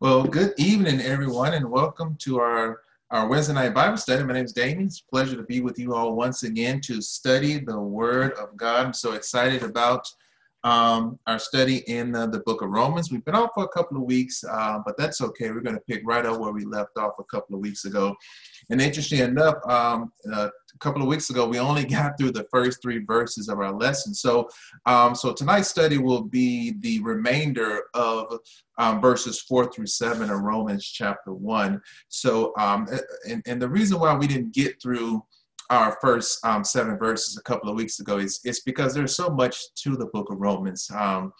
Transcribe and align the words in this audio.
Well, 0.00 0.24
good 0.24 0.54
evening, 0.56 1.00
everyone, 1.00 1.54
and 1.54 1.70
welcome 1.70 2.16
to 2.20 2.40
our, 2.40 2.80
our 3.10 3.28
Wednesday 3.28 3.52
night 3.52 3.74
Bible 3.74 3.96
study. 3.96 4.24
My 4.24 4.32
name 4.32 4.44
is 4.44 4.52
Damien. 4.52 4.86
It's 4.86 5.00
a 5.06 5.10
pleasure 5.10 5.36
to 5.36 5.42
be 5.44 5.60
with 5.60 5.78
you 5.78 5.94
all 5.94 6.16
once 6.16 6.42
again 6.42 6.80
to 6.82 7.00
study 7.00 7.58
the 7.58 7.78
Word 7.78 8.32
of 8.32 8.56
God. 8.56 8.86
I'm 8.86 8.92
so 8.92 9.12
excited 9.12 9.62
about 9.62 10.06
um, 10.64 11.18
our 11.26 11.38
study 11.38 11.84
in 11.86 12.14
uh, 12.16 12.26
the 12.26 12.40
book 12.40 12.62
of 12.62 12.70
Romans. 12.70 13.12
We've 13.12 13.24
been 13.24 13.36
off 13.36 13.50
for 13.54 13.64
a 13.64 13.68
couple 13.68 13.96
of 13.96 14.02
weeks, 14.02 14.42
uh, 14.42 14.80
but 14.84 14.96
that's 14.96 15.20
okay. 15.20 15.50
We're 15.50 15.60
going 15.60 15.76
to 15.76 15.82
pick 15.82 16.02
right 16.04 16.26
up 16.26 16.40
where 16.40 16.52
we 16.52 16.64
left 16.64 16.96
off 16.96 17.12
a 17.20 17.24
couple 17.24 17.54
of 17.54 17.60
weeks 17.60 17.84
ago. 17.84 18.16
And 18.70 18.80
interesting 18.80 19.20
enough, 19.20 19.56
um, 19.68 20.12
uh, 20.32 20.48
a 20.74 20.78
couple 20.78 21.02
of 21.02 21.08
weeks 21.08 21.30
ago, 21.30 21.46
we 21.46 21.58
only 21.58 21.84
got 21.98 22.18
through 22.18 22.32
the 22.32 22.46
first 22.50 22.82
three 22.82 23.04
verses 23.04 23.48
of 23.48 23.58
our 23.58 23.72
lesson. 23.72 24.14
So, 24.14 24.48
um, 24.86 25.14
so 25.14 25.32
tonight's 25.32 25.68
study 25.68 25.98
will 25.98 26.22
be 26.22 26.74
the 26.80 27.00
remainder 27.00 27.84
of 27.94 28.38
um, 28.78 29.00
verses 29.00 29.40
four 29.40 29.70
through 29.70 29.86
seven 29.86 30.30
of 30.30 30.40
Romans 30.40 30.84
chapter 30.84 31.32
one. 31.32 31.80
So, 32.08 32.52
um, 32.56 32.88
and, 33.28 33.42
and 33.46 33.60
the 33.60 33.68
reason 33.68 34.00
why 34.00 34.14
we 34.14 34.26
didn't 34.26 34.52
get 34.52 34.80
through 34.80 35.24
our 35.70 35.96
first 36.00 36.44
um, 36.44 36.62
seven 36.62 36.98
verses 36.98 37.38
a 37.38 37.42
couple 37.42 37.70
of 37.70 37.76
weeks 37.76 38.00
ago 38.00 38.18
is, 38.18 38.40
is 38.44 38.60
because 38.60 38.94
there's 38.94 39.16
so 39.16 39.30
much 39.30 39.72
to 39.76 39.96
the 39.96 40.06
book 40.06 40.30
of 40.30 40.38
Romans. 40.38 40.90
Um, 40.94 41.32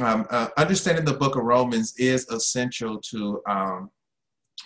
um, 0.00 0.26
uh, 0.30 0.48
understanding 0.56 1.04
the 1.04 1.14
book 1.14 1.36
of 1.36 1.44
Romans 1.44 1.94
is 1.98 2.28
essential 2.28 3.00
to 3.00 3.40
um, 3.46 3.90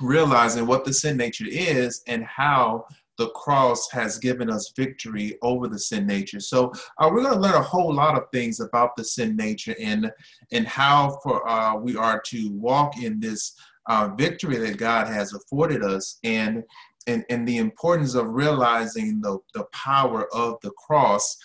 realizing 0.00 0.66
what 0.66 0.84
the 0.84 0.92
sin 0.92 1.16
nature 1.16 1.46
is 1.48 2.02
and 2.06 2.24
how 2.24 2.84
the 3.18 3.28
cross 3.30 3.90
has 3.90 4.18
given 4.18 4.48
us 4.48 4.72
victory 4.76 5.36
over 5.42 5.66
the 5.66 5.78
sin 5.78 6.06
nature. 6.06 6.38
So 6.38 6.72
uh, 6.98 7.10
we're 7.12 7.22
going 7.22 7.34
to 7.34 7.40
learn 7.40 7.54
a 7.54 7.62
whole 7.62 7.92
lot 7.92 8.16
of 8.16 8.30
things 8.32 8.60
about 8.60 8.96
the 8.96 9.04
sin 9.04 9.36
nature 9.36 9.74
and 9.80 10.10
and 10.52 10.66
how 10.66 11.18
for 11.22 11.46
uh, 11.48 11.76
we 11.76 11.96
are 11.96 12.22
to 12.26 12.50
walk 12.52 13.02
in 13.02 13.18
this 13.18 13.54
uh, 13.88 14.10
victory 14.16 14.56
that 14.58 14.76
God 14.76 15.08
has 15.08 15.34
afforded 15.34 15.82
us 15.82 16.18
and 16.22 16.62
and, 17.08 17.24
and 17.30 17.48
the 17.48 17.56
importance 17.56 18.14
of 18.14 18.28
realizing 18.28 19.20
the, 19.20 19.38
the 19.54 19.64
power 19.72 20.32
of 20.34 20.58
the 20.62 20.70
cross 20.72 21.36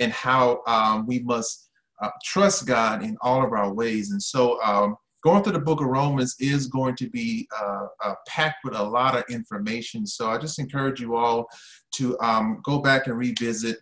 and 0.00 0.12
how 0.12 0.62
um, 0.66 1.06
we 1.06 1.20
must 1.20 1.70
uh, 2.02 2.10
trust 2.24 2.66
God 2.66 3.04
in 3.04 3.16
all 3.22 3.44
of 3.44 3.52
our 3.52 3.72
ways. 3.72 4.10
And 4.10 4.20
so, 4.20 4.60
um, 4.62 4.96
going 5.22 5.42
through 5.42 5.52
the 5.52 5.60
book 5.60 5.80
of 5.80 5.86
Romans 5.86 6.36
is 6.40 6.66
going 6.66 6.96
to 6.96 7.08
be 7.08 7.48
uh, 7.56 7.86
uh, 8.04 8.14
packed 8.26 8.64
with 8.64 8.74
a 8.74 8.82
lot 8.82 9.16
of 9.16 9.24
information. 9.28 10.06
So, 10.06 10.30
I 10.30 10.38
just 10.38 10.58
encourage 10.58 11.00
you 11.00 11.16
all 11.16 11.48
to 11.96 12.18
um, 12.20 12.60
go 12.64 12.80
back 12.80 13.06
and 13.06 13.16
revisit. 13.16 13.78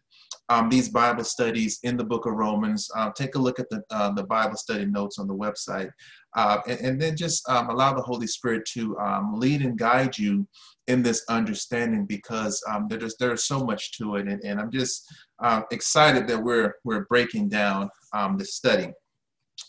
Um, 0.49 0.69
these 0.69 0.89
Bible 0.89 1.23
studies 1.23 1.79
in 1.85 1.97
the 1.97 2.05
book 2.05 2.27
of 2.27 2.33
Romans. 2.33 2.91
Uh, 2.97 3.11
take 3.13 3.37
a 3.37 3.39
look 3.39 3.61
at 3.61 3.71
the, 3.71 3.85
uh, 3.91 4.11
the 4.13 4.25
Bible 4.25 4.57
study 4.57 4.85
notes 4.85 5.19
on 5.21 5.29
the 5.29 5.35
website. 5.35 5.91
Uh, 6.35 6.59
and, 6.67 6.81
and, 6.81 7.01
then 7.01 7.17
just 7.17 7.49
um, 7.49 7.71
allow 7.71 7.93
the 7.93 8.03
Holy 8.03 8.27
Spirit 8.27 8.65
to 8.65 8.99
um, 8.99 9.39
lead 9.39 9.63
and 9.63 9.79
guide 9.79 10.19
you 10.19 10.47
in 10.91 11.03
this 11.03 11.25
understanding 11.29 12.05
because 12.05 12.63
um, 12.69 12.87
there's 12.89 13.17
there's 13.19 13.45
so 13.45 13.65
much 13.65 13.97
to 13.99 14.17
it, 14.17 14.27
and, 14.27 14.43
and 14.45 14.61
I'm 14.61 14.71
just 14.71 15.07
uh, 15.41 15.63
excited 15.71 16.27
that 16.29 16.43
we're 16.43 16.75
we're 16.85 17.05
breaking 17.07 17.49
down 17.49 17.89
um, 18.13 18.37
the 18.37 18.45
study. 18.45 18.93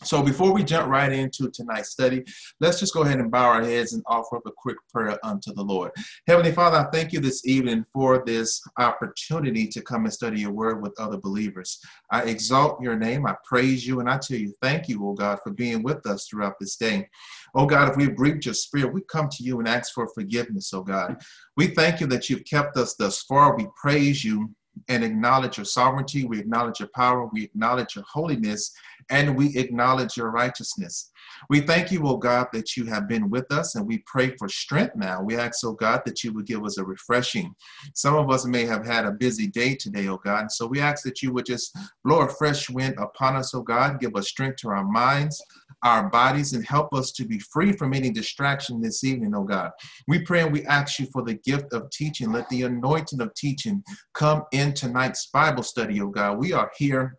So 0.04 0.22
before 0.22 0.52
we 0.52 0.64
jump 0.64 0.88
right 0.88 1.12
into 1.12 1.50
tonight's 1.50 1.90
study, 1.90 2.24
let's 2.60 2.80
just 2.80 2.94
go 2.94 3.02
ahead 3.02 3.20
and 3.20 3.30
bow 3.30 3.44
our 3.44 3.62
heads 3.62 3.92
and 3.92 4.02
offer 4.06 4.36
up 4.36 4.46
a 4.46 4.50
quick 4.56 4.76
prayer 4.92 5.18
unto 5.22 5.52
the 5.54 5.62
Lord. 5.62 5.92
Heavenly 6.26 6.52
Father, 6.52 6.78
I 6.78 6.90
thank 6.90 7.12
you 7.12 7.20
this 7.20 7.46
evening 7.46 7.84
for 7.92 8.24
this 8.24 8.60
opportunity 8.78 9.68
to 9.68 9.80
come 9.80 10.04
and 10.04 10.12
study 10.12 10.40
your 10.40 10.52
word 10.52 10.82
with 10.82 10.98
other 10.98 11.18
believers. 11.18 11.78
I 12.10 12.22
exalt 12.22 12.82
your 12.82 12.96
name, 12.96 13.26
I 13.26 13.36
praise 13.44 13.86
you, 13.86 14.00
and 14.00 14.08
I 14.08 14.18
tell 14.18 14.38
you, 14.38 14.52
thank 14.60 14.88
you, 14.88 15.06
oh 15.06 15.14
God, 15.14 15.38
for 15.42 15.52
being 15.52 15.82
with 15.82 16.06
us 16.06 16.26
throughout 16.26 16.58
this 16.58 16.76
day. 16.76 17.08
Oh 17.54 17.66
God, 17.66 17.88
if 17.88 17.96
we've 17.96 18.16
grieved 18.16 18.44
your 18.44 18.54
spirit, 18.54 18.92
we 18.92 19.02
come 19.02 19.28
to 19.28 19.44
you 19.44 19.58
and 19.60 19.68
ask 19.68 19.94
for 19.94 20.08
forgiveness, 20.14 20.72
oh 20.74 20.82
God. 20.82 21.22
We 21.56 21.68
thank 21.68 22.00
you 22.00 22.06
that 22.08 22.28
you've 22.28 22.44
kept 22.44 22.76
us 22.76 22.94
thus 22.94 23.22
far. 23.22 23.56
We 23.56 23.66
praise 23.80 24.24
you 24.24 24.50
and 24.88 25.04
acknowledge 25.04 25.58
your 25.58 25.66
sovereignty. 25.66 26.24
We 26.24 26.40
acknowledge 26.40 26.80
your 26.80 26.88
power. 26.94 27.28
We 27.32 27.44
acknowledge 27.44 27.94
your 27.94 28.04
holiness 28.10 28.72
and 29.10 29.36
we 29.36 29.56
acknowledge 29.56 30.16
your 30.16 30.30
righteousness. 30.30 31.10
We 31.50 31.60
thank 31.60 31.90
you, 31.90 32.06
O 32.06 32.16
God, 32.16 32.48
that 32.52 32.76
you 32.76 32.86
have 32.86 33.08
been 33.08 33.30
with 33.30 33.50
us 33.52 33.74
and 33.74 33.86
we 33.86 33.98
pray 34.06 34.34
for 34.38 34.48
strength 34.48 34.96
now. 34.96 35.22
We 35.22 35.36
ask, 35.36 35.64
O 35.64 35.72
God, 35.72 36.02
that 36.04 36.22
you 36.22 36.32
would 36.32 36.46
give 36.46 36.64
us 36.64 36.78
a 36.78 36.84
refreshing. 36.84 37.54
Some 37.94 38.14
of 38.14 38.30
us 38.30 38.44
may 38.46 38.64
have 38.64 38.86
had 38.86 39.04
a 39.04 39.12
busy 39.12 39.46
day 39.46 39.74
today, 39.74 40.08
O 40.08 40.16
God. 40.16 40.40
And 40.40 40.52
so 40.52 40.66
we 40.66 40.80
ask 40.80 41.04
that 41.04 41.22
you 41.22 41.32
would 41.32 41.46
just 41.46 41.76
blow 42.04 42.20
a 42.20 42.28
fresh 42.28 42.70
wind 42.70 42.94
upon 42.98 43.36
us, 43.36 43.54
O 43.54 43.62
God, 43.62 44.00
give 44.00 44.16
us 44.16 44.28
strength 44.28 44.56
to 44.58 44.68
our 44.68 44.84
minds, 44.84 45.42
our 45.82 46.08
bodies, 46.08 46.52
and 46.52 46.64
help 46.64 46.94
us 46.94 47.10
to 47.12 47.24
be 47.24 47.38
free 47.38 47.72
from 47.72 47.92
any 47.92 48.10
distraction 48.10 48.80
this 48.80 49.04
evening, 49.04 49.34
O 49.34 49.42
God. 49.42 49.70
We 50.08 50.22
pray 50.22 50.42
and 50.42 50.52
we 50.52 50.64
ask 50.66 50.98
you 50.98 51.06
for 51.12 51.22
the 51.22 51.34
gift 51.34 51.72
of 51.72 51.90
teaching. 51.90 52.32
Let 52.32 52.48
the 52.48 52.62
anointing 52.62 53.20
of 53.20 53.34
teaching 53.34 53.82
come 54.14 54.44
in 54.52 54.74
tonight's 54.74 55.26
Bible 55.26 55.62
study, 55.62 56.00
O 56.00 56.08
God. 56.08 56.38
We 56.38 56.52
are 56.52 56.70
here 56.76 57.18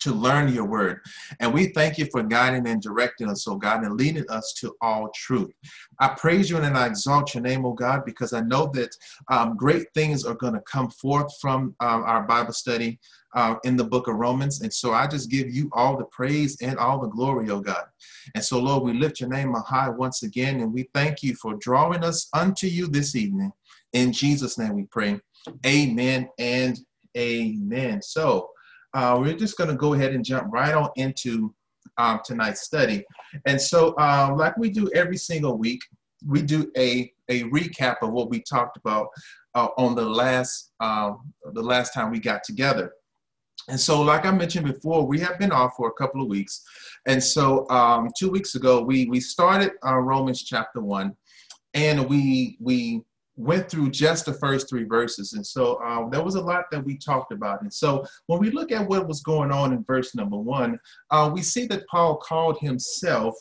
to 0.00 0.12
learn 0.12 0.52
your 0.52 0.64
word. 0.64 1.00
And 1.40 1.52
we 1.52 1.68
thank 1.68 1.98
you 1.98 2.06
for 2.06 2.22
guiding 2.22 2.66
and 2.66 2.80
directing 2.80 3.28
us, 3.28 3.46
oh 3.48 3.56
God, 3.56 3.84
and 3.84 3.96
leading 3.96 4.28
us 4.30 4.52
to 4.58 4.74
all 4.80 5.10
truth. 5.14 5.52
I 5.98 6.08
praise 6.08 6.50
you 6.50 6.56
and 6.56 6.76
I 6.76 6.86
exalt 6.86 7.34
your 7.34 7.42
name, 7.42 7.64
oh 7.64 7.72
God, 7.72 8.04
because 8.04 8.32
I 8.32 8.40
know 8.40 8.70
that 8.74 8.96
um, 9.28 9.56
great 9.56 9.86
things 9.94 10.24
are 10.24 10.34
going 10.34 10.54
to 10.54 10.60
come 10.60 10.90
forth 10.90 11.32
from 11.40 11.74
um, 11.80 12.02
our 12.04 12.22
Bible 12.22 12.52
study 12.52 12.98
uh, 13.34 13.56
in 13.64 13.76
the 13.76 13.84
book 13.84 14.08
of 14.08 14.16
Romans. 14.16 14.60
And 14.62 14.72
so 14.72 14.92
I 14.92 15.06
just 15.06 15.30
give 15.30 15.50
you 15.50 15.68
all 15.72 15.96
the 15.96 16.04
praise 16.04 16.60
and 16.62 16.78
all 16.78 17.00
the 17.00 17.08
glory, 17.08 17.50
oh 17.50 17.60
God. 17.60 17.84
And 18.34 18.42
so, 18.42 18.60
Lord, 18.60 18.84
we 18.84 18.92
lift 18.94 19.20
your 19.20 19.28
name 19.28 19.54
high 19.54 19.88
once 19.88 20.22
again, 20.22 20.60
and 20.60 20.72
we 20.72 20.88
thank 20.94 21.22
you 21.22 21.34
for 21.34 21.54
drawing 21.54 22.04
us 22.04 22.28
unto 22.32 22.66
you 22.66 22.86
this 22.86 23.16
evening. 23.16 23.52
In 23.92 24.12
Jesus' 24.12 24.58
name 24.58 24.74
we 24.74 24.84
pray. 24.84 25.20
Amen 25.66 26.28
and 26.38 26.78
amen. 27.16 28.02
So, 28.02 28.50
uh, 28.94 29.18
we're 29.20 29.36
just 29.36 29.58
going 29.58 29.70
to 29.70 29.76
go 29.76 29.94
ahead 29.94 30.12
and 30.12 30.24
jump 30.24 30.52
right 30.52 30.74
on 30.74 30.90
into 30.96 31.54
um, 31.98 32.20
tonight's 32.24 32.62
study. 32.62 33.04
And 33.46 33.60
so, 33.60 33.96
um, 33.98 34.36
like 34.36 34.56
we 34.56 34.70
do 34.70 34.90
every 34.94 35.16
single 35.16 35.58
week, 35.58 35.82
we 36.26 36.42
do 36.42 36.70
a, 36.76 37.12
a 37.28 37.42
recap 37.44 37.96
of 38.02 38.12
what 38.12 38.30
we 38.30 38.42
talked 38.42 38.76
about 38.76 39.08
uh, 39.54 39.68
on 39.76 39.94
the 39.94 40.04
last 40.04 40.72
um, 40.80 41.32
the 41.52 41.62
last 41.62 41.92
time 41.92 42.10
we 42.10 42.20
got 42.20 42.42
together. 42.44 42.92
And 43.68 43.80
so, 43.80 44.02
like 44.02 44.26
I 44.26 44.30
mentioned 44.30 44.66
before, 44.66 45.06
we 45.06 45.20
have 45.20 45.38
been 45.38 45.52
off 45.52 45.74
for 45.76 45.88
a 45.88 45.92
couple 45.92 46.22
of 46.22 46.28
weeks. 46.28 46.62
And 47.06 47.22
so, 47.22 47.68
um, 47.70 48.10
two 48.18 48.30
weeks 48.30 48.54
ago, 48.54 48.82
we 48.82 49.06
we 49.06 49.20
started 49.20 49.72
uh, 49.86 49.98
Romans 49.98 50.42
chapter 50.42 50.80
one, 50.80 51.16
and 51.72 52.08
we 52.08 52.56
we 52.60 53.02
went 53.36 53.68
through 53.68 53.90
just 53.90 54.26
the 54.26 54.34
first 54.34 54.68
three 54.68 54.84
verses. 54.84 55.32
And 55.32 55.44
so 55.44 55.80
um, 55.82 56.10
there 56.10 56.22
was 56.22 56.36
a 56.36 56.40
lot 56.40 56.66
that 56.70 56.84
we 56.84 56.96
talked 56.96 57.32
about. 57.32 57.62
And 57.62 57.72
so 57.72 58.04
when 58.26 58.38
we 58.38 58.50
look 58.50 58.70
at 58.70 58.86
what 58.86 59.08
was 59.08 59.22
going 59.22 59.50
on 59.50 59.72
in 59.72 59.84
verse 59.84 60.14
number 60.14 60.36
one, 60.36 60.78
uh, 61.10 61.30
we 61.32 61.42
see 61.42 61.66
that 61.66 61.86
Paul 61.88 62.16
called 62.16 62.58
himself 62.60 63.34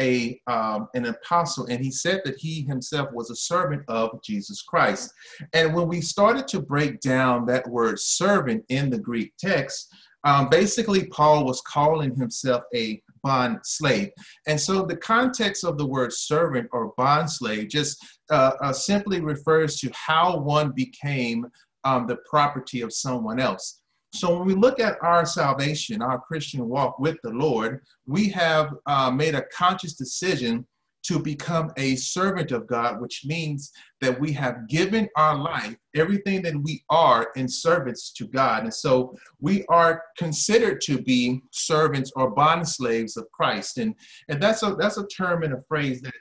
a 0.00 0.40
um, 0.46 0.88
an 0.94 1.06
apostle 1.06 1.66
and 1.66 1.84
he 1.84 1.90
said 1.90 2.20
that 2.24 2.36
he 2.38 2.62
himself 2.62 3.10
was 3.12 3.30
a 3.30 3.36
servant 3.36 3.82
of 3.88 4.20
jesus 4.22 4.62
christ 4.62 5.12
and 5.52 5.74
when 5.74 5.86
we 5.86 6.00
started 6.00 6.48
to 6.48 6.60
break 6.60 7.00
down 7.00 7.46
that 7.46 7.68
word 7.68 7.98
servant 7.98 8.64
in 8.68 8.90
the 8.90 8.98
greek 8.98 9.32
text 9.38 9.92
um, 10.24 10.48
basically 10.48 11.06
paul 11.06 11.44
was 11.44 11.60
calling 11.62 12.14
himself 12.16 12.62
a 12.74 13.00
bond 13.22 13.58
slave. 13.64 14.10
And 14.46 14.60
so 14.60 14.84
the 14.84 14.96
context 14.96 15.64
of 15.64 15.78
the 15.78 15.86
word 15.86 16.12
servant 16.12 16.68
or 16.72 16.92
bond 16.96 17.30
slave 17.30 17.68
just 17.68 17.98
uh, 18.30 18.52
uh, 18.62 18.72
simply 18.72 19.20
refers 19.20 19.76
to 19.80 19.90
how 19.94 20.38
one 20.38 20.72
became 20.72 21.46
um, 21.84 22.06
the 22.06 22.18
property 22.28 22.80
of 22.82 22.92
someone 22.92 23.40
else. 23.40 23.80
So 24.14 24.38
when 24.38 24.46
we 24.46 24.54
look 24.54 24.80
at 24.80 24.96
our 25.02 25.26
salvation, 25.26 26.00
our 26.00 26.18
Christian 26.18 26.66
walk 26.66 26.98
with 26.98 27.16
the 27.22 27.30
Lord, 27.30 27.80
we 28.06 28.28
have 28.30 28.74
uh, 28.86 29.10
made 29.10 29.34
a 29.34 29.44
conscious 29.54 29.94
decision 29.94 30.66
to 31.08 31.18
become 31.18 31.70
a 31.78 31.96
servant 31.96 32.52
of 32.52 32.66
God, 32.66 33.00
which 33.00 33.22
means 33.24 33.72
that 34.02 34.20
we 34.20 34.30
have 34.32 34.68
given 34.68 35.08
our 35.16 35.36
life, 35.36 35.74
everything 35.96 36.42
that 36.42 36.54
we 36.62 36.84
are, 36.90 37.28
in 37.34 37.48
service 37.48 38.12
to 38.12 38.26
God. 38.26 38.64
And 38.64 38.74
so 38.74 39.16
we 39.40 39.64
are 39.70 40.02
considered 40.18 40.82
to 40.82 41.00
be 41.00 41.40
servants 41.50 42.12
or 42.14 42.30
bond 42.30 42.68
slaves 42.68 43.16
of 43.16 43.30
Christ. 43.32 43.78
And, 43.78 43.94
and 44.28 44.42
that's, 44.42 44.62
a, 44.62 44.76
that's 44.78 44.98
a 44.98 45.06
term 45.06 45.42
and 45.44 45.54
a 45.54 45.62
phrase 45.66 46.02
that 46.02 46.12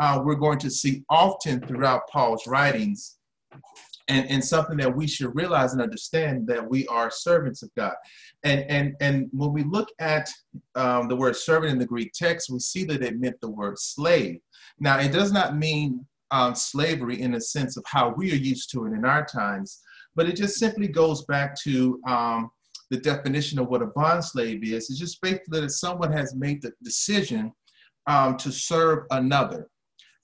uh, 0.00 0.20
we're 0.24 0.34
going 0.34 0.58
to 0.58 0.70
see 0.70 1.04
often 1.08 1.60
throughout 1.66 2.08
Paul's 2.10 2.46
writings 2.48 3.18
and, 4.08 4.28
and 4.28 4.44
something 4.44 4.76
that 4.78 4.94
we 4.94 5.06
should 5.06 5.34
realize 5.34 5.72
and 5.72 5.82
understand 5.82 6.46
that 6.46 6.68
we 6.68 6.86
are 6.88 7.10
servants 7.10 7.62
of 7.62 7.70
God. 7.76 7.94
And, 8.44 8.62
and, 8.68 8.94
and 9.00 9.28
when 9.32 9.52
we 9.52 9.64
look 9.64 9.88
at 9.98 10.28
um, 10.74 11.08
the 11.08 11.16
word 11.16 11.36
servant 11.36 11.72
in 11.72 11.78
the 11.78 11.86
Greek 11.86 12.12
text, 12.12 12.50
we 12.50 12.58
see 12.58 12.84
that 12.84 13.02
it 13.02 13.20
meant 13.20 13.40
the 13.40 13.50
word 13.50 13.78
slave. 13.78 14.40
Now, 14.80 14.98
it 14.98 15.12
does 15.12 15.32
not 15.32 15.56
mean 15.56 16.04
um, 16.30 16.54
slavery 16.54 17.20
in 17.20 17.32
the 17.32 17.40
sense 17.40 17.76
of 17.76 17.84
how 17.86 18.14
we 18.16 18.32
are 18.32 18.36
used 18.36 18.70
to 18.72 18.86
it 18.86 18.92
in 18.92 19.04
our 19.04 19.24
times, 19.24 19.80
but 20.16 20.28
it 20.28 20.36
just 20.36 20.56
simply 20.56 20.88
goes 20.88 21.24
back 21.26 21.54
to 21.62 22.00
um, 22.06 22.50
the 22.90 22.96
definition 22.98 23.58
of 23.58 23.68
what 23.68 23.82
a 23.82 23.86
bond 23.86 24.24
slave 24.24 24.64
is. 24.64 24.90
It's 24.90 24.98
just 24.98 25.20
basically 25.20 25.60
that 25.60 25.70
someone 25.70 26.12
has 26.12 26.34
made 26.34 26.62
the 26.62 26.72
decision 26.82 27.52
um, 28.06 28.36
to 28.38 28.50
serve 28.50 29.04
another. 29.10 29.68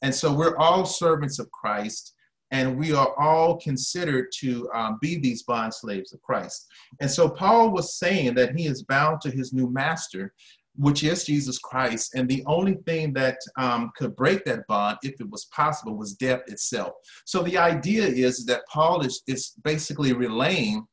And 0.02 0.14
so 0.14 0.32
we're 0.32 0.56
all 0.56 0.84
servants 0.84 1.38
of 1.38 1.50
Christ, 1.50 2.14
and 2.50 2.78
we 2.78 2.92
are 2.92 3.14
all 3.18 3.58
considered 3.58 4.28
to 4.40 4.68
um, 4.72 4.98
be 5.00 5.18
these 5.18 5.42
bond 5.42 5.74
slaves 5.74 6.12
of 6.12 6.22
Christ. 6.22 6.66
And 7.00 7.10
so 7.10 7.28
Paul 7.28 7.70
was 7.70 7.98
saying 7.98 8.34
that 8.34 8.56
he 8.56 8.66
is 8.66 8.82
bound 8.84 9.20
to 9.22 9.30
his 9.30 9.52
new 9.52 9.70
master, 9.70 10.32
which 10.76 11.04
is 11.04 11.24
Jesus 11.24 11.58
Christ. 11.58 12.14
And 12.14 12.28
the 12.28 12.42
only 12.46 12.76
thing 12.86 13.12
that 13.14 13.38
um, 13.58 13.90
could 13.96 14.16
break 14.16 14.44
that 14.44 14.66
bond, 14.66 14.98
if 15.02 15.20
it 15.20 15.28
was 15.28 15.46
possible, 15.46 15.96
was 15.96 16.14
death 16.14 16.42
itself. 16.46 16.92
So 17.26 17.42
the 17.42 17.58
idea 17.58 18.04
is 18.04 18.46
that 18.46 18.62
Paul 18.72 19.04
is, 19.04 19.22
is 19.26 19.52
basically 19.64 20.12
relaying 20.12 20.86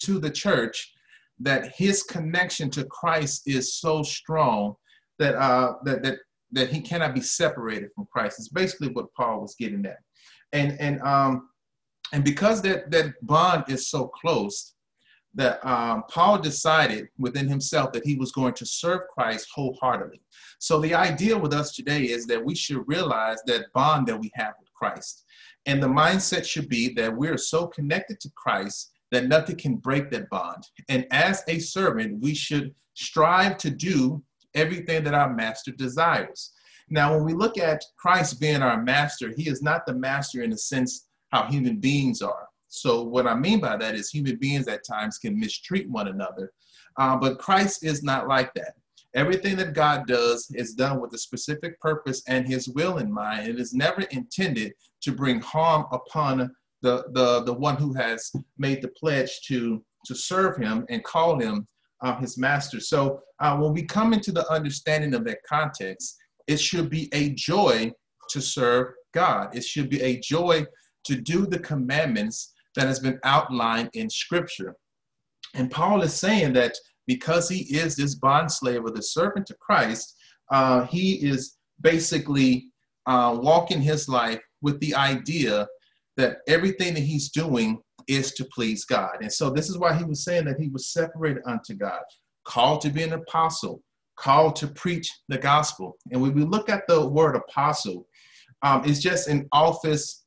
to 0.00 0.18
the 0.18 0.30
church 0.30 0.92
that 1.40 1.72
his 1.74 2.02
connection 2.02 2.68
to 2.70 2.84
Christ 2.84 3.42
is 3.46 3.76
so 3.76 4.02
strong 4.02 4.74
that, 5.18 5.36
uh, 5.36 5.74
that, 5.84 6.02
that, 6.02 6.18
that 6.52 6.70
he 6.70 6.80
cannot 6.80 7.14
be 7.14 7.20
separated 7.20 7.90
from 7.94 8.08
Christ. 8.12 8.40
It's 8.40 8.48
basically 8.48 8.88
what 8.88 9.12
Paul 9.14 9.40
was 9.40 9.54
getting 9.58 9.86
at. 9.86 9.98
And, 10.52 10.78
and, 10.80 11.00
um, 11.02 11.48
and 12.12 12.24
because 12.24 12.62
that, 12.62 12.90
that 12.90 13.14
bond 13.22 13.64
is 13.68 13.90
so 13.90 14.08
close, 14.08 14.74
that 15.34 15.64
um, 15.64 16.04
Paul 16.08 16.38
decided 16.38 17.08
within 17.18 17.48
himself 17.48 17.92
that 17.92 18.04
he 18.04 18.16
was 18.16 18.32
going 18.32 18.54
to 18.54 18.66
serve 18.66 19.02
Christ 19.12 19.46
wholeheartedly. 19.54 20.20
So 20.58 20.80
the 20.80 20.94
idea 20.94 21.36
with 21.36 21.52
us 21.52 21.74
today 21.74 22.04
is 22.04 22.26
that 22.26 22.44
we 22.44 22.54
should 22.54 22.82
realize 22.88 23.38
that 23.46 23.72
bond 23.72 24.08
that 24.08 24.18
we 24.18 24.32
have 24.34 24.54
with 24.58 24.72
Christ. 24.74 25.24
And 25.66 25.82
the 25.82 25.88
mindset 25.88 26.44
should 26.44 26.68
be 26.68 26.92
that 26.94 27.14
we're 27.14 27.36
so 27.36 27.66
connected 27.66 28.20
to 28.20 28.30
Christ 28.34 28.90
that 29.12 29.28
nothing 29.28 29.56
can 29.56 29.76
break 29.76 30.10
that 30.10 30.28
bond. 30.28 30.64
And 30.88 31.06
as 31.10 31.42
a 31.46 31.58
servant, 31.58 32.20
we 32.20 32.34
should 32.34 32.74
strive 32.94 33.58
to 33.58 33.70
do 33.70 34.22
everything 34.54 35.04
that 35.04 35.14
our 35.14 35.32
master 35.32 35.72
desires. 35.72 36.52
Now, 36.90 37.14
when 37.14 37.24
we 37.24 37.34
look 37.34 37.58
at 37.58 37.84
Christ 37.96 38.40
being 38.40 38.62
our 38.62 38.82
master, 38.82 39.32
he 39.36 39.48
is 39.48 39.62
not 39.62 39.86
the 39.86 39.94
master 39.94 40.42
in 40.42 40.50
the 40.50 40.58
sense 40.58 41.06
how 41.30 41.44
human 41.44 41.78
beings 41.78 42.22
are. 42.22 42.46
So, 42.68 43.02
what 43.02 43.26
I 43.26 43.34
mean 43.34 43.60
by 43.60 43.76
that 43.76 43.94
is 43.94 44.10
human 44.10 44.36
beings 44.36 44.68
at 44.68 44.86
times 44.86 45.18
can 45.18 45.38
mistreat 45.38 45.88
one 45.88 46.08
another, 46.08 46.52
uh, 46.98 47.16
but 47.16 47.38
Christ 47.38 47.84
is 47.84 48.02
not 48.02 48.28
like 48.28 48.52
that. 48.54 48.74
Everything 49.14 49.56
that 49.56 49.72
God 49.72 50.06
does 50.06 50.50
is 50.54 50.74
done 50.74 51.00
with 51.00 51.14
a 51.14 51.18
specific 51.18 51.80
purpose 51.80 52.22
and 52.28 52.46
his 52.46 52.68
will 52.68 52.98
in 52.98 53.12
mind. 53.12 53.48
It 53.48 53.58
is 53.58 53.72
never 53.72 54.02
intended 54.02 54.74
to 55.02 55.12
bring 55.12 55.40
harm 55.40 55.86
upon 55.92 56.54
the, 56.82 57.04
the, 57.12 57.42
the 57.44 57.52
one 57.52 57.76
who 57.76 57.94
has 57.94 58.30
made 58.58 58.82
the 58.82 58.88
pledge 58.88 59.40
to, 59.46 59.82
to 60.06 60.14
serve 60.14 60.58
him 60.58 60.84
and 60.90 61.02
call 61.02 61.38
him 61.38 61.66
uh, 62.02 62.16
his 62.18 62.36
master. 62.38 62.80
So 62.80 63.22
uh, 63.40 63.56
when 63.56 63.72
we 63.72 63.82
come 63.82 64.12
into 64.12 64.30
the 64.30 64.48
understanding 64.52 65.14
of 65.14 65.24
that 65.24 65.38
context, 65.48 66.16
it 66.48 66.58
should 66.58 66.90
be 66.90 67.08
a 67.12 67.30
joy 67.30 67.92
to 68.30 68.40
serve 68.40 68.88
God. 69.14 69.54
It 69.54 69.64
should 69.64 69.88
be 69.88 70.02
a 70.02 70.18
joy 70.20 70.64
to 71.04 71.14
do 71.14 71.46
the 71.46 71.58
commandments 71.58 72.52
that 72.74 72.86
has 72.86 73.00
been 73.00 73.18
outlined 73.24 73.90
in 73.94 74.10
scripture. 74.10 74.74
And 75.54 75.70
Paul 75.70 76.02
is 76.02 76.14
saying 76.14 76.52
that 76.54 76.74
because 77.06 77.48
he 77.48 77.60
is 77.76 77.96
this 77.96 78.14
bond 78.14 78.50
slave 78.50 78.84
or 78.84 78.90
the 78.90 79.02
servant 79.02 79.46
to 79.46 79.56
Christ, 79.60 80.14
uh, 80.50 80.84
he 80.86 81.14
is 81.14 81.56
basically 81.80 82.68
uh, 83.06 83.38
walking 83.40 83.80
his 83.80 84.08
life 84.08 84.40
with 84.60 84.78
the 84.80 84.94
idea 84.94 85.66
that 86.16 86.38
everything 86.48 86.94
that 86.94 87.00
he's 87.04 87.30
doing 87.30 87.80
is 88.08 88.32
to 88.32 88.44
please 88.52 88.84
God. 88.84 89.16
And 89.20 89.32
so 89.32 89.50
this 89.50 89.70
is 89.70 89.78
why 89.78 89.94
he 89.94 90.04
was 90.04 90.24
saying 90.24 90.44
that 90.46 90.58
he 90.58 90.68
was 90.68 90.92
separated 90.92 91.42
unto 91.46 91.74
God, 91.74 92.00
called 92.44 92.80
to 92.82 92.90
be 92.90 93.02
an 93.02 93.12
apostle, 93.12 93.82
called 94.18 94.56
to 94.56 94.66
preach 94.66 95.10
the 95.28 95.38
gospel. 95.38 95.96
And 96.10 96.20
when 96.20 96.34
we 96.34 96.44
look 96.44 96.68
at 96.68 96.86
the 96.88 97.08
word 97.08 97.36
apostle, 97.36 98.06
um, 98.62 98.82
it's 98.84 99.00
just 99.00 99.28
an 99.28 99.48
office 99.52 100.24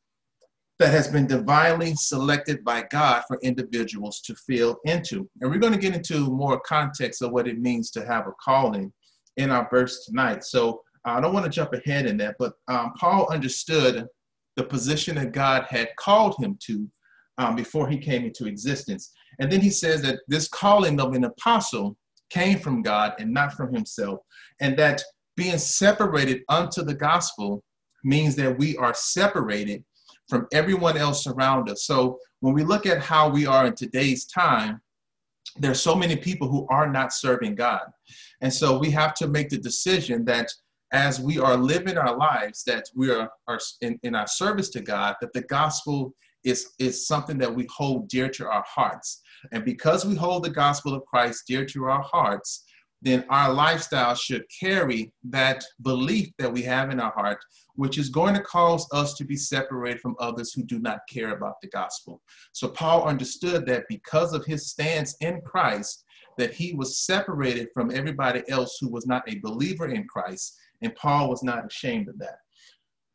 that 0.79 0.91
has 0.91 1.07
been 1.07 1.27
divinely 1.27 1.93
selected 1.95 2.63
by 2.63 2.83
God 2.89 3.23
for 3.27 3.37
individuals 3.43 4.19
to 4.21 4.35
fill 4.47 4.79
into. 4.85 5.29
And 5.39 5.51
we're 5.51 5.59
going 5.59 5.73
to 5.73 5.79
get 5.79 5.93
into 5.93 6.31
more 6.31 6.59
context 6.61 7.21
of 7.21 7.31
what 7.31 7.47
it 7.47 7.59
means 7.59 7.91
to 7.91 8.05
have 8.05 8.25
a 8.25 8.31
calling 8.43 8.91
in 9.37 9.51
our 9.51 9.67
verse 9.69 10.05
tonight. 10.05 10.43
So 10.43 10.81
I 11.05 11.21
don't 11.21 11.33
want 11.33 11.45
to 11.45 11.51
jump 11.51 11.73
ahead 11.73 12.05
in 12.05 12.17
that, 12.17 12.35
but 12.39 12.53
um, 12.67 12.93
Paul 12.97 13.31
understood 13.31 14.07
the 14.55 14.63
position 14.63 15.15
that 15.15 15.33
God 15.33 15.65
had 15.69 15.89
called 15.97 16.35
him 16.39 16.57
to 16.65 16.89
um, 17.37 17.55
before 17.55 17.87
he 17.87 17.97
came 17.97 18.25
into 18.25 18.47
existence. 18.47 19.11
And 19.39 19.51
then 19.51 19.61
he 19.61 19.69
says 19.69 20.01
that 20.01 20.19
this 20.27 20.47
calling 20.47 20.99
of 20.99 21.13
an 21.13 21.25
apostle 21.25 21.95
came 22.31 22.59
from 22.59 22.81
God 22.81 23.13
and 23.19 23.33
not 23.33 23.53
from 23.53 23.73
himself, 23.73 24.19
and 24.59 24.77
that 24.77 25.01
being 25.35 25.57
separated 25.57 26.41
unto 26.49 26.83
the 26.83 26.93
gospel 26.93 27.63
means 28.03 28.35
that 28.35 28.57
we 28.57 28.77
are 28.77 28.93
separated 28.93 29.83
from 30.27 30.47
everyone 30.53 30.97
else 30.97 31.27
around 31.27 31.69
us. 31.69 31.85
So 31.85 32.17
when 32.39 32.53
we 32.53 32.63
look 32.63 32.85
at 32.85 33.01
how 33.01 33.29
we 33.29 33.45
are 33.45 33.67
in 33.67 33.75
today's 33.75 34.25
time, 34.25 34.81
there 35.57 35.71
are 35.71 35.75
so 35.75 35.95
many 35.95 36.15
people 36.15 36.47
who 36.47 36.65
are 36.69 36.89
not 36.89 37.13
serving 37.13 37.55
God. 37.55 37.81
And 38.41 38.53
so 38.53 38.77
we 38.77 38.89
have 38.91 39.13
to 39.15 39.27
make 39.27 39.49
the 39.49 39.57
decision 39.57 40.25
that 40.25 40.49
as 40.93 41.19
we 41.19 41.39
are 41.39 41.57
living 41.57 41.97
our 41.97 42.15
lives, 42.15 42.63
that 42.65 42.85
we 42.95 43.11
are, 43.11 43.29
are 43.47 43.59
in, 43.81 43.99
in 44.03 44.15
our 44.15 44.27
service 44.27 44.69
to 44.69 44.81
God, 44.81 45.15
that 45.21 45.33
the 45.33 45.41
gospel 45.43 46.13
is, 46.43 46.71
is 46.79 47.07
something 47.07 47.37
that 47.37 47.53
we 47.53 47.67
hold 47.73 48.07
dear 48.07 48.29
to 48.29 48.47
our 48.47 48.63
hearts. 48.67 49.21
And 49.51 49.65
because 49.65 50.05
we 50.05 50.15
hold 50.15 50.43
the 50.43 50.49
gospel 50.49 50.93
of 50.93 51.05
Christ 51.05 51.43
dear 51.47 51.65
to 51.65 51.85
our 51.85 52.01
hearts, 52.01 52.65
then 53.01 53.25
our 53.29 53.51
lifestyle 53.51 54.13
should 54.13 54.45
carry 54.59 55.11
that 55.23 55.63
belief 55.81 56.29
that 56.37 56.53
we 56.53 56.61
have 56.61 56.91
in 56.91 56.99
our 56.99 57.11
heart, 57.11 57.39
which 57.75 57.97
is 57.97 58.09
going 58.09 58.35
to 58.35 58.41
cause 58.41 58.87
us 58.93 59.15
to 59.15 59.25
be 59.25 59.35
separated 59.35 59.99
from 59.99 60.15
others 60.19 60.53
who 60.53 60.63
do 60.63 60.79
not 60.79 60.99
care 61.09 61.31
about 61.31 61.55
the 61.61 61.69
gospel. 61.69 62.21
So 62.53 62.67
Paul 62.67 63.05
understood 63.05 63.65
that 63.65 63.85
because 63.89 64.33
of 64.33 64.45
his 64.45 64.67
stance 64.67 65.15
in 65.19 65.41
Christ, 65.41 66.03
that 66.37 66.53
he 66.53 66.73
was 66.73 66.99
separated 66.99 67.69
from 67.73 67.91
everybody 67.91 68.43
else 68.49 68.77
who 68.79 68.89
was 68.89 69.07
not 69.07 69.23
a 69.27 69.39
believer 69.39 69.87
in 69.87 70.07
Christ, 70.07 70.57
and 70.81 70.95
Paul 70.95 71.29
was 71.29 71.43
not 71.43 71.65
ashamed 71.65 72.07
of 72.07 72.19
that. 72.19 72.37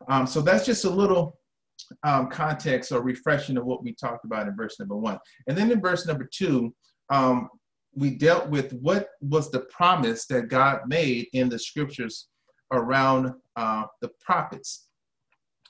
Um, 0.08 0.26
so 0.26 0.40
that's 0.40 0.66
just 0.66 0.84
a 0.84 0.90
little 0.90 1.38
um, 2.02 2.28
context 2.28 2.92
or 2.92 3.02
refreshing 3.02 3.56
of 3.56 3.64
what 3.64 3.82
we 3.82 3.94
talked 3.94 4.24
about 4.24 4.48
in 4.48 4.56
verse 4.56 4.78
number 4.78 4.96
one. 4.96 5.18
And 5.46 5.56
then 5.56 5.70
in 5.70 5.80
verse 5.80 6.06
number 6.06 6.28
two, 6.32 6.74
um, 7.10 7.48
we 7.94 8.10
dealt 8.10 8.48
with 8.50 8.72
what 8.74 9.08
was 9.20 9.50
the 9.50 9.60
promise 9.60 10.26
that 10.26 10.48
God 10.48 10.80
made 10.86 11.28
in 11.32 11.48
the 11.48 11.58
scriptures 11.58 12.28
around 12.72 13.32
uh, 13.56 13.84
the 14.00 14.10
prophets. 14.20 14.88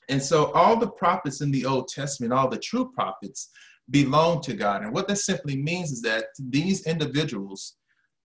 And 0.08 0.23
so 0.23 0.52
all 0.52 0.76
the 0.76 0.90
prophets 0.90 1.40
in 1.40 1.50
the 1.50 1.66
Old 1.66 1.88
Testament, 1.88 2.32
all 2.32 2.49
the 2.49 2.58
true 2.58 2.90
prophets, 2.92 3.50
belong 3.90 4.40
to 4.42 4.54
God. 4.54 4.82
And 4.82 4.92
what 4.92 5.08
that 5.08 5.16
simply 5.16 5.56
means 5.56 5.92
is 5.92 6.02
that 6.02 6.26
these 6.38 6.87
individuals 6.87 7.76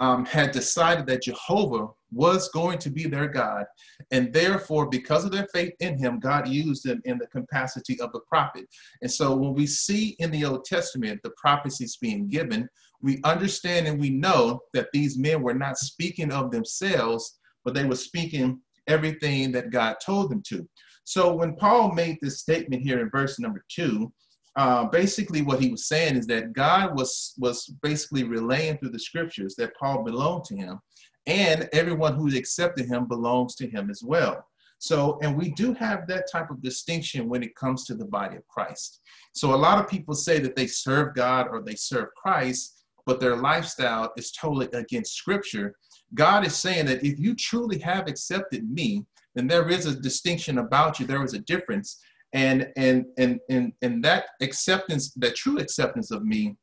um, 0.01 0.25
had 0.25 0.51
decided 0.51 1.07
that 1.07 1.23
Jehovah 1.23 1.89
was 2.11 2.49
going 2.49 2.79
to 2.79 2.91
be 2.91 3.07
their 3.07 3.29
God. 3.29 3.67
And 4.11 4.33
therefore, 4.33 4.89
because 4.89 5.25
of 5.25 5.31
their 5.31 5.47
faith 5.53 5.75
in 5.81 5.99
him, 5.99 6.19
God 6.19 6.49
used 6.49 6.85
them 6.85 7.01
in 7.05 7.19
the 7.19 7.27
capacity 7.27 8.01
of 8.01 8.11
the 8.13 8.21
prophet. 8.21 8.65
And 9.03 9.13
so 9.13 9.37
when 9.37 9.55
we 9.55 9.67
see 9.67 10.17
in 10.19 10.31
the 10.31 10.45
Old 10.45 10.65
Testament 10.65 11.21
the 11.23 11.33
prophecies 11.37 11.99
being 12.01 12.29
given, 12.29 12.69
we 13.03 13.21
understand 13.25 13.87
and 13.87 14.01
we 14.01 14.11
know 14.11 14.61
that 14.73 14.89
these 14.93 15.19
men 15.19 15.43
were 15.43 15.55
not 15.55 15.79
speaking 15.79 16.33
of 16.33 16.51
themselves, 16.51 17.39
but 17.65 17.75
they 17.75 17.85
were 17.85 17.97
speaking 17.97 18.61
everything 18.87 19.53
that 19.53 19.71
God 19.71 19.97
told 20.05 20.31
them 20.31 20.43
to. 20.49 20.69
So 21.05 21.35
when 21.35 21.57
Paul 21.57 21.93
made 21.93 22.19
this 22.21 22.41
statement 22.41 22.83
here 22.83 23.01
in 23.01 23.11
verse 23.11 23.39
number 23.39 23.65
two, 23.69 24.13
uh, 24.57 24.85
basically 24.85 25.43
what 25.43 25.61
he 25.61 25.71
was 25.71 25.87
saying 25.87 26.17
is 26.17 26.27
that 26.27 26.53
God 26.53 26.97
was 26.97 27.35
was 27.39 27.67
basically 27.83 28.25
relaying 28.25 28.79
through 28.79 28.91
the 28.91 28.99
scriptures 28.99 29.55
that 29.57 29.77
Paul 29.77 30.03
belonged 30.03 30.45
to 30.47 30.57
him, 30.57 30.81
and 31.27 31.69
everyone 31.73 32.15
who 32.15 32.35
accepted 32.37 32.87
him 32.87 33.07
belongs 33.07 33.55
to 33.57 33.69
him 33.69 33.91
as 33.91 34.03
well. 34.03 34.45
So, 34.81 35.19
and 35.23 35.37
we 35.37 35.51
do 35.51 35.75
have 35.75 36.07
that 36.07 36.31
type 36.33 36.51
of 36.51 36.63
distinction 36.63 37.29
when 37.29 37.43
it 37.43 37.55
comes 37.55 37.85
to 37.85 37.95
the 37.95 38.07
body 38.07 38.37
of 38.37 38.49
Christ. 38.49 39.01
So, 39.35 39.55
a 39.55 39.57
lot 39.57 39.79
of 39.79 39.91
people 39.91 40.15
say 40.15 40.39
that 40.41 40.57
they 40.57 40.67
serve 40.67 41.15
God 41.15 41.49
or 41.51 41.63
they 41.63 41.75
serve 41.75 42.09
Christ, 42.17 42.83
but 43.05 43.21
their 43.21 43.37
lifestyle 43.37 44.11
is 44.17 44.33
totally 44.33 44.69
against 44.73 45.15
Scripture. 45.15 45.77
God 46.15 46.47
is 46.47 46.57
saying 46.57 46.87
that 46.87 47.05
if 47.05 47.19
you 47.21 47.35
truly 47.35 47.79
have 47.81 48.09
accepted 48.09 48.71
me, 48.71 49.05
then 49.35 49.47
there 49.47 49.69
is 49.69 49.85
a 49.85 49.95
distinction 49.95 50.59
about 50.59 50.99
you. 50.99 51.07
There 51.07 51.23
is 51.25 51.35
a 51.35 51.41
difference 51.41 52.01
and 52.33 52.69
and 52.77 53.07
and 53.19 53.41
and, 53.49 53.73
and 53.83 54.05
that 54.05 54.27
acceptance 54.41 55.13
that 55.15 55.35
true 55.35 55.59
acceptance 55.59 56.11
of 56.11 56.25
me 56.25 56.57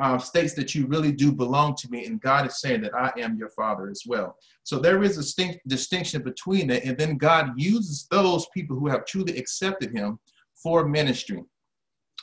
uh, 0.00 0.16
states 0.16 0.54
that 0.54 0.76
you 0.76 0.86
really 0.86 1.10
do 1.10 1.32
belong 1.32 1.74
to 1.74 1.90
me 1.90 2.06
and 2.06 2.20
god 2.20 2.46
is 2.46 2.60
saying 2.60 2.80
that 2.80 2.94
i 2.94 3.12
am 3.18 3.36
your 3.36 3.48
father 3.50 3.90
as 3.90 4.02
well 4.06 4.36
so 4.62 4.78
there 4.78 5.02
is 5.02 5.16
a 5.16 5.20
distinct, 5.20 5.58
distinction 5.66 6.22
between 6.22 6.70
it 6.70 6.84
and 6.84 6.96
then 6.96 7.16
god 7.16 7.50
uses 7.56 8.06
those 8.10 8.46
people 8.54 8.78
who 8.78 8.86
have 8.86 9.04
truly 9.04 9.36
accepted 9.36 9.90
him 9.90 10.18
for 10.54 10.86
ministry 10.86 11.42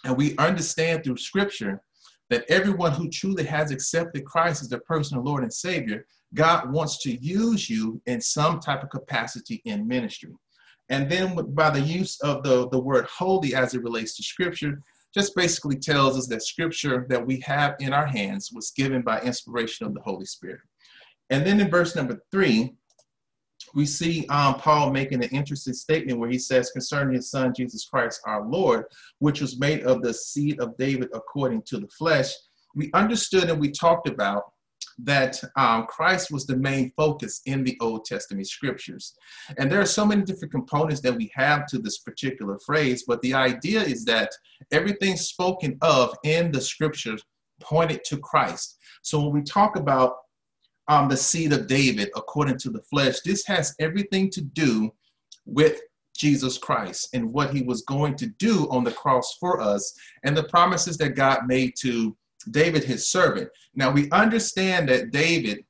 and 0.06 0.16
we 0.16 0.38
understand 0.38 1.04
through 1.04 1.18
scripture 1.18 1.82
that 2.30 2.46
everyone 2.50 2.92
who 2.92 3.10
truly 3.10 3.44
has 3.44 3.72
accepted 3.72 4.24
christ 4.24 4.62
as 4.62 4.70
their 4.70 4.82
personal 4.88 5.24
lord 5.24 5.44
and 5.44 5.54
savior 5.54 6.06
God 6.36 6.72
wants 6.72 6.98
to 7.04 7.16
use 7.16 7.70
you 7.70 8.02
in 8.06 8.20
some 8.20 8.60
type 8.60 8.84
of 8.84 8.90
capacity 8.90 9.62
in 9.66 9.88
ministry. 9.88 10.34
And 10.90 11.10
then 11.10 11.36
by 11.54 11.72
the 11.72 11.82
use 11.82 12.20
of 12.22 12.44
the, 12.44 12.70
the 12.70 12.80
word 12.80 13.06
holy 13.06 13.56
as 13.56 13.74
it 13.74 13.84
relates 13.84 14.16
to 14.18 14.24
scripture, 14.24 14.82
just 15.14 15.36
basically 15.36 15.78
tells 15.78 16.18
us 16.18 16.28
that 16.28 16.44
scripture 16.44 17.06
that 17.10 17.26
we 17.26 17.40
have 17.40 17.76
in 17.80 17.94
our 17.94 18.06
hands 18.06 18.52
was 18.54 18.72
given 18.72 19.02
by 19.02 19.22
inspiration 19.22 19.86
of 19.88 19.94
the 19.94 20.02
Holy 20.02 20.26
Spirit. 20.26 20.60
And 21.30 21.46
then 21.46 21.60
in 21.60 21.70
verse 21.70 21.96
number 21.96 22.22
three, 22.32 22.76
we 23.74 23.86
see 23.86 24.28
um, 24.28 24.56
Paul 24.56 24.92
making 24.92 25.24
an 25.24 25.30
interesting 25.32 25.74
statement 25.74 26.20
where 26.20 26.30
he 26.30 26.38
says, 26.38 26.72
concerning 26.72 27.16
his 27.16 27.32
son, 27.32 27.54
Jesus 27.56 27.86
Christ 27.86 28.22
our 28.26 28.46
Lord, 28.46 28.86
which 29.20 29.42
was 29.42 29.60
made 29.60 29.84
of 29.84 30.02
the 30.02 30.14
seed 30.14 30.60
of 30.60 30.78
David 30.78 31.10
according 31.14 31.64
to 31.64 31.78
the 31.80 31.88
flesh. 31.88 32.32
We 32.76 32.92
understood 32.94 33.50
and 33.50 33.60
we 33.60 33.72
talked 33.72 34.08
about 34.08 34.44
that 35.04 35.40
um, 35.58 35.86
Christ 35.88 36.32
was 36.32 36.46
the 36.46 36.56
main 36.56 36.92
focus 36.96 37.42
in 37.46 37.64
the 37.64 37.78
Old 37.82 38.06
Testament 38.06 38.48
scriptures. 38.48 39.16
And 39.58 39.70
there 39.70 39.82
are 39.82 39.86
so 39.86 40.06
many 40.06 40.24
different 40.24 40.54
components 40.54 41.02
that 41.02 41.16
we 41.16 41.32
have 41.36 41.66
to 41.68 41.80
this 41.80 42.00
particular 42.00 42.58
phrase, 42.66 43.04
but 43.06 43.22
the 43.22 43.34
idea 43.34 43.82
is 43.82 44.06
that 44.06 44.32
everything 44.72 45.18
spoken 45.18 45.78
of 45.82 46.16
in 46.24 46.52
the 46.52 46.62
scriptures 46.62 47.24
pointed 47.62 48.04
to 48.06 48.18
Christ. 48.18 48.78
So 49.02 49.22
when 49.22 49.34
we 49.34 49.42
talk 49.42 49.76
about 49.76 50.18
um, 50.88 51.10
the 51.10 51.18
seed 51.18 51.52
of 51.52 51.68
David 51.68 52.10
according 52.16 52.58
to 52.60 52.70
the 52.70 52.82
flesh, 52.84 53.20
this 53.22 53.46
has 53.48 53.76
everything 53.80 54.30
to 54.32 54.42
do 54.42 54.92
with 55.46 55.82
Jesus 56.16 56.58
Christ 56.58 57.10
and 57.14 57.34
what 57.34 57.54
he 57.54 57.62
was 57.62 57.82
going 57.82 58.16
to 58.16 58.28
do 58.28 58.70
on 58.70 58.84
the 58.84 58.92
cross 58.92 59.36
for 59.40 59.60
us 59.60 59.94
and 60.24 60.36
the 60.36 60.44
promises 60.44 60.98
that 60.98 61.16
God 61.16 61.42
made 61.48 61.74
to 61.82 62.16
David, 62.52 62.84
his 62.84 63.10
servant. 63.10 63.50
Now 63.74 63.92
we 63.92 64.10
understand 64.12 64.90
that 64.90 65.12
David 65.12 65.64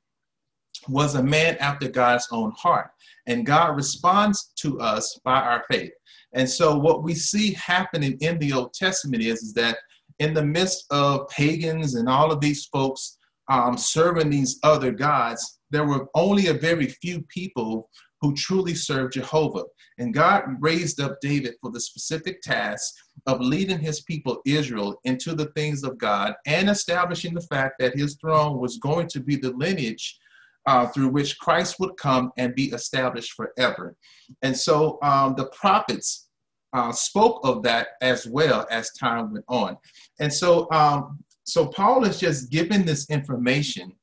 was 0.87 1.15
a 1.15 1.23
man 1.23 1.57
after 1.57 1.87
God's 1.87 2.27
own 2.31 2.51
heart, 2.51 2.89
and 3.27 3.45
God 3.45 3.75
responds 3.75 4.51
to 4.57 4.79
us 4.79 5.19
by 5.23 5.39
our 5.39 5.63
faith. 5.69 5.91
And 6.33 6.49
so 6.49 6.77
what 6.77 7.03
we 7.03 7.15
see 7.15 7.53
happening 7.53 8.17
in 8.19 8.37
the 8.39 8.53
Old 8.53 8.73
Testament 8.73 9.23
is, 9.23 9.41
is 9.41 9.53
that 9.53 9.77
in 10.19 10.33
the 10.33 10.45
midst 10.45 10.85
of 10.91 11.27
pagans 11.29 11.95
and 11.95 12.07
all 12.07 12.31
of 12.31 12.41
these 12.41 12.65
folks 12.65 13.17
um, 13.49 13.77
serving 13.77 14.29
these 14.29 14.59
other 14.63 14.91
gods, 14.91 15.59
there 15.71 15.85
were 15.85 16.07
only 16.13 16.47
a 16.47 16.53
very 16.53 16.87
few 16.87 17.21
people 17.23 17.89
who 18.21 18.33
truly 18.33 18.73
served 18.73 19.13
Jehovah. 19.13 19.63
And 19.97 20.13
God 20.13 20.43
raised 20.59 20.99
up 20.99 21.17
David 21.21 21.55
for 21.61 21.71
the 21.71 21.79
specific 21.79 22.41
task 22.41 22.93
of 23.27 23.41
leading 23.41 23.79
his 23.79 24.01
people 24.01 24.41
Israel 24.45 24.99
into 25.03 25.33
the 25.33 25.47
things 25.47 25.83
of 25.83 25.97
God 25.97 26.33
and 26.45 26.69
establishing 26.69 27.33
the 27.33 27.41
fact 27.41 27.75
that 27.79 27.97
his 27.97 28.15
throne 28.15 28.59
was 28.59 28.77
going 28.77 29.07
to 29.07 29.19
be 29.19 29.35
the 29.35 29.51
lineage 29.51 30.19
uh, 30.65 30.87
through 30.87 31.09
which 31.09 31.37
Christ 31.39 31.79
would 31.79 31.95
come 31.97 32.31
and 32.37 32.55
be 32.55 32.65
established 32.65 33.33
forever. 33.33 33.95
And 34.41 34.55
so 34.55 34.97
um, 35.01 35.35
the 35.35 35.45
prophets 35.47 36.27
uh, 36.73 36.91
spoke 36.91 37.39
of 37.43 37.63
that 37.63 37.89
as 38.01 38.25
well 38.25 38.65
as 38.69 38.91
time 38.91 39.31
went 39.31 39.45
on. 39.47 39.77
And 40.19 40.33
so, 40.33 40.69
um, 40.71 41.19
so 41.43 41.67
Paul 41.67 42.03
is 42.03 42.19
just 42.19 42.51
giving 42.51 42.83
this 42.83 43.09
information 43.09 43.93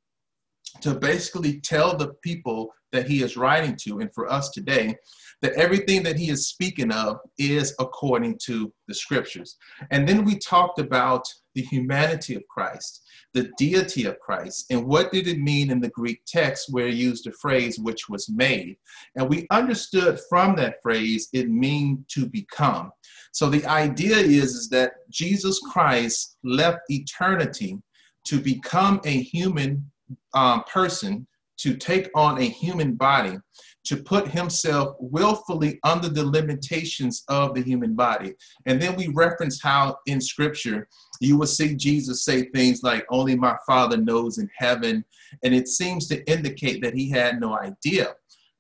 to 0.81 0.95
basically 0.95 1.61
tell 1.61 1.97
the 1.97 2.15
people 2.23 2.73
that 2.93 3.09
he 3.09 3.23
is 3.23 3.37
writing 3.37 3.77
to, 3.83 4.01
and 4.01 4.13
for 4.15 4.31
us 4.31 4.51
today, 4.51 4.95
that 5.43 5.53
everything 5.55 6.03
that 6.05 6.17
he 6.17 6.31
is 6.31 6.49
speaking 6.49 6.91
of 6.93 7.19
is 7.37 7.75
according 7.79 8.39
to 8.45 8.73
the 8.89 8.95
scriptures. 8.95 9.57
And 9.91 10.09
then 10.09 10.25
we 10.25 10.39
talked 10.39 10.79
about 10.79 11.27
the 11.55 11.63
humanity 11.63 12.35
of 12.35 12.47
Christ, 12.49 13.03
the 13.35 13.51
deity 13.59 14.07
of 14.07 14.19
Christ, 14.21 14.67
and 14.71 14.87
what 14.87 15.13
did 15.13 15.27
it 15.27 15.39
mean 15.39 15.71
in 15.71 15.81
the 15.81 15.91
Greek 15.91 16.23
text 16.27 16.69
where 16.71 16.87
he 16.87 16.95
used 16.95 17.25
the 17.25 17.33
phrase 17.33 17.79
which 17.79 18.09
was 18.09 18.31
made. 18.31 18.77
And 19.17 19.29
we 19.29 19.47
understood 19.51 20.21
from 20.29 20.55
that 20.57 20.77
phrase 20.83 21.29
it 21.33 21.51
mean 21.51 22.05
to 22.13 22.27
become. 22.27 22.93
So 23.33 23.51
the 23.51 23.67
idea 23.67 24.17
is, 24.17 24.55
is 24.55 24.69
that 24.71 24.93
Jesus 25.11 25.59
Christ 25.59 26.37
left 26.45 26.81
eternity 26.89 27.79
to 28.27 28.39
become 28.39 29.01
a 29.05 29.23
human 29.23 29.91
um, 30.35 30.63
person 30.65 31.27
to 31.63 31.77
take 31.77 32.11
on 32.15 32.39
a 32.39 32.45
human 32.45 32.95
body, 32.95 33.37
to 33.85 33.97
put 33.97 34.29
himself 34.29 34.97
willfully 34.99 35.79
under 35.85 36.09
the 36.09 36.25
limitations 36.25 37.25
of 37.29 37.55
the 37.55 37.63
human 37.63 37.95
body. 37.95 38.35
And 38.67 38.81
then 38.81 38.97
we 38.97 39.09
reference 39.09 39.63
how 39.63 39.97
in 40.07 40.21
scripture 40.21 40.89
you 41.21 41.39
will 41.39 41.47
see 41.47 41.75
Jesus 41.75 42.25
say 42.25 42.47
things 42.51 42.83
like, 42.83 43.07
Only 43.11 43.37
my 43.37 43.57
Father 43.67 43.97
knows 43.97 44.39
in 44.39 44.49
heaven. 44.57 45.05
And 45.45 45.55
it 45.55 45.69
seems 45.69 46.09
to 46.09 46.25
indicate 46.31 46.83
that 46.83 46.95
he 46.95 47.11
had 47.11 47.41
no 47.41 47.59
idea. 47.59 48.15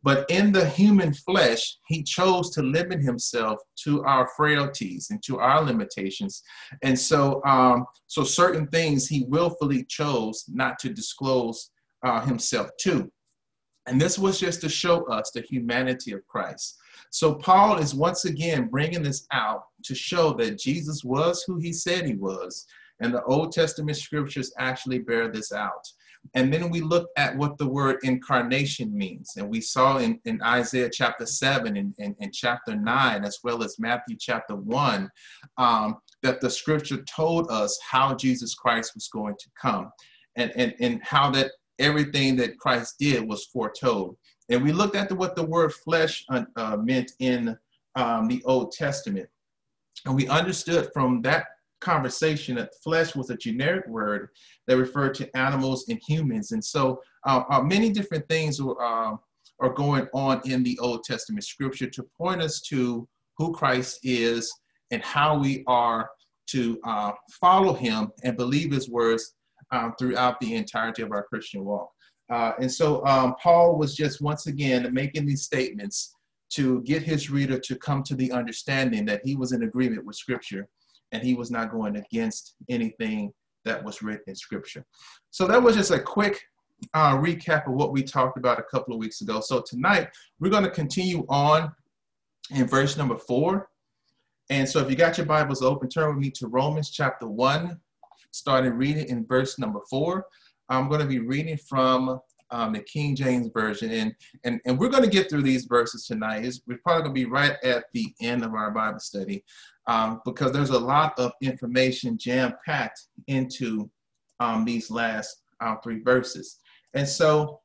But 0.05 0.29
in 0.29 0.51
the 0.51 0.69
human 0.69 1.15
flesh, 1.15 1.79
he 1.87 2.03
chose 2.03 2.51
to 2.51 2.63
limit 2.63 3.01
himself 3.01 3.61
to 3.85 4.03
our 4.03 4.29
frailties 4.37 5.09
and 5.11 5.23
to 5.25 5.39
our 5.39 5.63
limitations. 5.63 6.43
And 6.83 6.99
so, 6.99 7.41
um, 7.45 7.87
so 8.09 8.25
certain 8.25 8.67
things 8.67 9.07
he 9.07 9.25
willfully 9.29 9.85
chose 9.85 10.45
not 10.49 10.81
to 10.81 10.89
disclose 10.89 11.71
uh, 12.03 12.21
himself 12.25 12.71
too. 12.79 13.11
And 13.87 14.01
this 14.01 14.19
was 14.19 14.39
just 14.39 14.61
to 14.61 14.69
show 14.69 15.05
us 15.07 15.31
the 15.35 15.41
humanity 15.41 16.13
of 16.13 16.27
Christ. 16.27 16.79
So 17.11 17.35
Paul 17.35 17.79
is 17.79 17.95
once 17.95 18.25
again 18.25 18.69
bringing 18.69 19.03
this 19.03 19.27
out 19.33 19.65
to 19.85 19.95
show 19.95 20.33
that 20.35 20.59
Jesus 20.59 21.03
was 21.05 21.45
who 21.47 21.59
he 21.59 21.73
said 21.73 22.07
he 22.07 22.15
was. 22.15 22.65
And 23.01 23.13
the 23.13 23.25
Old 23.25 23.53
Testament 23.53 23.97
scriptures 23.97 24.53
actually 24.59 25.01
bear 25.01 25.29
this 25.29 25.53
out. 25.53 25.85
And 26.35 26.53
then 26.53 26.71
we 26.71 26.81
look 26.81 27.09
at 27.17 27.37
what 27.37 27.59
the 27.59 27.69
word 27.69 27.99
incarnation 28.05 28.97
means. 28.97 29.33
And 29.37 29.49
we 29.49 29.61
saw 29.61 29.99
in, 29.99 30.21
in 30.25 30.41
Isaiah 30.43 30.91
chapter 30.93 31.27
7 31.27 31.77
and, 31.77 31.95
and, 31.99 32.15
and 32.21 32.33
chapter 32.33 32.77
9, 32.77 33.25
as 33.25 33.39
well 33.43 33.65
as 33.65 33.79
Matthew 33.81 34.17
chapter 34.19 34.55
1, 34.55 35.11
um, 35.59 35.97
that 36.23 36.41
the 36.41 36.49
scripture 36.49 37.03
told 37.03 37.51
us 37.51 37.77
how 37.91 38.15
Jesus 38.15 38.55
Christ 38.55 38.93
was 38.95 39.09
going 39.09 39.35
to 39.41 39.51
come 39.61 39.91
and, 40.37 40.53
and, 40.55 40.75
and 40.79 41.01
how 41.03 41.31
that 41.31 41.51
everything 41.79 42.37
that 42.37 42.59
Christ 42.59 42.97
did 42.99 43.26
was 43.26 43.47
foretold. 43.47 44.17
And 44.49 44.62
we 44.62 44.73
looked 44.73 44.97
at 44.97 45.09
the, 45.09 45.14
what 45.14 45.37
the 45.37 45.45
word 45.45 45.73
flesh 45.73 46.25
uh, 46.31 46.45
uh, 46.57 46.76
meant 46.76 47.12
in 47.21 47.57
um, 47.95 48.29
the 48.29 48.43
Old 48.45 48.73
Testament. 48.73 49.29
And 50.07 50.14
we 50.14 50.29
understood 50.29 50.91
from 50.93 51.23
that 51.23 51.47
conversation 51.81 52.57
that 52.57 52.75
flesh 52.83 53.14
was 53.14 53.31
a 53.31 53.37
generic 53.37 53.87
word 53.88 54.29
that 54.67 54.76
referred 54.76 55.14
to 55.14 55.37
animals 55.37 55.88
and 55.88 56.00
humans. 56.07 56.52
And 56.52 56.64
so 56.64 57.00
uh, 57.26 57.43
uh, 57.50 57.62
many 57.62 57.91
different 57.91 58.29
things 58.29 58.61
are, 58.61 58.81
uh, 58.81 59.17
are 59.61 59.75
going 59.75 60.07
on 60.14 60.41
in 60.45 60.62
the 60.62 60.79
Old 60.79 61.05
Testament 61.05 61.45
scripture 61.45 61.88
to 61.91 62.02
point 62.17 62.41
us 62.41 62.61
to 62.62 63.09
who 63.37 63.52
Christ 63.52 64.00
is 64.02 64.52
and 64.91 65.02
how 65.02 65.38
we 65.38 65.64
are 65.67 66.11
to 66.49 66.79
uh, 66.85 67.12
follow 67.41 67.73
him 67.73 68.12
and 68.25 68.37
believe 68.37 68.73
his 68.73 68.88
words 68.88 69.35
um, 69.73 69.95
throughout 69.99 70.38
the 70.41 70.55
entirety 70.55 71.02
of 71.02 71.11
our 71.11 71.25
Christian 71.25 71.64
walk. 71.64 71.91
Uh, 72.31 72.52
and 72.61 72.71
so 72.71 73.05
um, 73.05 73.35
Paul 73.43 73.76
was 73.76 73.97
just 73.97 74.21
once 74.21 74.47
again 74.47 74.88
making 74.93 75.26
these 75.26 75.43
statements 75.43 76.14
to 76.50 76.83
get 76.83 77.02
his 77.02 77.31
reader 77.31 77.59
to 77.59 77.76
come 77.76 78.02
to 78.05 78.14
the 78.14 78.31
understanding 78.31 79.05
that 79.07 79.23
he 79.25 79.35
was 79.37 79.52
in 79.52 79.62
agreement 79.64 80.05
with 80.05 80.17
Scripture 80.17 80.69
and 81.11 81.23
he 81.23 81.35
was 81.35 81.50
not 81.50 81.71
going 81.71 81.97
against 81.97 82.55
anything 82.69 83.33
that 83.64 83.83
was 83.83 84.02
written 84.02 84.25
in 84.26 84.35
Scripture. 84.35 84.85
So 85.31 85.47
that 85.47 85.62
was 85.62 85.76
just 85.76 85.91
a 85.91 85.99
quick 85.99 86.41
uh, 86.95 87.17
recap 87.17 87.67
of 87.67 87.75
what 87.75 87.93
we 87.93 88.02
talked 88.02 88.37
about 88.37 88.59
a 88.59 88.64
couple 88.64 88.93
of 88.93 89.00
weeks 89.00 89.21
ago. 89.21 89.41
So 89.41 89.62
tonight 89.67 90.09
we're 90.41 90.50
going 90.50 90.64
to 90.64 90.71
continue 90.71 91.25
on 91.29 91.73
in 92.50 92.67
verse 92.67 92.97
number 92.97 93.17
four. 93.17 93.69
And 94.50 94.69
so 94.69 94.81
if 94.81 94.91
you 94.91 94.97
got 94.97 95.17
your 95.17 95.26
Bibles 95.26 95.62
open, 95.62 95.88
turn 95.88 96.09
with 96.09 96.19
me 96.19 96.31
to 96.33 96.49
Romans 96.49 96.91
chapter 96.91 97.26
1, 97.26 97.79
started 98.33 98.73
reading 98.73 99.09
in 99.09 99.27
verse 99.27 99.59
number 99.59 99.81
four. 99.89 100.27
I'm 100.69 100.89
going 100.89 101.01
to 101.01 101.07
be 101.07 101.21
reading 101.21 101.59
from 101.69 102.19
um, 102.51 102.73
the 102.73 102.81
King 102.81 103.17
James 103.17 103.49
Version, 103.55 103.91
and, 103.91 104.15
and, 104.45 104.61
and 104.67 104.79
we're 104.79 104.91
going 104.91 105.05
to 105.05 105.09
get 105.09 105.31
through 105.31 105.43
these 105.43 105.65
verses 105.65 106.07
tonight. 106.07 106.45
It's, 106.45 106.61
we're 106.67 106.81
probably 106.83 107.03
going 107.05 107.15
to 107.15 107.21
be 107.27 107.31
right 107.31 107.57
at 107.62 107.85
the 107.93 108.12
end 108.21 108.45
of 108.45 108.55
our 108.55 108.71
Bible 108.71 109.01
study 109.01 109.43
um, 109.87 110.21
because 110.25 110.53
there's 110.53 110.71
a 110.71 110.79
lot 110.79 111.19
of 111.19 111.33
information 111.41 112.19
jam 112.19 112.53
packed 112.67 113.07
into 113.27 113.91
um, 114.41 114.65
these 114.65 114.91
last 114.91 115.43
uh, 115.61 115.77
three 115.83 116.01
verses. 116.01 116.59
And 116.95 117.09
so, 117.09 117.61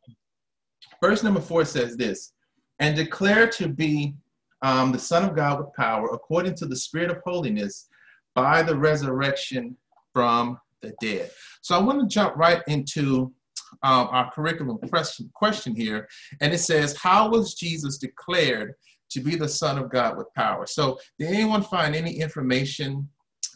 verse 1.01 1.21
number 1.23 1.41
four 1.41 1.65
says 1.65 1.97
this 1.97 2.33
and 2.79 2.95
declare 2.95 3.47
to 3.47 3.67
be 3.67 4.15
um, 4.61 4.91
the 4.91 4.99
Son 4.99 5.23
of 5.23 5.35
God 5.35 5.59
with 5.59 5.73
power, 5.75 6.07
according 6.13 6.55
to 6.55 6.65
the 6.65 6.75
Spirit 6.75 7.11
of 7.11 7.21
holiness, 7.25 7.89
by 8.35 8.61
the 8.61 8.75
resurrection 8.75 9.75
from 10.17 10.57
the 10.81 10.91
dead. 10.99 11.29
So 11.61 11.77
I 11.77 11.79
want 11.79 11.99
to 11.99 12.07
jump 12.07 12.35
right 12.35 12.63
into 12.67 13.31
um, 13.83 14.07
our 14.09 14.31
curriculum 14.31 14.79
question, 14.89 15.29
question 15.35 15.75
here. 15.75 16.07
And 16.41 16.51
it 16.51 16.57
says, 16.57 16.97
How 16.97 17.29
was 17.29 17.53
Jesus 17.53 17.99
declared 17.99 18.73
to 19.11 19.19
be 19.19 19.35
the 19.35 19.47
Son 19.47 19.77
of 19.77 19.91
God 19.91 20.17
with 20.17 20.33
power? 20.33 20.65
So, 20.65 20.97
did 21.19 21.27
anyone 21.27 21.61
find 21.61 21.95
any 21.95 22.13
information 22.13 23.07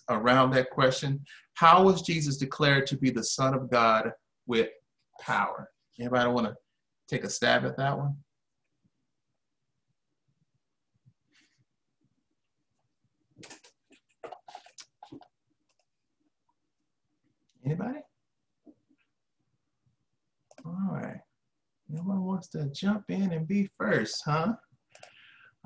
around 0.07 0.51
that 0.51 0.69
question? 0.69 1.25
How 1.55 1.81
was 1.81 2.03
Jesus 2.03 2.37
declared 2.37 2.85
to 2.87 2.95
be 2.95 3.09
the 3.09 3.23
Son 3.23 3.55
of 3.55 3.71
God 3.71 4.11
with 4.45 4.69
power? 5.19 5.67
Anybody 5.99 6.29
want 6.29 6.45
to 6.45 6.55
take 7.07 7.23
a 7.23 7.29
stab 7.29 7.65
at 7.65 7.75
that 7.77 7.97
one? 7.97 8.17
Anybody? 17.65 17.99
All 20.65 20.89
right. 20.91 21.19
No 21.89 22.01
one 22.03 22.23
wants 22.23 22.47
to 22.49 22.69
jump 22.73 23.05
in 23.09 23.33
and 23.33 23.47
be 23.47 23.69
first, 23.77 24.21
huh? 24.25 24.53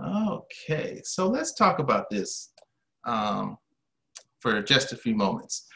Okay, 0.03 1.01
so 1.03 1.27
let's 1.27 1.53
talk 1.53 1.79
about 1.79 2.09
this 2.09 2.51
um, 3.05 3.57
for 4.39 4.61
just 4.61 4.91
a 4.91 4.97
few 4.97 5.15
moments. 5.15 5.67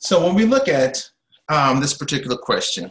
So 0.00 0.24
when 0.24 0.34
we 0.34 0.44
look 0.44 0.68
at 0.68 1.04
um, 1.48 1.80
this 1.80 1.94
particular 1.94 2.36
question, 2.36 2.90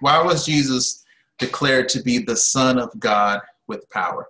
why 0.00 0.22
was 0.22 0.46
Jesus 0.46 1.04
declared 1.38 1.88
to 1.90 2.02
be 2.02 2.18
the 2.18 2.36
Son 2.36 2.78
of 2.78 2.98
God 2.98 3.40
with 3.68 3.88
power? 3.90 4.26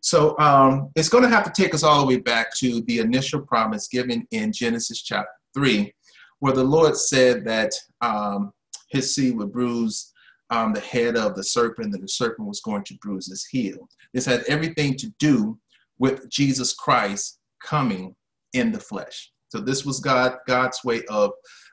So 0.00 0.38
um, 0.38 0.90
it's 0.96 1.08
going 1.08 1.24
to 1.24 1.30
have 1.30 1.44
to 1.44 1.62
take 1.62 1.74
us 1.74 1.82
all 1.82 2.00
the 2.00 2.06
way 2.06 2.18
back 2.18 2.54
to 2.56 2.80
the 2.82 3.00
initial 3.00 3.40
promise 3.40 3.88
given 3.88 4.26
in 4.30 4.52
Genesis 4.52 5.02
chapter 5.02 5.30
3, 5.54 5.92
where 6.40 6.52
the 6.52 6.64
Lord 6.64 6.96
said 6.96 7.44
that 7.44 7.72
um, 8.00 8.52
his 8.90 9.14
seed 9.14 9.36
would 9.36 9.52
bruise 9.52 10.12
um, 10.50 10.72
the 10.72 10.80
head 10.80 11.16
of 11.16 11.36
the 11.36 11.44
serpent, 11.44 11.94
and 11.94 12.02
the 12.02 12.08
serpent 12.08 12.48
was 12.48 12.60
going 12.60 12.82
to 12.84 12.98
bruise 13.00 13.28
his 13.28 13.46
heel. 13.46 13.88
This 14.12 14.26
had 14.26 14.42
everything 14.48 14.96
to 14.96 15.12
do 15.18 15.58
with 15.98 16.28
Jesus 16.28 16.74
Christ 16.74 17.38
coming 17.62 18.16
in 18.52 18.72
the 18.72 18.80
flesh. 18.80 19.30
So 19.48 19.60
this 19.60 19.84
was 19.84 20.00
God 20.00 20.36
God's 20.46 20.82
way 20.84 21.02
of 21.08 21.30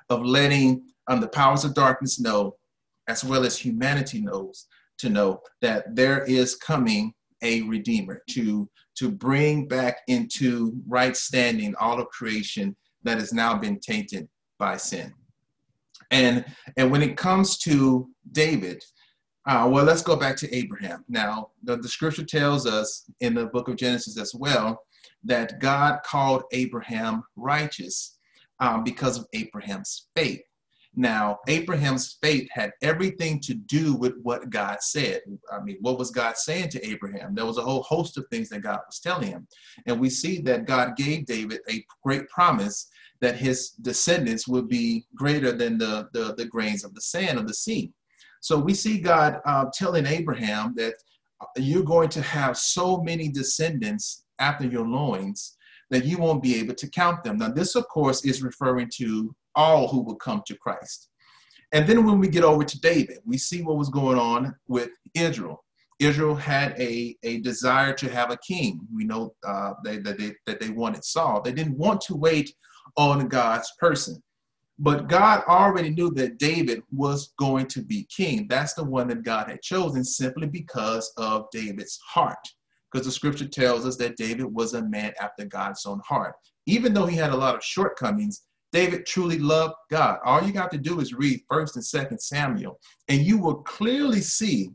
of 0.10 0.24
letting 0.24 0.84
um, 1.08 1.22
the 1.22 1.28
powers 1.28 1.64
of 1.64 1.74
darkness 1.74 2.20
know, 2.20 2.56
as 3.08 3.24
well 3.24 3.46
as 3.46 3.58
humanity 3.58 4.22
knows, 4.22 4.68
to 5.00 5.10
know 5.10 5.42
that 5.62 5.96
there 5.96 6.24
is 6.26 6.56
coming 6.56 7.14
a 7.44 7.62
redeemer 7.64 8.22
to 8.32 8.70
to 8.98 9.12
bring 9.12 9.68
back 9.68 9.98
into 10.08 10.74
right 10.88 11.16
standing 11.16 11.74
all 11.80 12.00
of 12.00 12.08
creation 12.10 12.76
that 13.04 13.20
has 13.20 13.32
now 13.32 13.56
been 13.56 13.80
tainted 13.80 14.28
by 14.58 14.78
sin. 14.78 15.14
And 16.12 16.46
and 16.78 16.92
when 16.92 17.02
it 17.02 17.18
comes 17.18 17.58
to 17.60 18.10
David, 18.32 18.84
uh, 19.46 19.68
well, 19.72 19.86
let's 19.86 20.02
go 20.02 20.16
back 20.16 20.36
to 20.38 20.56
Abraham. 20.56 21.06
Now, 21.08 21.52
the, 21.64 21.78
the 21.78 21.88
scripture 21.88 22.26
tells 22.26 22.66
us 22.66 23.10
in 23.22 23.34
the 23.34 23.48
book 23.48 23.70
of 23.70 23.78
Genesis 23.78 24.18
as 24.20 24.34
well 24.36 24.82
that 25.24 25.60
God 25.60 26.00
called 26.04 26.44
Abraham 26.52 27.24
righteous 27.36 28.18
um, 28.60 28.84
because 28.84 29.18
of 29.18 29.26
Abraham's 29.34 30.08
faith. 30.16 30.42
Now, 30.96 31.38
Abraham's 31.48 32.18
faith 32.24 32.50
had 32.52 32.72
everything 32.82 33.40
to 33.42 33.54
do 33.54 33.94
with 33.94 34.16
what 34.24 34.50
God 34.50 34.78
said. 34.82 35.22
I 35.52 35.60
mean, 35.62 35.78
what 35.82 36.00
was 36.00 36.10
God 36.10 36.38
saying 36.38 36.70
to 36.70 36.86
Abraham? 36.86 37.36
There 37.36 37.46
was 37.46 37.60
a 37.60 37.64
whole 37.64 37.84
host 37.84 38.18
of 38.18 38.26
things 38.32 38.50
that 38.50 38.64
God 38.64 38.80
was 38.88 39.00
telling 39.00 39.28
him. 39.28 39.48
And 39.86 40.00
we 40.00 40.10
see 40.10 40.42
that 40.42 40.66
God 40.66 40.96
gave 40.98 41.28
David 41.28 41.60
a 41.70 41.86
great 42.04 42.28
promise 42.30 42.90
that 43.22 43.36
his 43.36 43.72
descendants 43.82 44.48
would 44.48 44.68
be 44.68 45.06
greater 45.16 45.52
than 45.52 45.78
the, 45.78 46.08
the, 46.14 46.36
the 46.36 46.46
grains 46.46 46.84
of 46.84 46.94
the 46.94 47.02
sand 47.02 47.38
of 47.40 47.48
the 47.48 47.54
sea. 47.54 47.92
So 48.42 48.58
we 48.58 48.74
see 48.74 49.00
God 49.00 49.40
uh, 49.46 49.66
telling 49.74 50.06
Abraham 50.06 50.74
that 50.78 50.94
you're 51.56 51.84
going 51.84 52.10
to 52.10 52.22
have 52.22 52.58
so 52.58 53.02
many 53.02 53.30
descendants 53.30 54.26
after 54.40 54.66
your 54.66 54.88
loins 54.88 55.58
that 55.90 56.06
you 56.06 56.18
won't 56.18 56.44
be 56.44 56.56
able 56.60 56.76
to 56.76 56.90
count 56.90 57.24
them. 57.24 57.38
Now, 57.38 57.50
this, 57.50 57.76
of 57.76 57.88
course, 57.88 58.26
is 58.26 58.44
referring 58.44 58.90
to 58.98 59.36
all 59.56 59.88
who 59.88 60.02
will 60.02 60.16
come 60.16 60.44
to 60.48 60.56
Christ. 60.58 61.10
And 61.72 61.88
then 61.88 62.06
when 62.06 62.20
we 62.20 62.28
get 62.28 62.44
over 62.44 62.64
to 62.64 62.80
David, 62.80 63.20
we 63.26 63.38
see 63.38 63.62
what 63.62 63.78
was 63.78 63.90
going 63.90 64.18
on 64.18 64.56
with 64.68 64.90
Israel. 65.14 65.64
Israel 66.00 66.36
had 66.36 66.80
a, 66.80 67.16
a 67.24 67.40
desire 67.40 67.94
to 67.94 68.10
have 68.10 68.32
a 68.32 68.38
king. 68.38 68.80
We 68.94 69.04
know 69.04 69.34
uh, 69.46 69.74
they, 69.84 69.98
that, 69.98 70.20
they, 70.20 70.34
that 70.46 70.60
they 70.60 70.70
wanted 70.70 71.03
Saul. 71.03 71.42
They 71.42 71.51
didn't 71.51 71.77
want 71.77 72.01
to 72.01 72.16
wait 72.16 72.53
on 72.96 73.28
God's 73.28 73.72
person. 73.80 74.22
But 74.80 75.08
God 75.08 75.44
already 75.48 75.90
knew 75.90 76.12
that 76.12 76.38
David 76.38 76.84
was 76.92 77.34
going 77.40 77.66
to 77.68 77.82
be 77.82 78.08
king. 78.16 78.48
That's 78.48 78.74
the 78.74 78.84
one 78.84 79.08
that 79.08 79.24
God 79.24 79.50
had 79.50 79.62
chosen 79.62 80.04
simply 80.04 80.48
because 80.48 81.12
of 81.18 81.48
David's 81.52 82.00
heart. 82.08 82.38
Because 82.92 83.06
the 83.06 83.12
scripture 83.12 83.48
tells 83.48 83.86
us 83.86 83.98
that 83.98 84.18
David 84.18 84.46
was 84.46 84.74
a 84.74 84.88
man 84.88 85.14
after 85.20 85.46
God's 85.46 85.86
own 85.86 86.00
heart. 86.08 86.36
Even 86.68 86.94
though 86.94 87.08
he 87.08 87.18
had 87.18 87.32
a 87.32 87.36
lot 87.36 87.56
of 87.56 87.64
shortcomings, 87.64 88.44
David 88.72 89.06
truly 89.06 89.40
loved 89.40 89.76
God. 89.90 90.20
All 90.26 90.44
you 90.44 90.52
got 90.52 90.72
to 90.72 90.78
do 90.78 91.00
is 91.00 91.14
read 91.14 91.42
1st 91.52 91.76
and 91.76 92.10
2nd 92.12 92.22
Samuel, 92.22 92.80
and 93.08 93.22
you 93.22 93.38
will 93.38 93.64
clearly 93.64 94.22
see 94.22 94.70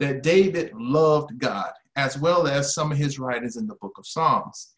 that 0.00 0.22
David 0.22 0.72
loved 0.74 1.38
God, 1.38 1.70
as 1.96 2.18
well 2.18 2.46
as 2.46 2.74
some 2.74 2.90
of 2.90 2.98
his 2.98 3.18
writings 3.18 3.56
in 3.56 3.66
the 3.66 3.76
book 3.76 3.92
of 3.98 4.06
Psalms. 4.06 4.73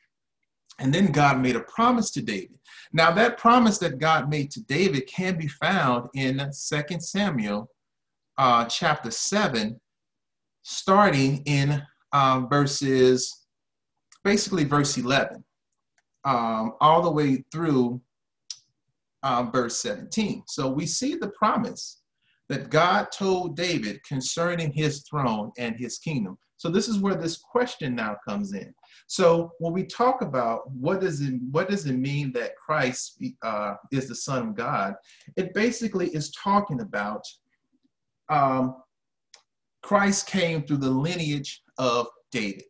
And 0.78 0.92
then 0.92 1.12
God 1.12 1.40
made 1.40 1.56
a 1.56 1.60
promise 1.60 2.10
to 2.12 2.22
David. 2.22 2.58
Now, 2.92 3.10
that 3.12 3.38
promise 3.38 3.78
that 3.78 3.98
God 3.98 4.28
made 4.28 4.50
to 4.52 4.62
David 4.62 5.06
can 5.06 5.38
be 5.38 5.48
found 5.48 6.08
in 6.14 6.38
2 6.38 7.00
Samuel 7.00 7.70
uh, 8.38 8.66
chapter 8.66 9.10
7, 9.10 9.80
starting 10.62 11.42
in 11.46 11.82
um, 12.12 12.48
verses, 12.48 13.46
basically 14.24 14.64
verse 14.64 14.96
11, 14.98 15.42
um, 16.24 16.74
all 16.80 17.02
the 17.02 17.10
way 17.10 17.44
through 17.50 18.00
uh, 19.22 19.44
verse 19.44 19.80
17. 19.80 20.44
So 20.46 20.68
we 20.68 20.86
see 20.86 21.14
the 21.14 21.30
promise 21.30 22.02
that 22.48 22.70
God 22.70 23.08
told 23.12 23.56
David 23.56 24.02
concerning 24.04 24.72
his 24.72 25.02
throne 25.02 25.50
and 25.58 25.74
his 25.76 25.98
kingdom. 25.98 26.38
So 26.58 26.70
this 26.70 26.88
is 26.88 26.98
where 26.98 27.16
this 27.16 27.36
question 27.36 27.94
now 27.94 28.16
comes 28.26 28.54
in. 28.54 28.72
So 29.06 29.52
when 29.58 29.72
we 29.72 29.84
talk 29.84 30.22
about 30.22 30.70
what 30.72 31.00
does 31.00 31.20
it 31.20 31.34
what 31.50 31.68
does 31.68 31.86
it 31.86 31.96
mean 31.96 32.32
that 32.32 32.56
Christ 32.56 33.22
uh, 33.42 33.74
is 33.92 34.08
the 34.08 34.14
Son 34.14 34.48
of 34.48 34.54
God, 34.56 34.94
it 35.36 35.54
basically 35.54 36.08
is 36.08 36.32
talking 36.32 36.80
about 36.80 37.22
um, 38.28 38.76
Christ 39.82 40.26
came 40.26 40.62
through 40.62 40.78
the 40.78 40.90
lineage 40.90 41.62
of 41.78 42.08
David, 42.32 42.64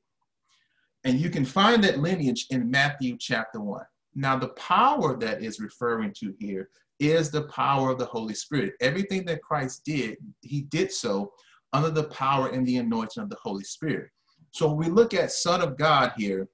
and 1.04 1.18
you 1.18 1.30
can 1.30 1.46
find 1.46 1.82
that 1.84 2.00
lineage 2.00 2.46
in 2.50 2.70
Matthew 2.70 3.16
chapter 3.18 3.60
one. 3.60 3.86
Now 4.14 4.36
the 4.36 4.48
power 4.48 5.16
that 5.18 5.42
is 5.42 5.60
referring 5.60 6.12
to 6.20 6.34
here 6.38 6.68
is 6.98 7.30
the 7.30 7.42
power 7.48 7.90
of 7.90 7.98
the 7.98 8.06
Holy 8.06 8.34
Spirit. 8.34 8.74
Everything 8.80 9.24
that 9.26 9.42
Christ 9.42 9.82
did, 9.84 10.16
he 10.42 10.62
did 10.62 10.92
so 10.92 11.32
under 11.72 11.90
the 11.90 12.04
power 12.04 12.48
and 12.48 12.66
the 12.66 12.76
anointing 12.76 13.22
of 13.22 13.30
the 13.30 13.36
Holy 13.42 13.64
Spirit. 13.64 14.10
So 14.56 14.72
we 14.72 14.86
look 14.86 15.12
at 15.12 15.32
Son 15.32 15.60
of 15.60 15.76
God 15.76 16.12
here, 16.16 16.48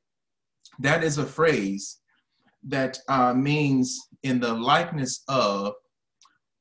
that 0.80 1.04
is 1.04 1.18
a 1.18 1.24
phrase 1.24 2.00
that 2.64 2.98
uh, 3.08 3.32
means 3.32 3.96
in 4.24 4.40
the 4.40 4.52
likeness 4.52 5.22
of, 5.28 5.74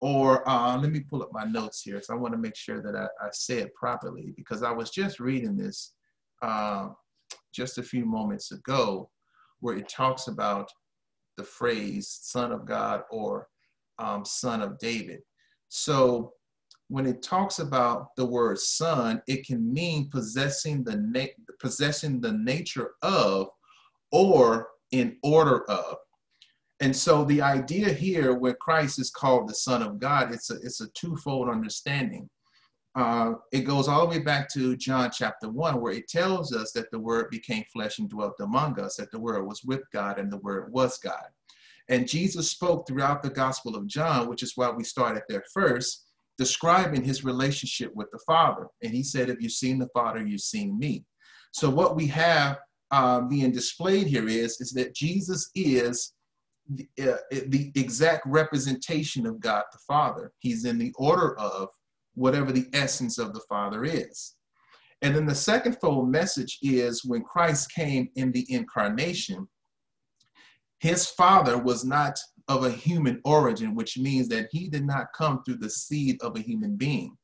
or 0.01 0.47
uh, 0.47 0.77
let 0.77 0.91
me 0.91 0.99
pull 0.99 1.23
up 1.23 1.31
my 1.33 1.43
notes 1.43 1.81
here. 1.81 1.99
So 1.99 2.13
I 2.13 2.17
want 2.17 2.35
to 2.35 2.37
make 2.37 2.55
sure 2.55 2.83
that 2.83 2.95
I, 2.95 3.05
I 3.25 3.29
say 3.31 3.57
it 3.57 3.73
properly 3.73 4.35
because 4.37 4.61
I 4.61 4.69
was 4.71 4.91
just 4.91 5.19
reading 5.19 5.57
this 5.57 5.95
uh, 6.43 6.89
just 7.51 7.79
a 7.79 7.83
few 7.83 8.05
moments 8.05 8.51
ago 8.51 9.09
where 9.61 9.77
it 9.77 9.89
talks 9.89 10.27
about 10.27 10.69
the 11.37 11.43
phrase 11.43 12.19
son 12.21 12.51
of 12.51 12.67
God 12.67 13.01
or 13.09 13.47
um, 13.97 14.23
son 14.25 14.61
of 14.61 14.77
David. 14.77 15.21
So 15.69 16.33
when 16.91 17.05
it 17.05 17.23
talks 17.23 17.59
about 17.59 18.13
the 18.17 18.25
word 18.25 18.59
son, 18.59 19.21
it 19.25 19.47
can 19.47 19.73
mean 19.73 20.09
possessing 20.09 20.83
the 20.83 20.97
na- 20.97 21.55
possessing 21.57 22.19
the 22.19 22.33
nature 22.33 22.91
of 23.01 23.47
or 24.11 24.67
in 24.91 25.15
order 25.23 25.63
of. 25.71 25.95
And 26.81 26.93
so 26.93 27.23
the 27.23 27.41
idea 27.41 27.93
here 27.93 28.33
where 28.33 28.55
Christ 28.55 28.99
is 28.99 29.09
called 29.09 29.47
the 29.47 29.53
Son 29.53 29.81
of 29.81 29.99
God, 29.99 30.33
it's 30.33 30.51
a, 30.51 30.55
it's 30.55 30.81
a 30.81 30.89
twofold 30.89 31.47
understanding. 31.47 32.29
Uh, 32.93 33.35
it 33.53 33.61
goes 33.61 33.87
all 33.87 34.01
the 34.01 34.17
way 34.17 34.19
back 34.19 34.49
to 34.49 34.75
John 34.75 35.11
chapter 35.13 35.47
1, 35.47 35.79
where 35.79 35.93
it 35.93 36.09
tells 36.09 36.53
us 36.53 36.73
that 36.73 36.91
the 36.91 36.99
Word 36.99 37.29
became 37.29 37.63
flesh 37.71 37.99
and 37.99 38.09
dwelt 38.09 38.35
among 38.41 38.77
us, 38.81 38.97
that 38.97 39.11
the 39.11 39.19
Word 39.19 39.45
was 39.47 39.63
with 39.63 39.83
God 39.93 40.19
and 40.19 40.29
the 40.29 40.39
Word 40.39 40.73
was 40.73 40.97
God. 40.97 41.27
And 41.87 42.05
Jesus 42.05 42.51
spoke 42.51 42.85
throughout 42.85 43.23
the 43.23 43.29
Gospel 43.29 43.77
of 43.77 43.87
John, 43.87 44.27
which 44.27 44.43
is 44.43 44.57
why 44.57 44.69
we 44.71 44.83
started 44.83 45.23
there 45.29 45.45
first, 45.53 46.10
describing 46.37 47.03
his 47.03 47.23
relationship 47.23 47.91
with 47.95 48.09
the 48.11 48.19
Father. 48.25 48.67
And 48.83 48.93
he 48.93 49.03
said, 49.03 49.29
If 49.29 49.41
you've 49.41 49.51
seen 49.51 49.79
the 49.79 49.89
Father, 49.93 50.25
you've 50.25 50.41
seen 50.41 50.77
me. 50.77 51.05
So 51.51 51.69
what 51.69 51.95
we 51.95 52.07
have 52.07 52.57
uh, 52.91 53.21
being 53.21 53.51
displayed 53.51 54.07
here 54.07 54.27
is, 54.27 54.59
is 54.59 54.71
that 54.71 54.95
Jesus 54.95 55.49
is 55.55 56.13
the, 56.69 56.87
uh, 57.01 57.17
the 57.47 57.71
exact 57.75 58.25
representation 58.25 59.25
of 59.25 59.39
God 59.39 59.63
the 59.71 59.79
Father. 59.87 60.31
He's 60.39 60.65
in 60.65 60.77
the 60.77 60.93
order 60.97 61.37
of 61.37 61.69
whatever 62.15 62.51
the 62.51 62.67
essence 62.73 63.17
of 63.17 63.33
the 63.33 63.41
Father 63.49 63.83
is. 63.83 64.35
And 65.01 65.15
then 65.15 65.25
the 65.25 65.35
second 65.35 65.77
fold 65.81 66.09
message 66.09 66.59
is 66.61 67.03
when 67.03 67.23
Christ 67.23 67.73
came 67.73 68.09
in 68.15 68.31
the 68.31 68.45
incarnation, 68.49 69.47
his 70.79 71.07
father 71.07 71.57
was 71.57 71.83
not 71.85 72.17
of 72.51 72.65
a 72.65 72.71
human 72.71 73.21
origin, 73.23 73.73
which 73.73 73.97
means 73.97 74.27
that 74.27 74.49
he 74.51 74.67
did 74.67 74.85
not 74.85 75.13
come 75.15 75.41
through 75.43 75.55
the 75.57 75.69
seed 75.69 76.21
of 76.21 76.35
a 76.35 76.41
human 76.41 76.75
being. 76.75 77.17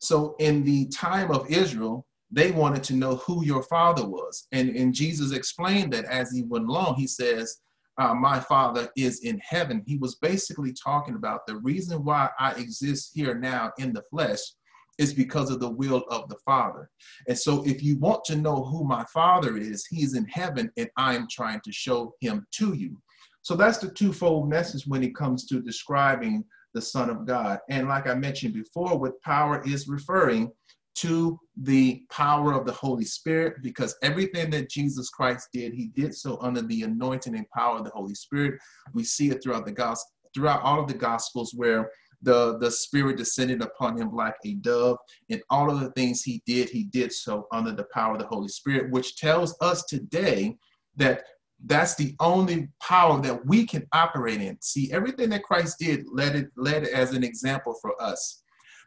So 0.00 0.34
in 0.40 0.64
the 0.64 0.88
time 0.88 1.30
of 1.30 1.48
Israel, 1.48 2.04
they 2.32 2.50
wanted 2.50 2.82
to 2.84 2.94
know 2.94 3.16
who 3.16 3.44
your 3.44 3.62
father 3.62 4.04
was. 4.04 4.48
And, 4.50 4.70
and 4.70 4.92
Jesus 4.92 5.32
explained 5.32 5.92
that 5.92 6.06
as 6.06 6.32
he 6.32 6.42
went 6.42 6.66
along, 6.66 6.96
he 6.96 7.06
says, 7.06 7.60
uh, 7.98 8.12
My 8.14 8.40
father 8.40 8.88
is 8.96 9.20
in 9.20 9.38
heaven. 9.38 9.84
He 9.86 9.98
was 9.98 10.16
basically 10.16 10.72
talking 10.72 11.14
about 11.14 11.46
the 11.46 11.58
reason 11.58 12.04
why 12.04 12.30
I 12.40 12.52
exist 12.54 13.12
here 13.14 13.36
now 13.36 13.70
in 13.78 13.92
the 13.92 14.02
flesh 14.10 14.40
is 14.98 15.14
because 15.14 15.50
of 15.50 15.60
the 15.60 15.70
will 15.70 16.04
of 16.10 16.28
the 16.28 16.36
Father. 16.44 16.90
And 17.28 17.38
so, 17.38 17.64
if 17.64 17.82
you 17.82 17.98
want 17.98 18.24
to 18.24 18.36
know 18.36 18.64
who 18.64 18.84
my 18.84 19.04
Father 19.04 19.56
is, 19.56 19.86
He's 19.86 20.14
in 20.14 20.26
heaven, 20.26 20.70
and 20.76 20.88
I'm 20.96 21.26
trying 21.30 21.60
to 21.64 21.72
show 21.72 22.14
Him 22.20 22.46
to 22.52 22.74
you. 22.74 23.00
So, 23.42 23.54
that's 23.54 23.78
the 23.78 23.90
twofold 23.90 24.48
message 24.48 24.86
when 24.86 25.02
it 25.02 25.14
comes 25.14 25.46
to 25.46 25.60
describing 25.60 26.44
the 26.74 26.82
Son 26.82 27.10
of 27.10 27.26
God. 27.26 27.58
And 27.68 27.88
like 27.88 28.06
I 28.06 28.14
mentioned 28.14 28.54
before, 28.54 28.98
with 28.98 29.20
power 29.22 29.62
is 29.66 29.88
referring 29.88 30.50
to 30.94 31.38
the 31.62 32.02
power 32.10 32.52
of 32.52 32.66
the 32.66 32.72
Holy 32.72 33.04
Spirit, 33.04 33.62
because 33.62 33.96
everything 34.02 34.50
that 34.50 34.70
Jesus 34.70 35.08
Christ 35.08 35.48
did, 35.52 35.72
He 35.72 35.88
did 35.88 36.14
so 36.14 36.38
under 36.40 36.62
the 36.62 36.82
anointing 36.82 37.34
and 37.34 37.48
power 37.50 37.78
of 37.78 37.84
the 37.84 37.90
Holy 37.90 38.14
Spirit. 38.14 38.60
We 38.92 39.04
see 39.04 39.30
it 39.30 39.42
throughout 39.42 39.64
the 39.64 39.72
gospel, 39.72 40.12
throughout 40.34 40.62
all 40.62 40.80
of 40.80 40.88
the 40.88 40.94
gospels 40.94 41.52
where 41.54 41.90
the, 42.22 42.58
the 42.58 42.70
Spirit 42.70 43.16
descended 43.16 43.62
upon 43.62 44.00
him 44.00 44.14
like 44.14 44.36
a 44.44 44.54
dove. 44.54 44.96
And 45.30 45.42
all 45.50 45.70
of 45.70 45.80
the 45.80 45.90
things 45.90 46.22
he 46.22 46.42
did, 46.46 46.68
he 46.68 46.84
did 46.84 47.12
so 47.12 47.46
under 47.52 47.72
the 47.72 47.86
power 47.92 48.14
of 48.14 48.20
the 48.20 48.26
Holy 48.26 48.48
Spirit, 48.48 48.92
which 48.92 49.16
tells 49.16 49.56
us 49.60 49.84
today 49.84 50.56
that 50.96 51.24
that's 51.66 51.94
the 51.94 52.14
only 52.20 52.68
power 52.80 53.20
that 53.22 53.46
we 53.46 53.66
can 53.66 53.86
operate 53.92 54.40
in. 54.40 54.58
See, 54.60 54.92
everything 54.92 55.30
that 55.30 55.44
Christ 55.44 55.78
did 55.78 56.06
led 56.10 56.34
it 56.34 56.48
led 56.56 56.84
as 56.84 57.12
an 57.12 57.22
example 57.22 57.76
for 57.80 58.00
us. 58.02 58.42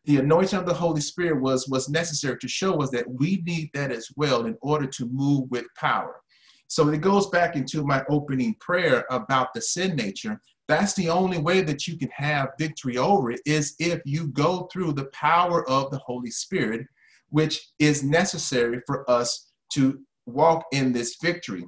The 0.05 0.17
anointing 0.17 0.59
of 0.59 0.65
the 0.65 0.73
Holy 0.73 1.01
Spirit 1.01 1.41
was 1.41 1.67
was 1.67 1.89
necessary 1.89 2.37
to 2.39 2.47
show 2.47 2.81
us 2.81 2.91
that 2.91 3.09
we 3.09 3.41
need 3.45 3.69
that 3.73 3.91
as 3.91 4.09
well 4.15 4.45
in 4.45 4.57
order 4.61 4.87
to 4.87 5.09
move 5.09 5.49
with 5.49 5.65
power. 5.77 6.21
So 6.67 6.89
it 6.89 7.01
goes 7.01 7.29
back 7.29 7.55
into 7.55 7.83
my 7.83 8.03
opening 8.09 8.55
prayer 8.59 9.05
about 9.09 9.53
the 9.53 9.61
sin 9.61 9.95
nature. 9.95 10.41
That's 10.67 10.93
the 10.93 11.09
only 11.09 11.37
way 11.37 11.61
that 11.61 11.87
you 11.87 11.97
can 11.97 12.09
have 12.15 12.49
victory 12.59 12.97
over 12.97 13.31
it 13.31 13.39
is 13.45 13.75
if 13.79 14.01
you 14.03 14.27
go 14.27 14.67
through 14.71 14.93
the 14.93 15.05
power 15.05 15.67
of 15.69 15.91
the 15.91 15.99
Holy 15.99 16.31
Spirit, 16.31 16.87
which 17.29 17.69
is 17.79 18.03
necessary 18.03 18.81
for 18.87 19.09
us 19.09 19.51
to 19.73 19.99
walk 20.25 20.65
in 20.71 20.91
this 20.91 21.17
victory. 21.21 21.67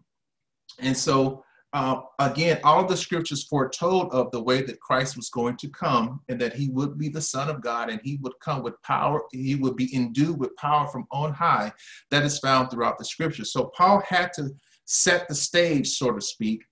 And 0.80 0.96
so, 0.96 1.44
uh, 1.74 2.02
again, 2.20 2.60
all 2.63 2.86
the 2.86 2.98
scriptures 2.98 3.44
foretold 3.44 4.12
of 4.13 4.32
the 4.32 4.42
way 4.42 4.62
that 4.63 4.80
Christ 4.80 5.18
was 5.18 5.30
going 5.30 5.58
to 5.58 5.70
come 5.70 6.22
and 6.30 6.40
that 6.40 6.54
he 6.54 6.70
would 6.70 6.98
be 6.98 7.10
the 7.10 7.22
Son 7.22 7.50
of 7.50 7.62
God 7.62 7.90
and 7.90 8.00
he 8.04 8.18
would 8.22 8.40
come 8.42 8.63
with 8.63 8.82
power, 8.84 9.24
he 9.32 9.56
would 9.56 9.76
be 9.76 9.94
endued 9.96 10.40
with 10.40 10.56
power 10.56 10.88
from 10.88 11.06
on 11.12 11.34
high. 11.34 11.72
That 12.10 12.24
is 12.24 12.40
found 12.40 12.72
throughout 12.72 12.98
the 12.98 13.06
scriptures. 13.06 13.52
So, 13.52 13.72
Paul 13.76 14.02
had 14.08 14.32
to 14.34 14.50
set 14.86 15.28
the 15.28 15.36
stage, 15.36 15.90
so 15.90 16.12
to 16.12 16.22
speak, 16.22 16.63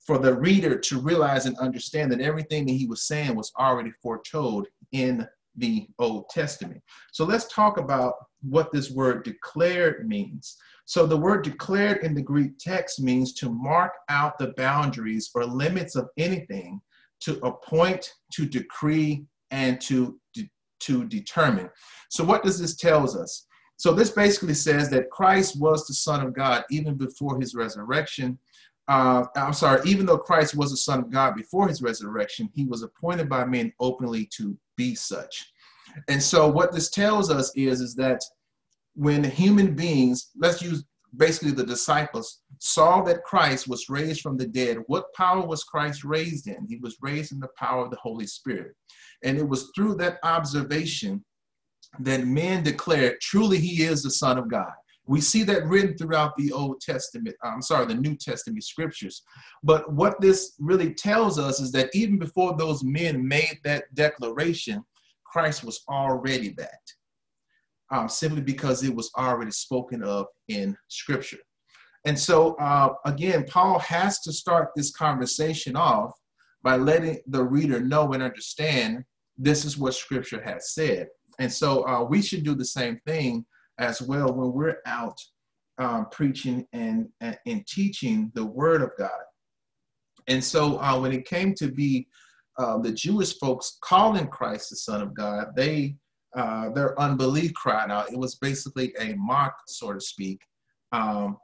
for 0.00 0.18
the 0.18 0.34
reader 0.34 0.78
to 0.78 0.98
realize 0.98 1.46
and 1.46 1.56
understand 1.58 2.10
that 2.10 2.20
everything 2.20 2.66
that 2.66 2.72
he 2.72 2.86
was 2.86 3.02
saying 3.02 3.34
was 3.34 3.52
already 3.58 3.92
foretold 4.02 4.66
in 4.92 5.26
the 5.56 5.86
Old 5.98 6.28
Testament. 6.30 6.82
So 7.12 7.24
let's 7.24 7.46
talk 7.46 7.76
about 7.76 8.14
what 8.42 8.72
this 8.72 8.90
word 8.90 9.24
declared 9.24 10.08
means. 10.08 10.56
So 10.86 11.06
the 11.06 11.16
word 11.16 11.44
declared 11.44 12.04
in 12.04 12.14
the 12.14 12.22
Greek 12.22 12.58
text 12.58 13.00
means 13.00 13.32
to 13.34 13.50
mark 13.50 13.92
out 14.08 14.38
the 14.38 14.54
boundaries 14.56 15.30
or 15.34 15.44
limits 15.44 15.96
of 15.96 16.08
anything, 16.16 16.80
to 17.20 17.38
appoint, 17.44 18.12
to 18.32 18.46
decree, 18.46 19.24
and 19.50 19.80
to, 19.82 20.18
de- 20.34 20.50
to 20.80 21.04
determine. 21.04 21.70
So 22.08 22.24
what 22.24 22.42
does 22.42 22.58
this 22.58 22.76
tells 22.76 23.16
us? 23.16 23.46
So 23.76 23.92
this 23.92 24.10
basically 24.10 24.54
says 24.54 24.90
that 24.90 25.10
Christ 25.10 25.58
was 25.58 25.86
the 25.86 25.94
Son 25.94 26.24
of 26.24 26.34
God 26.34 26.64
even 26.70 26.96
before 26.96 27.40
his 27.40 27.54
resurrection 27.54 28.38
uh, 28.90 29.24
I'm 29.36 29.52
sorry, 29.52 29.80
even 29.86 30.04
though 30.04 30.18
Christ 30.18 30.56
was 30.56 30.72
the 30.72 30.76
Son 30.76 30.98
of 30.98 31.10
God 31.10 31.36
before 31.36 31.68
his 31.68 31.80
resurrection, 31.80 32.50
he 32.52 32.64
was 32.64 32.82
appointed 32.82 33.28
by 33.28 33.44
men 33.44 33.72
openly 33.78 34.28
to 34.36 34.58
be 34.76 34.96
such. 34.96 35.52
And 36.08 36.20
so, 36.20 36.48
what 36.48 36.72
this 36.72 36.90
tells 36.90 37.30
us 37.30 37.52
is, 37.54 37.80
is 37.80 37.94
that 37.94 38.20
when 38.94 39.24
human 39.24 39.74
beings, 39.74 40.30
let's 40.36 40.62
use 40.62 40.84
basically 41.16 41.50
the 41.52 41.66
disciples, 41.66 42.42
saw 42.58 43.02
that 43.02 43.24
Christ 43.24 43.66
was 43.68 43.88
raised 43.88 44.20
from 44.20 44.36
the 44.36 44.46
dead, 44.46 44.78
what 44.86 45.12
power 45.14 45.44
was 45.44 45.64
Christ 45.64 46.04
raised 46.04 46.46
in? 46.46 46.66
He 46.68 46.76
was 46.76 46.96
raised 47.00 47.32
in 47.32 47.40
the 47.40 47.48
power 47.58 47.84
of 47.84 47.90
the 47.90 47.96
Holy 47.96 48.26
Spirit. 48.26 48.74
And 49.24 49.38
it 49.38 49.48
was 49.48 49.70
through 49.74 49.96
that 49.96 50.18
observation 50.22 51.24
that 51.98 52.26
men 52.26 52.62
declared, 52.62 53.20
truly, 53.20 53.58
he 53.58 53.82
is 53.82 54.02
the 54.02 54.10
Son 54.10 54.38
of 54.38 54.48
God. 54.48 54.72
We 55.06 55.20
see 55.20 55.42
that 55.44 55.66
written 55.66 55.96
throughout 55.96 56.36
the 56.36 56.52
Old 56.52 56.80
Testament, 56.80 57.34
uh, 57.44 57.48
I'm 57.48 57.62
sorry, 57.62 57.86
the 57.86 57.94
New 57.94 58.14
Testament 58.14 58.62
scriptures. 58.62 59.22
But 59.64 59.92
what 59.92 60.20
this 60.20 60.54
really 60.60 60.94
tells 60.94 61.38
us 61.38 61.58
is 61.58 61.72
that 61.72 61.90
even 61.94 62.18
before 62.18 62.56
those 62.56 62.84
men 62.84 63.26
made 63.26 63.58
that 63.64 63.92
declaration, 63.94 64.84
Christ 65.24 65.64
was 65.64 65.82
already 65.88 66.54
that, 66.58 66.80
um, 67.90 68.08
simply 68.08 68.40
because 68.40 68.82
it 68.82 68.94
was 68.94 69.10
already 69.16 69.50
spoken 69.50 70.02
of 70.02 70.26
in 70.48 70.76
scripture. 70.88 71.38
And 72.06 72.18
so, 72.18 72.54
uh, 72.54 72.94
again, 73.04 73.44
Paul 73.48 73.78
has 73.80 74.20
to 74.20 74.32
start 74.32 74.70
this 74.74 74.90
conversation 74.90 75.76
off 75.76 76.12
by 76.62 76.76
letting 76.76 77.20
the 77.26 77.42
reader 77.42 77.80
know 77.80 78.12
and 78.12 78.22
understand 78.22 79.04
this 79.36 79.64
is 79.64 79.76
what 79.76 79.94
scripture 79.94 80.42
has 80.42 80.72
said. 80.72 81.08
And 81.38 81.52
so, 81.52 81.86
uh, 81.86 82.04
we 82.04 82.22
should 82.22 82.44
do 82.44 82.54
the 82.54 82.64
same 82.64 83.00
thing 83.06 83.44
as 83.78 84.00
well 84.00 84.32
when 84.32 84.52
we're 84.52 84.78
out 84.86 85.18
um, 85.78 86.06
preaching 86.12 86.66
and, 86.72 87.08
and, 87.20 87.66
teaching 87.66 88.30
the 88.34 88.44
word 88.44 88.82
of 88.82 88.90
God. 88.98 89.10
And 90.28 90.44
so 90.44 90.78
uh, 90.78 91.00
when 91.00 91.12
it 91.12 91.26
came 91.26 91.54
to 91.54 91.72
be 91.72 92.06
uh, 92.58 92.78
the 92.78 92.92
Jewish 92.92 93.38
folks 93.38 93.78
calling 93.82 94.28
Christ 94.28 94.70
the 94.70 94.76
Son 94.76 95.00
of 95.00 95.14
God, 95.14 95.48
they 95.56 95.96
uh, 96.36 96.70
their 96.70 96.98
unbelief 97.00 97.52
cried 97.54 97.90
out. 97.90 98.12
It 98.12 98.18
was 98.18 98.36
basically 98.36 98.94
a 98.98 99.14
mock, 99.16 99.56
so 99.66 99.92
to 99.92 100.00
speak. 100.00 100.40
Um, 100.92 101.38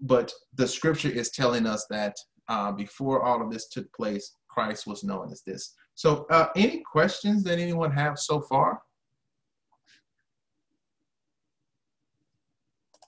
but 0.00 0.32
the 0.54 0.66
scripture 0.68 1.08
is 1.08 1.30
telling 1.30 1.66
us 1.66 1.86
that 1.90 2.16
uh, 2.48 2.72
before 2.72 3.22
all 3.22 3.42
of 3.42 3.50
this 3.50 3.68
took 3.68 3.92
place, 3.92 4.36
Christ 4.48 4.86
was 4.86 5.04
known 5.04 5.30
as 5.30 5.42
this. 5.42 5.74
So, 5.94 6.26
uh, 6.30 6.48
any 6.56 6.82
questions 6.90 7.42
that 7.44 7.58
anyone 7.58 7.90
have 7.92 8.18
so 8.18 8.40
far? 8.40 8.80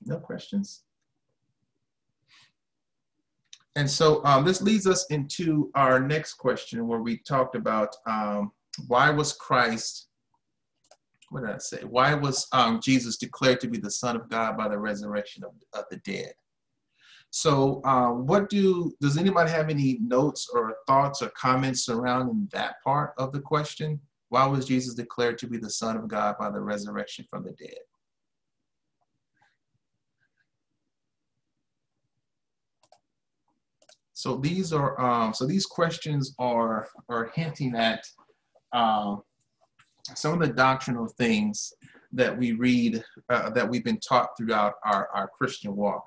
No 0.03 0.19
questions? 0.19 0.83
And 3.77 3.89
so 3.89 4.25
um, 4.25 4.45
this 4.45 4.61
leads 4.61 4.89
us 4.89 5.07
into 5.11 5.71
our 5.77 6.01
next 6.01 6.35
question 6.35 6.89
where 6.89 7.01
we 7.01 7.19
talked 7.19 7.55
about 7.55 7.95
um, 8.07 8.51
why 8.89 9.09
was 9.11 9.35
Christ, 9.35 10.08
what 11.31 11.43
did 11.43 11.51
I 11.51 11.59
say? 11.59 11.83
Why 11.85 12.15
was 12.15 12.47
um, 12.53 12.81
Jesus 12.81 13.17
declared 13.17 13.61
to 13.61 13.69
be 13.69 13.79
the 13.79 13.91
Son 13.91 14.17
of 14.17 14.29
God 14.29 14.57
by 14.57 14.69
the 14.69 14.79
resurrection 14.79 15.45
of, 15.45 15.53
of 15.75 15.85
the 15.91 15.99
dead? 15.99 16.33
So 17.31 17.83
uh, 17.85 18.11
what 18.11 18.49
do, 18.49 18.95
does 19.01 19.19
anybody 19.19 19.51
have 19.51 19.69
any 19.69 19.99
notes 20.01 20.49
or 20.53 20.77
thoughts 20.87 21.21
or 21.21 21.29
comments 21.31 21.85
surrounding 21.85 22.49
that 22.53 22.77
part 22.83 23.13
of 23.19 23.33
the 23.33 23.41
question? 23.41 24.01
Why 24.31 24.47
was 24.47 24.67
Jesus 24.67 24.95
declared 24.95 25.39
to 25.39 25.47
be 25.47 25.59
the 25.59 25.71
Son 25.71 25.97
of 25.97 26.09
God 26.09 26.37
by 26.39 26.51
the 26.51 26.61
resurrection 26.61 27.27
from 27.31 27.45
the 27.45 27.53
dead? 27.53 27.79
So 34.19 34.37
these 34.37 34.73
are 34.73 35.01
um, 35.01 35.33
so 35.33 35.47
these 35.47 35.65
questions 35.65 36.35
are 36.41 36.89
are 37.09 37.31
hinting 37.37 37.77
at 37.77 38.05
um, 38.73 39.23
some 40.15 40.35
of 40.35 40.41
the 40.41 40.55
doctrinal 40.55 41.07
things 41.07 41.73
that 42.13 42.37
we 42.37 42.53
read 42.53 43.03
uh, 43.29 43.51
that 43.51 43.69
we've 43.69 43.85
been 43.85 44.01
taught 44.01 44.31
throughout 44.37 44.75
our, 44.85 45.09
our 45.15 45.29
Christian 45.29 45.77
walk. 45.77 46.05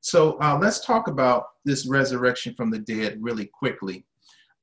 So 0.00 0.38
uh, 0.40 0.58
let's 0.60 0.84
talk 0.84 1.08
about 1.08 1.46
this 1.64 1.86
resurrection 1.86 2.54
from 2.54 2.70
the 2.70 2.78
dead 2.78 3.18
really 3.20 3.46
quickly, 3.46 4.04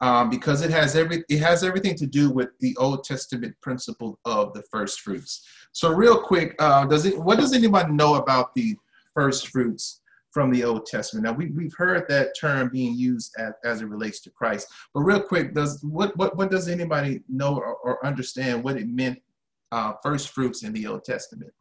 um, 0.01 0.29
because 0.29 0.61
it 0.61 0.71
has 0.71 0.95
every 0.95 1.23
it 1.29 1.39
has 1.39 1.63
everything 1.63 1.95
to 1.95 2.05
do 2.05 2.29
with 2.29 2.49
the 2.59 2.75
Old 2.77 3.03
Testament 3.03 3.55
principle 3.61 4.19
of 4.25 4.53
the 4.53 4.63
first 4.71 5.01
fruits. 5.01 5.45
So 5.71 5.91
real 5.91 6.17
quick, 6.17 6.55
uh, 6.59 6.85
does 6.85 7.05
it 7.05 7.19
what 7.19 7.39
does 7.39 7.53
anybody 7.53 7.91
know 7.91 8.15
about 8.15 8.55
the 8.55 8.75
first 9.13 9.49
fruits 9.49 10.01
from 10.35 10.51
the 10.51 10.65
Old 10.65 10.85
Testament. 10.85 11.23
Now 11.23 11.31
we, 11.31 11.45
we've 11.51 11.73
heard 11.77 12.09
that 12.09 12.37
term 12.37 12.67
being 12.67 12.93
used 12.93 13.33
as, 13.39 13.53
as 13.63 13.81
it 13.81 13.85
relates 13.85 14.19
to 14.23 14.29
Christ, 14.29 14.67
but 14.93 14.99
real 14.99 15.21
quick, 15.21 15.53
does 15.53 15.81
what 15.81 16.17
what, 16.17 16.35
what 16.35 16.51
does 16.51 16.67
anybody 16.67 17.21
know 17.29 17.55
or, 17.55 17.77
or 17.77 18.05
understand 18.05 18.61
what 18.61 18.75
it 18.75 18.89
meant 18.89 19.21
uh, 19.71 19.93
first 20.03 20.31
fruits 20.31 20.63
in 20.63 20.73
the 20.73 20.87
Old 20.87 21.05
Testament? 21.05 21.53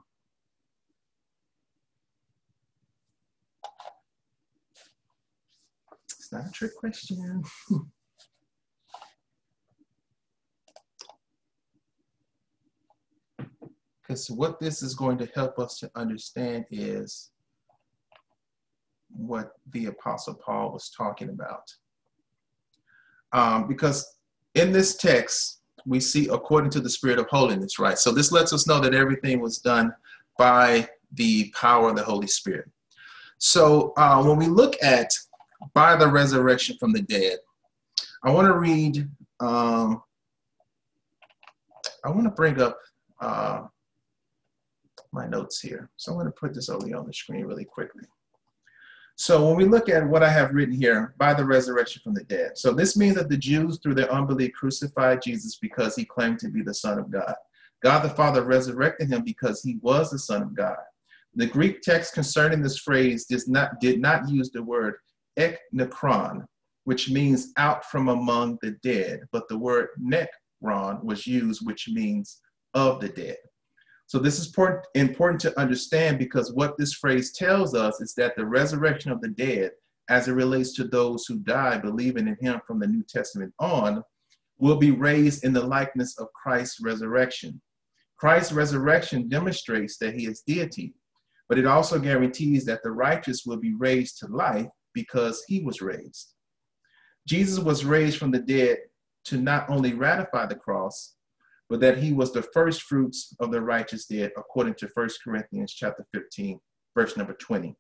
It's 6.19 6.33
not 6.33 6.49
a 6.49 6.51
trick 6.51 6.75
question. 6.75 7.45
because 14.03 14.29
what 14.33 14.59
this 14.59 14.83
is 14.83 14.97
going 14.97 15.19
to 15.19 15.29
help 15.33 15.61
us 15.61 15.79
to 15.79 15.89
understand 15.95 16.65
is 16.73 17.31
what 19.17 19.53
the 19.73 19.87
Apostle 19.87 20.35
Paul 20.35 20.73
was 20.73 20.91
talking 20.91 21.31
about. 21.31 21.73
Um, 23.33 23.67
because 23.67 24.17
in 24.55 24.73
this 24.73 24.97
text, 24.97 25.61
we 25.87 26.01
see 26.01 26.29
according 26.29 26.71
to 26.71 26.81
the 26.81 26.91
Spirit 26.91 27.19
of 27.19 27.27
holiness, 27.29 27.79
right? 27.79 27.99
So 27.99 28.11
this 28.11 28.33
lets 28.33 28.53
us 28.53 28.67
know 28.67 28.81
that 28.81 28.95
everything 28.95 29.41
was 29.41 29.59
done 29.59 29.93
by 30.39 30.89
the 31.13 31.53
power 31.59 31.91
of 31.91 31.97
the 31.97 32.03
Holy 32.03 32.27
Spirit. 32.27 32.71
So 33.39 33.93
uh, 33.97 34.23
when 34.23 34.37
we 34.37 34.47
look 34.47 34.75
at 34.83 35.13
by 35.75 35.97
the 35.97 36.09
resurrection 36.09 36.77
from 36.79 36.93
the 36.93 37.03
dead, 37.03 37.39
I 38.23 38.31
want 38.31 38.47
to 38.47 38.55
read, 38.55 39.09
um, 39.41 40.03
I 42.05 42.11
want 42.11 42.25
to 42.25 42.31
bring 42.31 42.61
up 42.61 42.79
uh, 43.21 43.65
my 45.13 45.27
notes 45.27 45.61
here. 45.61 45.91
So 45.97 46.13
I'm 46.13 46.19
going 46.19 46.27
to 46.27 46.33
put 46.33 46.55
this 46.55 46.69
over 46.69 46.85
on 46.97 47.07
the 47.07 47.13
screen 47.13 47.45
really 47.45 47.65
quickly. 47.65 48.05
So 49.17 49.47
when 49.47 49.57
we 49.57 49.65
look 49.65 49.89
at 49.89 50.07
what 50.07 50.25
I 50.25 50.29
have 50.29 50.53
written 50.55 50.75
here, 50.75 51.15
by 51.19 51.35
the 51.35 51.45
resurrection 51.45 52.03
from 52.03 52.15
the 52.15 52.25
dead. 52.25 52.59
So 52.59 52.73
this 52.73 52.97
means 52.97 53.15
that 53.15 53.29
the 53.29 53.37
Jews, 53.37 53.79
through 53.79 53.95
their 53.95 54.13
unbelief, 54.13 54.53
crucified 54.53 55.23
Jesus 55.23 55.57
because 55.57 55.95
he 55.95 56.05
claimed 56.05 56.41
to 56.41 56.49
be 56.49 56.63
the 56.63 56.75
Son 56.75 56.99
of 56.99 57.11
God. 57.11 57.35
God 57.83 58.01
the 58.01 58.11
Father 58.11 58.43
resurrected 58.43 59.09
him 59.09 59.23
because 59.23 59.63
he 59.63 59.79
was 59.83 60.11
the 60.11 60.19
Son 60.19 60.43
of 60.43 60.55
God. 60.55 60.77
The 61.37 61.47
Greek 61.47 61.83
text 61.83 62.15
concerning 62.15 62.63
this 62.63 62.79
phrase 62.79 63.27
does 63.27 63.49
not, 63.49 63.79
did 63.81 64.01
not 64.01 64.29
use 64.29 64.51
the 64.51 64.63
word 64.63 64.95
eknekron, 65.39 66.45
which 66.85 67.11
means 67.11 67.53
out 67.57 67.85
from 67.85 68.09
among 68.09 68.59
the 68.63 68.73
dead, 68.83 69.21
but 69.33 69.49
the 69.49 69.59
word 69.59 69.89
nekron 70.01 71.03
was 71.05 71.27
used, 71.27 71.67
which 71.67 71.89
means 71.89 72.41
of 72.75 73.01
the 73.01 73.09
dead. 73.09 73.37
So 74.07 74.19
this 74.19 74.39
is 74.39 74.55
important 74.95 75.41
to 75.41 75.59
understand 75.59 76.19
because 76.19 76.53
what 76.53 76.77
this 76.77 76.93
phrase 76.93 77.33
tells 77.33 77.75
us 77.75 78.01
is 78.01 78.15
that 78.15 78.37
the 78.37 78.47
resurrection 78.47 79.11
of 79.11 79.21
the 79.21 79.29
dead, 79.29 79.73
as 80.09 80.29
it 80.29 80.33
relates 80.33 80.75
to 80.75 80.85
those 80.85 81.25
who 81.27 81.39
die 81.39 81.79
believing 81.79 82.29
in 82.29 82.37
him 82.41 82.61
from 82.67 82.79
the 82.79 82.87
New 82.87 83.03
Testament 83.09 83.53
on, 83.59 84.03
will 84.59 84.77
be 84.77 84.91
raised 84.91 85.45
in 85.45 85.53
the 85.53 85.67
likeness 85.67 86.19
of 86.19 86.33
Christ's 86.33 86.81
resurrection. 86.81 87.61
Christ's 88.19 88.53
resurrection 88.53 89.29
demonstrates 89.29 89.99
that 89.99 90.15
he 90.15 90.27
is 90.27 90.43
deity, 90.47 90.95
but 91.49 91.59
it 91.59 91.67
also 91.67 91.99
guarantees 91.99 92.65
that 92.67 92.83
the 92.83 92.93
righteous 92.93 93.45
will 93.45 93.57
be 93.57 93.75
raised 93.75 94.19
to 94.19 94.27
life 94.29 94.69
because 94.93 95.43
he 95.49 95.61
was 95.61 95.81
raised. 95.81 96.35
Jesus 97.27 97.59
was 97.59 97.85
raised 97.85 98.19
from 98.19 98.31
the 98.31 98.39
dead 98.39 98.79
to 99.25 99.39
not 99.39 99.69
only 99.69 99.95
ratify 99.95 100.47
the 100.47 100.55
cross, 100.55 101.15
but 101.75 101.81
that 101.81 101.99
he 101.99 102.13
was 102.13 102.31
the 102.31 102.41
first 102.41 102.83
fruits 102.83 103.35
of 103.41 103.51
the 103.51 103.61
righteous 103.61 104.07
dead, 104.07 104.31
according 104.37 104.75
to 104.75 104.89
1 104.95 105.09
Corinthians 105.25 105.73
chapter 105.73 106.07
15, 106.15 106.61
verse 106.95 107.17
number 107.17 107.33
20. 107.33 107.75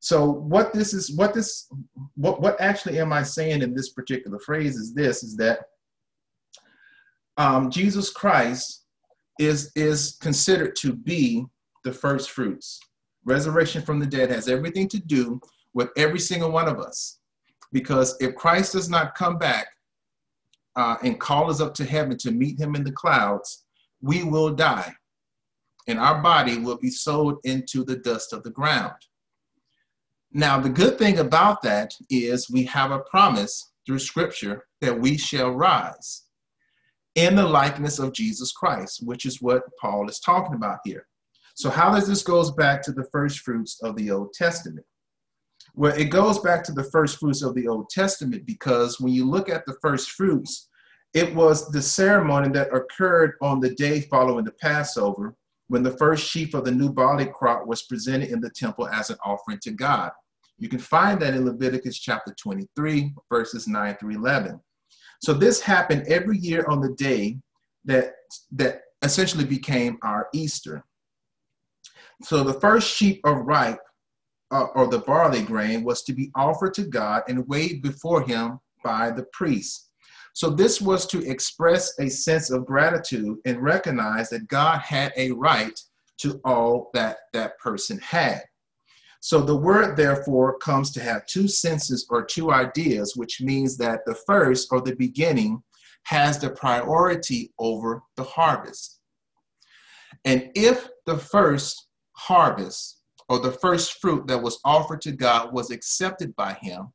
So 0.00 0.30
what 0.30 0.72
this 0.72 0.94
is, 0.94 1.14
what 1.14 1.34
this, 1.34 1.68
what, 2.14 2.40
what 2.40 2.58
actually 2.58 2.98
am 3.00 3.12
I 3.12 3.22
saying 3.22 3.60
in 3.60 3.74
this 3.74 3.90
particular 3.90 4.38
phrase 4.38 4.76
is 4.76 4.94
this, 4.94 5.22
is 5.22 5.36
that 5.36 5.58
um, 7.36 7.70
Jesus 7.70 8.08
Christ 8.08 8.86
is, 9.38 9.70
is 9.76 10.16
considered 10.22 10.74
to 10.76 10.94
be 10.94 11.44
the 11.84 11.92
first 11.92 12.30
fruits. 12.30 12.80
Resurrection 13.26 13.82
from 13.82 14.00
the 14.00 14.06
dead 14.06 14.30
has 14.30 14.48
everything 14.48 14.88
to 14.88 14.98
do 14.98 15.38
with 15.74 15.90
every 15.98 16.18
single 16.18 16.50
one 16.50 16.66
of 16.66 16.80
us. 16.80 17.18
Because 17.72 18.16
if 18.20 18.36
Christ 18.36 18.72
does 18.72 18.88
not 18.88 19.14
come 19.14 19.36
back 19.36 19.66
uh, 20.76 20.96
and 21.02 21.20
call 21.20 21.50
us 21.50 21.60
up 21.60 21.74
to 21.74 21.84
heaven 21.84 22.16
to 22.18 22.30
meet 22.30 22.58
him 22.58 22.74
in 22.74 22.84
the 22.84 22.92
clouds, 22.92 23.64
we 24.00 24.22
will 24.22 24.50
die. 24.50 24.92
And 25.86 25.98
our 25.98 26.22
body 26.22 26.58
will 26.58 26.78
be 26.78 26.90
sold 26.90 27.38
into 27.44 27.84
the 27.84 27.96
dust 27.96 28.32
of 28.32 28.42
the 28.42 28.50
ground. 28.50 28.94
Now, 30.32 30.58
the 30.58 30.70
good 30.70 30.98
thing 30.98 31.18
about 31.18 31.62
that 31.62 31.94
is 32.10 32.50
we 32.50 32.64
have 32.64 32.90
a 32.90 33.00
promise 33.00 33.72
through 33.86 34.00
scripture 34.00 34.64
that 34.80 34.98
we 34.98 35.16
shall 35.16 35.50
rise 35.50 36.24
in 37.14 37.36
the 37.36 37.46
likeness 37.46 37.98
of 37.98 38.12
Jesus 38.12 38.50
Christ, 38.50 39.00
which 39.04 39.26
is 39.26 39.40
what 39.40 39.62
Paul 39.80 40.08
is 40.08 40.18
talking 40.18 40.54
about 40.54 40.78
here. 40.84 41.06
So, 41.54 41.70
how 41.70 41.94
does 41.94 42.08
this 42.08 42.22
goes 42.22 42.50
back 42.50 42.82
to 42.82 42.92
the 42.92 43.06
first 43.12 43.40
fruits 43.40 43.80
of 43.82 43.94
the 43.94 44.10
Old 44.10 44.32
Testament? 44.32 44.84
Well, 45.76 45.94
it 45.96 46.06
goes 46.06 46.38
back 46.38 46.62
to 46.64 46.72
the 46.72 46.84
first 46.84 47.18
fruits 47.18 47.42
of 47.42 47.54
the 47.54 47.66
Old 47.66 47.90
Testament 47.90 48.46
because 48.46 49.00
when 49.00 49.12
you 49.12 49.28
look 49.28 49.48
at 49.48 49.66
the 49.66 49.76
first 49.82 50.12
fruits, 50.12 50.68
it 51.14 51.34
was 51.34 51.68
the 51.70 51.82
ceremony 51.82 52.48
that 52.50 52.74
occurred 52.74 53.34
on 53.42 53.60
the 53.60 53.74
day 53.74 54.00
following 54.02 54.44
the 54.44 54.52
Passover 54.52 55.34
when 55.68 55.82
the 55.82 55.96
first 55.96 56.28
sheaf 56.28 56.54
of 56.54 56.64
the 56.64 56.70
new 56.70 56.92
barley 56.92 57.26
crop 57.26 57.66
was 57.66 57.82
presented 57.82 58.30
in 58.30 58.40
the 58.40 58.50
temple 58.50 58.88
as 58.88 59.10
an 59.10 59.16
offering 59.24 59.58
to 59.62 59.72
God. 59.72 60.12
You 60.58 60.68
can 60.68 60.78
find 60.78 61.20
that 61.20 61.34
in 61.34 61.44
Leviticus 61.44 61.98
chapter 61.98 62.32
23, 62.38 63.12
verses 63.28 63.66
9 63.66 63.96
through 63.96 64.16
11. 64.16 64.60
So 65.22 65.32
this 65.32 65.60
happened 65.60 66.06
every 66.06 66.38
year 66.38 66.64
on 66.68 66.80
the 66.80 66.94
day 66.94 67.38
that, 67.84 68.12
that 68.52 68.82
essentially 69.02 69.44
became 69.44 69.98
our 70.02 70.28
Easter. 70.32 70.84
So 72.22 72.44
the 72.44 72.60
first 72.60 72.94
sheep 72.94 73.20
of 73.24 73.38
ripe, 73.38 73.80
uh, 74.50 74.66
or 74.74 74.86
the 74.86 75.00
barley 75.00 75.42
grain, 75.42 75.84
was 75.84 76.02
to 76.04 76.12
be 76.12 76.30
offered 76.34 76.74
to 76.74 76.84
God 76.84 77.22
and 77.28 77.46
weighed 77.48 77.82
before 77.82 78.22
him 78.22 78.60
by 78.82 79.10
the 79.10 79.24
priest. 79.32 79.90
So 80.34 80.50
this 80.50 80.80
was 80.80 81.06
to 81.06 81.24
express 81.28 81.92
a 82.00 82.08
sense 82.08 82.50
of 82.50 82.66
gratitude 82.66 83.38
and 83.44 83.62
recognize 83.62 84.30
that 84.30 84.48
God 84.48 84.80
had 84.80 85.12
a 85.16 85.30
right 85.30 85.78
to 86.18 86.40
all 86.44 86.90
that 86.94 87.18
that 87.32 87.58
person 87.58 87.98
had. 87.98 88.42
So 89.20 89.40
the 89.40 89.56
word, 89.56 89.96
therefore, 89.96 90.58
comes 90.58 90.90
to 90.92 91.02
have 91.02 91.24
two 91.26 91.48
senses 91.48 92.06
or 92.10 92.24
two 92.24 92.52
ideas, 92.52 93.14
which 93.16 93.40
means 93.40 93.76
that 93.78 94.00
the 94.04 94.14
first 94.26 94.68
or 94.70 94.82
the 94.82 94.96
beginning 94.96 95.62
has 96.02 96.38
the 96.38 96.50
priority 96.50 97.52
over 97.58 98.02
the 98.16 98.24
harvest. 98.24 99.00
And 100.24 100.50
if 100.54 100.88
the 101.06 101.16
first 101.16 101.88
harvest 102.12 103.00
or 103.28 103.38
the 103.38 103.52
first 103.52 104.00
fruit 104.00 104.26
that 104.26 104.42
was 104.42 104.58
offered 104.64 105.00
to 105.02 105.12
God 105.12 105.52
was 105.52 105.70
accepted 105.70 106.34
by 106.36 106.54
him, 106.60 106.92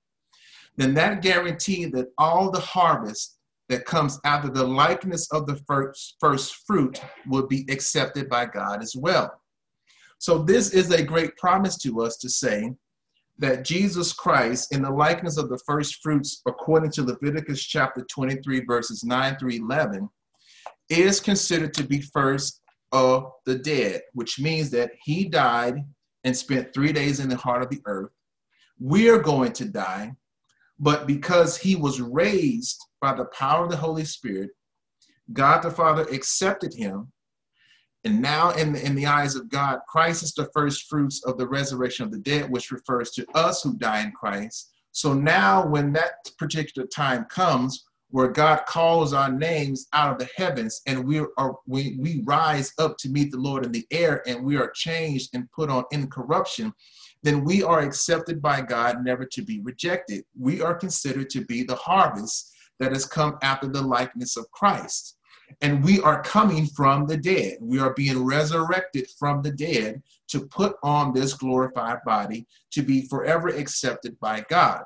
then 0.78 0.94
that 0.94 1.22
guaranteed 1.22 1.94
that 1.94 2.08
all 2.18 2.52
the 2.52 2.60
harvest 2.60 3.38
that 3.68 3.86
comes 3.86 4.20
after 4.26 4.50
the 4.50 4.66
likeness 4.66 5.32
of 5.32 5.46
the 5.46 5.58
first, 5.68 6.16
first 6.20 6.56
fruit 6.66 7.02
will 7.28 7.48
be 7.48 7.66
accepted 7.70 8.30
by 8.30 8.46
God 8.46 8.82
as 8.82 8.96
well. 8.96 9.42
So 10.18 10.40
this 10.40 10.74
is 10.74 10.92
a 10.92 11.04
great 11.04 11.36
promise 11.38 11.78
to 11.80 12.02
us 12.02 12.18
to 12.18 12.30
say 12.30 12.74
that 13.38 13.64
Jesus 13.64 14.12
Christ, 14.12 14.74
in 14.74 14.82
the 14.82 14.92
likeness 14.92 15.38
of 15.38 15.50
the 15.50 15.60
first 15.66 16.02
fruits, 16.04 16.42
according 16.46 16.92
to 16.92 17.04
Leviticus 17.04 17.64
chapter 17.64 18.04
23, 18.04 18.66
verses 18.66 19.04
9 19.04 19.38
through 19.38 19.52
11, 19.52 20.10
is 20.90 21.20
considered 21.20 21.74
to 21.76 21.84
be 21.84 22.02
first 22.02 22.62
of 22.92 23.32
the 23.46 23.56
dead, 23.56 24.02
which 24.14 24.40
means 24.40 24.70
that 24.72 24.92
he 25.04 25.26
died 25.26 25.86
and 26.24 26.36
spent 26.36 26.74
three 26.74 26.92
days 26.92 27.20
in 27.20 27.30
the 27.30 27.38
heart 27.38 27.64
of 27.64 27.70
the 27.70 27.82
earth. 27.86 28.12
We 28.80 29.10
are 29.10 29.20
going 29.20 29.54
to 29.54 29.66
die, 29.66 30.14
but 30.80 31.08
because 31.08 31.58
he 31.58 31.76
was 31.76 32.02
raised 32.02 32.80
by 33.02 33.14
the 33.14 33.26
power 33.26 33.66
of 33.66 33.72
the 33.72 33.78
Holy 33.78 34.06
Spirit, 34.06 34.52
God 35.34 35.62
the 35.62 35.72
Father 35.72 36.04
accepted 36.04 36.74
him 36.74 37.12
and 38.06 38.22
now, 38.22 38.52
in 38.52 38.74
the, 38.74 38.86
in 38.86 38.96
the 38.96 39.08
eyes 39.08 39.36
of 39.36 39.50
God, 39.50 39.80
Christ 39.88 40.24
is 40.24 40.34
the 40.34 40.50
first 40.54 40.90
fruits 40.90 41.24
of 41.26 41.38
the 41.38 41.48
resurrection 41.48 42.06
of 42.06 42.12
the 42.12 42.20
dead, 42.20 42.50
which 42.50 42.72
refers 42.72 43.12
to 43.12 43.28
us 43.36 43.62
who 43.62 43.78
die 43.78 44.02
in 44.02 44.12
Christ. 44.14 44.72
So 44.92 45.14
now, 45.14 45.68
when 45.68 45.92
that 45.94 46.14
particular 46.38 46.88
time 46.88 47.26
comes, 47.26 47.86
where 48.12 48.28
God 48.28 48.66
calls 48.68 49.14
our 49.14 49.32
names 49.32 49.88
out 49.94 50.12
of 50.12 50.20
the 50.20 50.30
heavens 50.36 50.82
and 50.88 51.06
we 51.06 51.20
are 51.38 51.56
we, 51.68 51.96
we 52.00 52.22
rise 52.26 52.74
up 52.80 52.98
to 53.00 53.10
meet 53.10 53.32
the 53.32 53.38
Lord 53.38 53.66
in 53.66 53.72
the 53.72 53.86
air 53.92 54.24
and 54.28 54.44
we 54.44 54.58
are 54.58 54.72
changed 54.72 55.30
and 55.34 55.52
put 55.52 55.70
on 55.70 55.84
incorruption, 55.92 56.74
then 57.22 57.44
we 57.44 57.62
are 57.62 57.82
accepted 57.82 58.42
by 58.42 58.62
God, 58.62 59.04
never 59.04 59.26
to 59.26 59.42
be 59.42 59.60
rejected. 59.62 60.24
We 60.38 60.62
are 60.62 60.74
considered 60.74 61.30
to 61.32 61.46
be 61.46 61.64
the 61.64 61.76
harvest 61.76 62.52
that 62.80 62.94
has 62.94 63.06
come 63.06 63.38
after 63.42 63.68
the 63.68 63.82
likeness 63.82 64.38
of 64.38 64.50
Christ 64.52 65.18
and 65.62 65.84
we 65.84 66.00
are 66.02 66.22
coming 66.22 66.66
from 66.68 67.06
the 67.08 67.18
dead. 67.18 67.58
We 67.60 67.80
are 67.80 67.94
being 67.94 68.24
resurrected 68.24 69.08
from 69.18 69.42
the 69.42 69.52
dead 69.52 70.02
to 70.30 70.48
put 70.48 70.76
on 70.84 71.14
this 71.14 71.34
glorified 71.34 72.00
body 72.06 72.48
to 72.72 72.82
be 72.82 73.08
forever 73.08 73.50
accepted 73.50 74.20
by 74.20 74.46
God. 74.50 74.84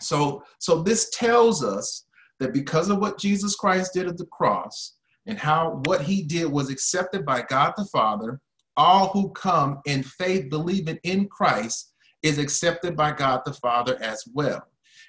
So, 0.00 0.44
so 0.58 0.82
this 0.82 1.10
tells 1.10 1.64
us 1.64 2.04
that 2.40 2.52
because 2.52 2.88
of 2.88 2.98
what 2.98 3.18
Jesus 3.18 3.54
Christ 3.54 3.92
did 3.94 4.06
at 4.06 4.16
the 4.16 4.26
cross 4.26 4.94
and 5.26 5.38
how 5.38 5.80
what 5.84 6.02
he 6.02 6.22
did 6.22 6.46
was 6.46 6.70
accepted 6.70 7.24
by 7.24 7.42
God 7.42 7.74
the 7.76 7.84
Father, 7.86 8.40
all 8.76 9.08
who 9.08 9.30
come 9.30 9.80
in 9.86 10.02
faith 10.02 10.48
believing 10.50 10.98
in 11.02 11.28
Christ 11.28 11.92
is 12.22 12.38
accepted 12.38 12.96
by 12.96 13.12
God 13.12 13.42
the 13.44 13.52
Father 13.52 13.98
as 14.02 14.24
well. 14.32 14.62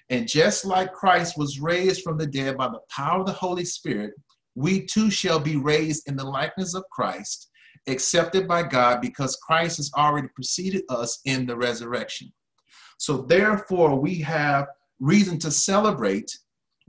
And 0.10 0.28
just 0.28 0.66
like 0.66 0.94
Christ 0.94 1.38
was 1.38 1.60
raised 1.60 2.02
from 2.02 2.18
the 2.18 2.26
dead 2.26 2.58
by 2.58 2.68
the 2.68 2.82
power 2.90 3.20
of 3.20 3.28
the 3.28 3.32
Holy 3.32 3.66
Spirit, 3.66 4.12
we 4.56 4.86
too 4.86 5.12
shall 5.12 5.40
be 5.40 5.56
raised 5.56 6.08
in 6.08 6.16
the 6.16 6.26
likeness 6.26 6.74
of 6.74 6.84
Christ, 6.92 7.50
accepted 7.88 8.48
by 8.48 8.64
God 8.64 9.02
because 9.02 9.38
Christ 9.38 9.78
has 9.78 9.92
already 9.96 10.28
preceded 10.36 10.84
us 10.90 11.20
in 11.26 11.46
the 11.46 11.56
resurrection. 11.56 12.34
So 12.98 13.22
therefore, 13.22 14.00
we 14.00 14.20
have 14.22 14.68
reason 15.00 15.40
to 15.40 15.52
celebrate 15.52 16.38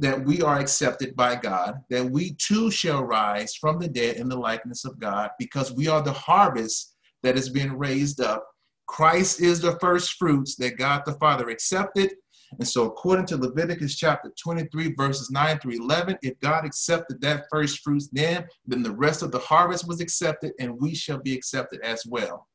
that 0.01 0.25
we 0.25 0.41
are 0.41 0.59
accepted 0.59 1.15
by 1.15 1.37
God, 1.37 1.75
that 1.91 2.11
we 2.11 2.35
too 2.35 2.71
shall 2.71 3.05
rise 3.05 3.55
from 3.55 3.79
the 3.79 3.89
dead 3.89 4.17
in 4.17 4.29
the 4.29 4.39
likeness 4.39 4.85
of 4.85 4.99
God, 4.99 5.31
because 5.39 5.73
we 5.73 5.89
are 5.89 6.03
the 6.03 6.13
harvest 6.13 6.97
that 7.23 7.37
has 7.37 7.51
been 7.51 7.77
raised 7.79 8.21
up. 8.21 8.47
Christ 8.87 9.41
is 9.41 9.61
the 9.61 9.79
first 9.79 10.15
fruits 10.15 10.57
that 10.57 10.79
God 10.79 11.03
the 11.05 11.13
Father 11.15 11.51
accepted. 11.51 12.15
And 12.59 12.67
so, 12.67 12.87
according 12.87 13.27
to 13.27 13.37
Leviticus 13.37 13.95
chapter 13.95 14.33
23, 14.43 14.95
verses 14.97 15.31
9 15.31 15.59
through 15.61 15.83
11, 15.83 16.17
if 16.23 16.41
God 16.41 16.65
accepted 16.65 17.21
that 17.21 17.45
first 17.51 17.81
fruits 17.81 18.09
then, 18.11 18.47
then 18.67 18.83
the 18.83 18.91
rest 18.91 19.23
of 19.23 19.31
the 19.31 19.39
harvest 19.39 19.87
was 19.87 20.01
accepted, 20.01 20.53
and 20.59 20.81
we 20.81 20.95
shall 20.95 21.19
be 21.19 21.35
accepted 21.35 21.81
as 21.83 22.05
well. 22.07 22.49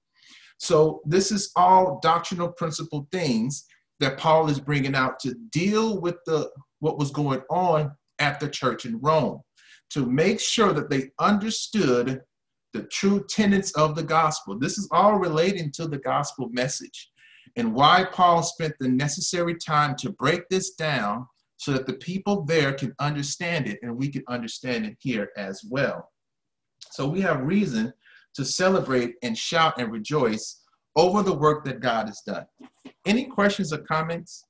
So, 0.58 1.02
this 1.06 1.32
is 1.32 1.52
all 1.56 2.00
doctrinal 2.02 2.50
principle 2.50 3.08
things 3.12 3.66
that 4.00 4.18
Paul 4.18 4.50
is 4.50 4.60
bringing 4.60 4.96
out 4.96 5.20
to 5.20 5.36
deal 5.52 6.02
with 6.02 6.16
the 6.26 6.50
what 6.80 6.98
was 6.98 7.12
going 7.12 7.42
on 7.50 7.92
at 8.20 8.40
the 8.40 8.50
church 8.50 8.86
in 8.86 9.00
Rome, 9.02 9.42
to 9.92 10.06
make 10.06 10.40
sure 10.40 10.74
that 10.74 10.90
they 10.90 11.12
understood 11.20 12.22
the 12.74 12.84
true 12.84 13.26
tenets 13.30 13.72
of 13.74 13.96
the 13.96 14.04
gospel. 14.04 14.60
This 14.60 14.78
is 14.78 14.88
all 14.92 15.18
relating 15.18 15.72
to 15.74 15.88
the 15.88 15.98
gospel 15.98 16.50
message 16.52 17.10
and 17.56 17.74
why 17.74 18.06
Paul 18.12 18.44
spent 18.44 18.74
the 18.80 18.90
necessary 18.90 19.56
time 19.56 19.96
to 19.98 20.12
break 20.12 20.48
this 20.50 20.72
down 20.72 21.26
so 21.58 21.72
that 21.72 21.86
the 21.86 21.94
people 21.94 22.44
there 22.44 22.74
can 22.74 22.94
understand 23.00 23.68
it 23.68 23.80
and 23.82 23.96
we 23.96 24.10
can 24.10 24.24
understand 24.28 24.86
it 24.86 24.98
here 25.00 25.30
as 25.38 25.62
well. 25.70 26.12
So 26.92 27.08
we 27.08 27.22
have 27.22 27.42
reason 27.42 27.94
to 28.36 28.44
celebrate 28.44 29.16
and 29.24 29.38
shout 29.38 29.80
and 29.80 29.92
rejoice 29.92 30.62
over 30.98 31.24
the 31.24 31.34
work 31.34 31.64
that 31.66 31.80
God 31.80 32.08
has 32.08 32.22
done. 32.26 32.46
Any 33.06 33.26
questions 33.26 33.72
or 33.72 33.80
comments 33.80 34.46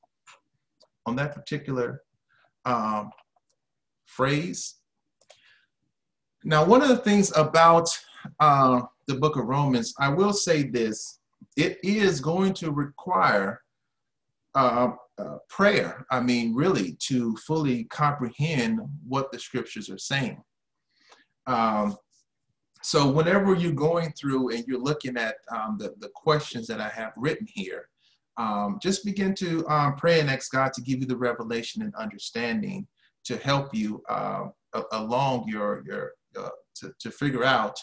on 1.06 1.16
that 1.18 1.36
particular 1.36 2.02
um, 2.66 3.12
phrase? 4.06 4.76
Now, 6.44 6.64
one 6.64 6.82
of 6.82 6.90
the 6.90 6.98
things 6.98 7.36
about 7.36 7.90
uh, 8.40 8.82
the 9.08 9.16
book 9.16 9.36
of 9.36 9.46
Romans, 9.46 9.94
I 10.00 10.10
will 10.10 10.34
say 10.34 10.64
this 10.64 11.20
it 11.58 11.80
is 11.84 12.20
going 12.20 12.54
to 12.56 12.72
require 12.72 13.62
uh, 14.54 14.90
uh, 15.18 15.38
prayer. 15.50 16.06
I 16.12 16.20
mean, 16.20 16.54
really, 16.54 16.98
to 17.08 17.36
fully 17.38 17.86
comprehend 17.86 18.80
what 19.08 19.32
the 19.32 19.40
scriptures 19.40 19.90
are 19.90 19.98
saying. 19.98 20.42
Um, 21.48 21.98
so 22.82 23.10
whenever 23.10 23.56
you're 23.56 23.72
going 23.72 24.12
through 24.14 24.50
and 24.50 24.64
you're 24.68 24.82
looking 24.82 25.18
at 25.18 25.36
um, 25.56 25.78
the, 25.80 25.96
the 26.00 26.10
questions 26.14 26.68
that 26.68 26.80
I 26.80 26.90
have 26.90 27.14
written 27.18 27.48
here, 27.50 27.90
um, 28.38 28.80
just 28.82 29.06
begin 29.06 29.34
to 29.36 29.68
um, 29.68 29.96
pray 29.96 30.20
and 30.20 30.30
ask 30.30 30.52
God 30.52 30.74
to 30.74 30.82
give 30.82 31.00
you 31.00 31.06
the 31.06 31.18
revelation 31.18 31.82
and 31.82 31.94
understanding 31.96 32.88
to 33.26 33.38
help 33.38 33.74
you 33.74 34.04
uh, 34.10 34.46
along 34.92 35.46
your, 35.48 35.84
your 35.86 36.12
uh, 36.38 36.50
to, 36.76 36.94
to 37.00 37.12
figure 37.12 37.44
out 37.44 37.78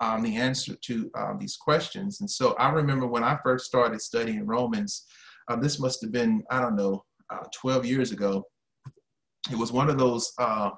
um, 0.00 0.22
the 0.22 0.36
answer 0.36 0.74
to 0.82 1.10
um, 1.16 1.38
these 1.38 1.56
questions. 1.56 2.20
And 2.20 2.30
so 2.30 2.54
I 2.54 2.70
remember 2.70 3.06
when 3.06 3.24
I 3.24 3.38
first 3.42 3.66
started 3.66 4.00
studying 4.00 4.46
Romans, 4.46 5.06
uh, 5.48 5.56
this 5.56 5.80
must 5.80 6.02
have 6.02 6.12
been, 6.12 6.42
I 6.50 6.60
don't 6.60 6.76
know, 6.76 7.04
uh, 7.30 7.44
12 7.54 7.86
years 7.86 8.12
ago. 8.12 8.44
It 9.50 9.58
was 9.58 9.72
one 9.72 9.88
of 9.88 9.98
those 9.98 10.32
uh, 10.38 10.70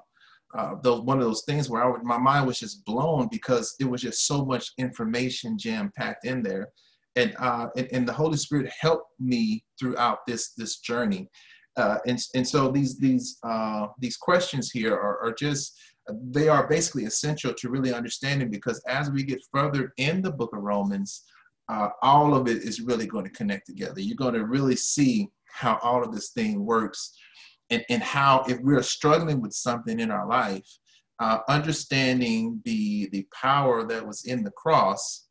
uh, 0.57 0.75
those 0.81 1.01
one 1.01 1.19
of 1.19 1.25
those 1.25 1.43
things 1.43 1.69
where 1.69 1.83
I 1.83 1.87
would, 1.87 2.03
my 2.03 2.17
mind 2.17 2.47
was 2.47 2.59
just 2.59 2.83
blown 2.85 3.27
because 3.31 3.75
it 3.79 3.85
was 3.85 4.01
just 4.01 4.25
so 4.25 4.43
much 4.43 4.71
information 4.77 5.57
jam 5.59 5.91
packed 5.95 6.25
in 6.25 6.41
there, 6.41 6.69
and, 7.15 7.35
uh, 7.39 7.67
and, 7.75 7.87
and 7.91 8.07
the 8.07 8.13
Holy 8.13 8.37
Spirit 8.37 8.71
helped 8.79 9.11
me 9.19 9.63
throughout 9.79 10.19
this 10.27 10.53
this 10.53 10.79
journey, 10.79 11.27
uh, 11.77 11.97
and 12.05 12.19
and 12.35 12.47
so 12.47 12.69
these 12.69 12.97
these 12.99 13.37
uh, 13.43 13.87
these 13.99 14.17
questions 14.17 14.71
here 14.71 14.93
are, 14.93 15.19
are 15.25 15.33
just 15.33 15.77
they 16.31 16.47
are 16.47 16.67
basically 16.67 17.05
essential 17.05 17.53
to 17.53 17.69
really 17.69 17.93
understanding 17.93 18.49
because 18.49 18.81
as 18.87 19.11
we 19.11 19.23
get 19.23 19.39
further 19.53 19.93
in 19.97 20.21
the 20.21 20.31
Book 20.31 20.55
of 20.55 20.63
Romans, 20.63 21.23
uh, 21.69 21.89
all 22.01 22.33
of 22.33 22.47
it 22.47 22.63
is 22.63 22.81
really 22.81 23.05
going 23.05 23.25
to 23.25 23.31
connect 23.31 23.67
together. 23.67 23.99
You're 23.99 24.15
going 24.15 24.33
to 24.33 24.45
really 24.45 24.75
see 24.75 25.29
how 25.45 25.79
all 25.83 26.03
of 26.03 26.13
this 26.13 26.29
thing 26.31 26.65
works 26.65 27.13
and, 27.69 27.83
and 27.89 28.01
how 28.01 28.43
if 28.47 28.59
we're 28.61 28.81
struggling 28.81 29.41
with 29.41 29.53
something 29.53 29.99
in 29.99 30.11
our 30.11 30.27
life, 30.27 30.67
uh, 31.19 31.39
understanding 31.47 32.61
the 32.65 33.09
the 33.11 33.27
power 33.33 33.85
that 33.85 34.05
was 34.05 34.25
in 34.25 34.43
the 34.43 34.51
cross 34.51 35.28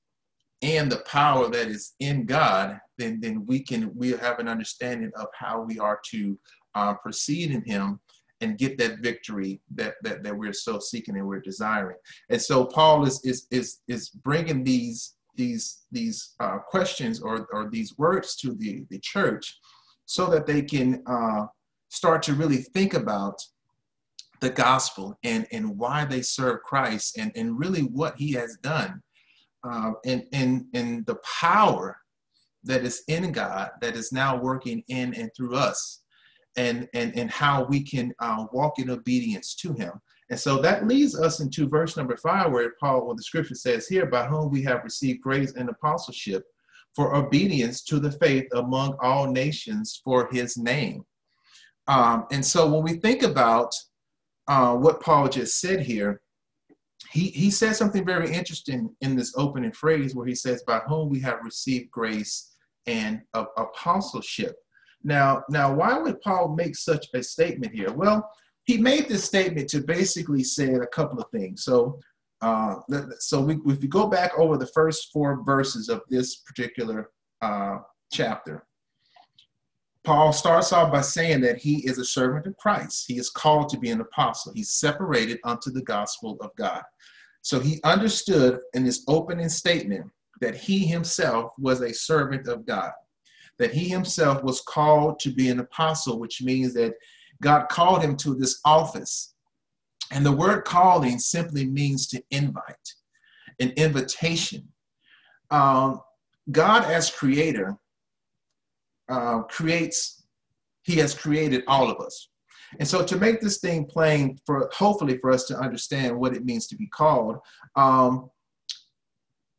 and 0.63 0.91
the 0.91 1.03
power 1.07 1.49
that 1.49 1.69
is 1.69 1.95
in 2.01 2.27
God, 2.27 2.81
then 2.97 3.21
then 3.21 3.47
we 3.47 3.61
can 3.61 3.95
we 3.95 4.11
have 4.11 4.39
an 4.39 4.49
understanding 4.49 5.11
of 5.17 5.27
how 5.35 5.61
we 5.61 5.79
are 5.79 6.01
to 6.11 6.39
uh, 6.75 6.95
proceed 6.95 7.51
in 7.51 7.63
Him 7.65 8.01
and 8.41 8.59
get 8.59 8.79
that 8.79 9.01
victory 9.01 9.61
that, 9.75 9.95
that 10.03 10.23
that 10.23 10.37
we're 10.37 10.53
so 10.53 10.79
seeking 10.79 11.17
and 11.17 11.27
we're 11.27 11.41
desiring. 11.41 11.97
And 12.31 12.41
so 12.41 12.65
Paul 12.65 13.07
is 13.07 13.21
is 13.25 13.47
is 13.51 13.81
is 13.89 14.11
bringing 14.11 14.65
these 14.65 15.15
these 15.37 15.85
these 15.93 16.35
uh, 16.41 16.59
questions 16.59 17.21
or 17.21 17.47
or 17.53 17.69
these 17.71 17.97
words 17.99 18.35
to 18.37 18.55
the 18.55 18.85
the 18.91 18.99
church 18.99 19.59
so 20.07 20.27
that 20.27 20.47
they 20.47 20.63
can 20.63 21.03
uh, 21.07 21.47
start 21.91 22.23
to 22.25 22.35
really 22.35 22.63
think 22.75 22.95
about 22.95 23.41
the 24.41 24.51
gospel 24.51 25.19
and, 25.25 25.47
and 25.53 25.79
why 25.79 26.05
they 26.05 26.23
serve 26.23 26.63
Christ 26.63 27.19
and, 27.19 27.33
and 27.35 27.59
really 27.59 27.83
what 27.83 28.15
he 28.17 28.33
has 28.33 28.57
done 28.63 29.03
um, 29.65 29.97
and, 30.05 30.25
and, 30.33 30.67
and 30.75 31.07
the 31.07 31.19
power 31.41 31.97
that 32.65 32.85
is 32.85 33.03
in 33.09 33.33
God 33.33 33.71
that 33.81 33.97
is 33.97 34.13
now 34.13 34.37
working 34.37 34.83
in 34.89 35.15
and 35.15 35.31
through 35.37 35.55
us 35.57 36.03
and, 36.57 36.89
and, 36.95 37.17
and 37.17 37.31
how 37.31 37.65
we 37.65 37.83
can 37.83 38.13
uh, 38.21 38.47
walk 38.53 38.79
in 38.79 38.91
obedience 38.91 39.55
to 39.57 39.73
him. 39.75 39.93
And 40.31 40.39
so 40.39 40.59
that 40.59 40.87
leads 40.87 41.19
us 41.19 41.41
into 41.41 41.69
verse 41.69 41.97
number 41.97 42.17
five, 42.17 42.53
where 42.53 42.75
Paul, 42.81 43.07
well, 43.07 43.17
the 43.17 43.23
scripture 43.23 43.55
says 43.55 43.89
here, 43.89 44.07
by 44.07 44.27
whom 44.27 44.51
we 44.51 44.63
have 44.65 44.85
received 44.85 45.23
grace 45.23 45.55
and 45.55 45.69
apostleship 45.71 46.45
for 46.95 47.15
obedience 47.15 47.83
to 47.85 47.99
the 47.99 48.13
faith 48.13 48.47
among 48.55 48.97
all 49.01 49.31
nations 49.31 50.01
for 50.05 50.29
his 50.31 50.57
name. 50.57 51.05
Um, 51.87 52.27
and 52.31 52.45
so 52.45 52.69
when 52.69 52.83
we 52.83 52.95
think 52.95 53.23
about 53.23 53.73
uh, 54.49 54.75
what 54.75 55.01
Paul 55.01 55.29
just 55.29 55.61
said 55.61 55.81
here, 55.81 56.21
he, 57.11 57.29
he 57.29 57.51
said 57.51 57.77
something 57.77 58.05
very 58.05 58.33
interesting 58.33 58.95
in 59.01 59.17
this 59.17 59.35
opening 59.37 59.73
phrase 59.73 60.15
where 60.15 60.27
he 60.27 60.35
says, 60.35 60.63
by 60.65 60.81
whom 60.81 61.09
we 61.09 61.21
have 61.21 61.39
received 61.43 61.91
grace 61.91 62.57
and 62.87 63.23
apostleship. 63.57 64.57
Now, 65.05 65.45
now, 65.49 65.73
why 65.73 65.99
would 65.99 66.21
Paul 66.21 66.55
make 66.57 66.77
such 66.77 67.07
a 67.15 67.23
statement 67.23 67.73
here? 67.73 67.93
Well, 67.93 68.29
he 68.65 68.79
made 68.79 69.09
this 69.09 69.25
statement 69.25 69.69
to 69.71 69.81
basically 69.81 70.43
say 70.43 70.75
a 70.75 70.87
couple 70.87 71.19
of 71.19 71.31
things. 71.31 71.65
So, 71.65 71.99
uh, 72.43 72.77
so 73.19 73.41
we, 73.41 73.55
if 73.67 73.81
we 73.81 73.89
go 73.89 74.09
back 74.09 74.33
over 74.37 74.57
the 74.57 74.67
first 74.67 75.11
four 75.13 75.43
verses 75.45 75.89
of 75.89 76.03
this 76.09 76.37
particular 76.37 77.11
uh, 77.41 77.79
chapter, 78.13 78.67
Paul 80.09 80.33
starts 80.33 80.73
off 80.73 80.91
by 80.91 81.03
saying 81.03 81.43
that 81.43 81.59
he 81.59 81.87
is 81.87 81.99
a 81.99 82.05
servant 82.05 82.47
of 82.47 82.57
Christ. 82.57 83.05
He 83.07 83.19
is 83.19 83.29
called 83.29 83.69
to 83.69 83.79
be 83.79 83.91
an 83.91 84.01
apostle. 84.01 84.55
He's 84.55 84.71
separated 84.71 85.39
unto 85.45 85.71
the 85.71 85.83
gospel 85.83 86.39
of 86.41 86.49
God. 86.57 86.83
So 87.43 87.61
he 87.61 87.79
understood 87.85 88.59
in 88.73 88.87
his 88.87 89.05
opening 89.07 89.51
statement 89.51 90.11
that 90.41 90.55
he 90.55 90.87
himself 90.87 91.53
was 91.59 91.83
a 91.83 91.93
servant 91.93 92.49
of 92.49 92.65
God, 92.65 92.91
that 93.59 93.75
he 93.75 93.87
himself 93.87 94.43
was 94.43 94.63
called 94.63 95.21
to 95.21 95.31
be 95.31 95.51
an 95.51 95.61
apostle, 95.61 96.19
which 96.19 96.41
means 96.41 96.73
that 96.73 96.95
God 97.43 97.69
called 97.69 98.03
him 98.03 98.17
to 98.17 98.35
this 98.35 98.61
office. 98.65 99.35
And 100.11 100.25
the 100.25 100.33
word 100.33 100.65
calling 100.65 101.19
simply 101.19 101.67
means 101.67 102.07
to 102.07 102.23
invite, 102.31 102.95
an 103.61 103.75
invitation. 103.77 104.69
Um, 105.51 106.01
God, 106.51 106.85
as 106.85 107.11
creator, 107.11 107.77
uh, 109.09 109.41
creates, 109.43 110.25
he 110.83 110.97
has 110.97 111.15
created 111.15 111.65
all 111.67 111.91
of 111.91 112.01
us. 112.01 112.29
And 112.79 112.87
so 112.87 113.05
to 113.05 113.17
make 113.17 113.41
this 113.41 113.59
thing 113.59 113.87
plain 113.87 114.39
for 114.45 114.71
hopefully 114.75 115.19
for 115.19 115.31
us 115.31 115.45
to 115.47 115.59
understand 115.59 116.19
what 116.19 116.35
it 116.35 116.45
means 116.45 116.67
to 116.69 116.77
be 116.77 116.87
called, 116.87 117.39
um, 117.77 118.31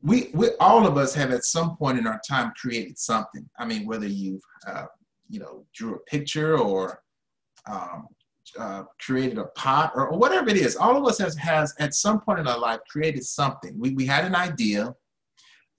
we, 0.02 0.30
we 0.34 0.50
all 0.60 0.88
of 0.88 0.98
us 0.98 1.14
have 1.16 1.32
at 1.32 1.44
some 1.44 1.76
point 1.76 1.98
in 1.98 2.08
our 2.08 2.22
time 2.28 2.54
created 2.60 2.98
something. 2.98 3.50
I 3.58 3.66
mean, 3.66 3.86
whether 3.86 4.08
you've 4.08 4.42
uh, 4.68 4.86
you 5.28 5.40
know 5.40 5.66
drew 5.74 5.96
a 5.96 6.00
picture 6.00 6.58
or 6.58 7.02
um, 7.66 8.08
uh, 8.58 8.84
created 9.00 9.38
a 9.38 9.46
pot 9.46 9.92
or, 9.96 10.08
or, 10.08 10.18
whatever 10.18 10.50
it 10.50 10.58
is, 10.58 10.76
all 10.76 10.98
of 10.98 11.06
us 11.06 11.20
has, 11.20 11.36
has 11.36 11.76
at 11.80 11.94
some 11.94 12.20
point 12.20 12.40
in 12.40 12.48
our 12.48 12.58
life 12.58 12.80
created 12.90 13.24
something. 13.24 13.78
We, 13.78 13.92
we 13.92 14.06
had 14.06 14.26
an 14.26 14.34
idea, 14.34 14.96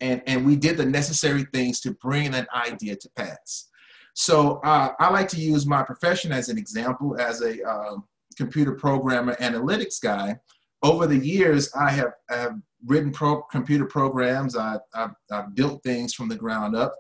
and, 0.00 0.22
and 0.26 0.46
we 0.46 0.56
did 0.56 0.76
the 0.76 0.86
necessary 0.86 1.46
things 1.52 1.80
to 1.80 1.92
bring 1.94 2.30
that 2.32 2.48
idea 2.54 2.96
to 2.96 3.10
pass. 3.16 3.68
So 4.14 4.60
uh, 4.64 4.92
I 4.98 5.10
like 5.10 5.28
to 5.28 5.40
use 5.40 5.66
my 5.66 5.82
profession 5.82 6.32
as 6.32 6.48
an 6.48 6.58
example 6.58 7.16
as 7.18 7.42
a 7.42 7.62
uh, 7.66 7.96
computer 8.36 8.72
programmer 8.72 9.34
analytics 9.36 10.00
guy. 10.00 10.38
over 10.82 11.06
the 11.06 11.16
years, 11.16 11.70
I 11.74 11.90
have, 11.90 12.12
I 12.30 12.36
have 12.36 12.54
written 12.86 13.12
pro- 13.12 13.42
computer 13.42 13.84
programs. 13.84 14.56
I, 14.56 14.78
I've, 14.94 15.14
I've 15.30 15.54
built 15.54 15.82
things 15.82 16.14
from 16.14 16.28
the 16.28 16.36
ground 16.36 16.74
up. 16.74 16.94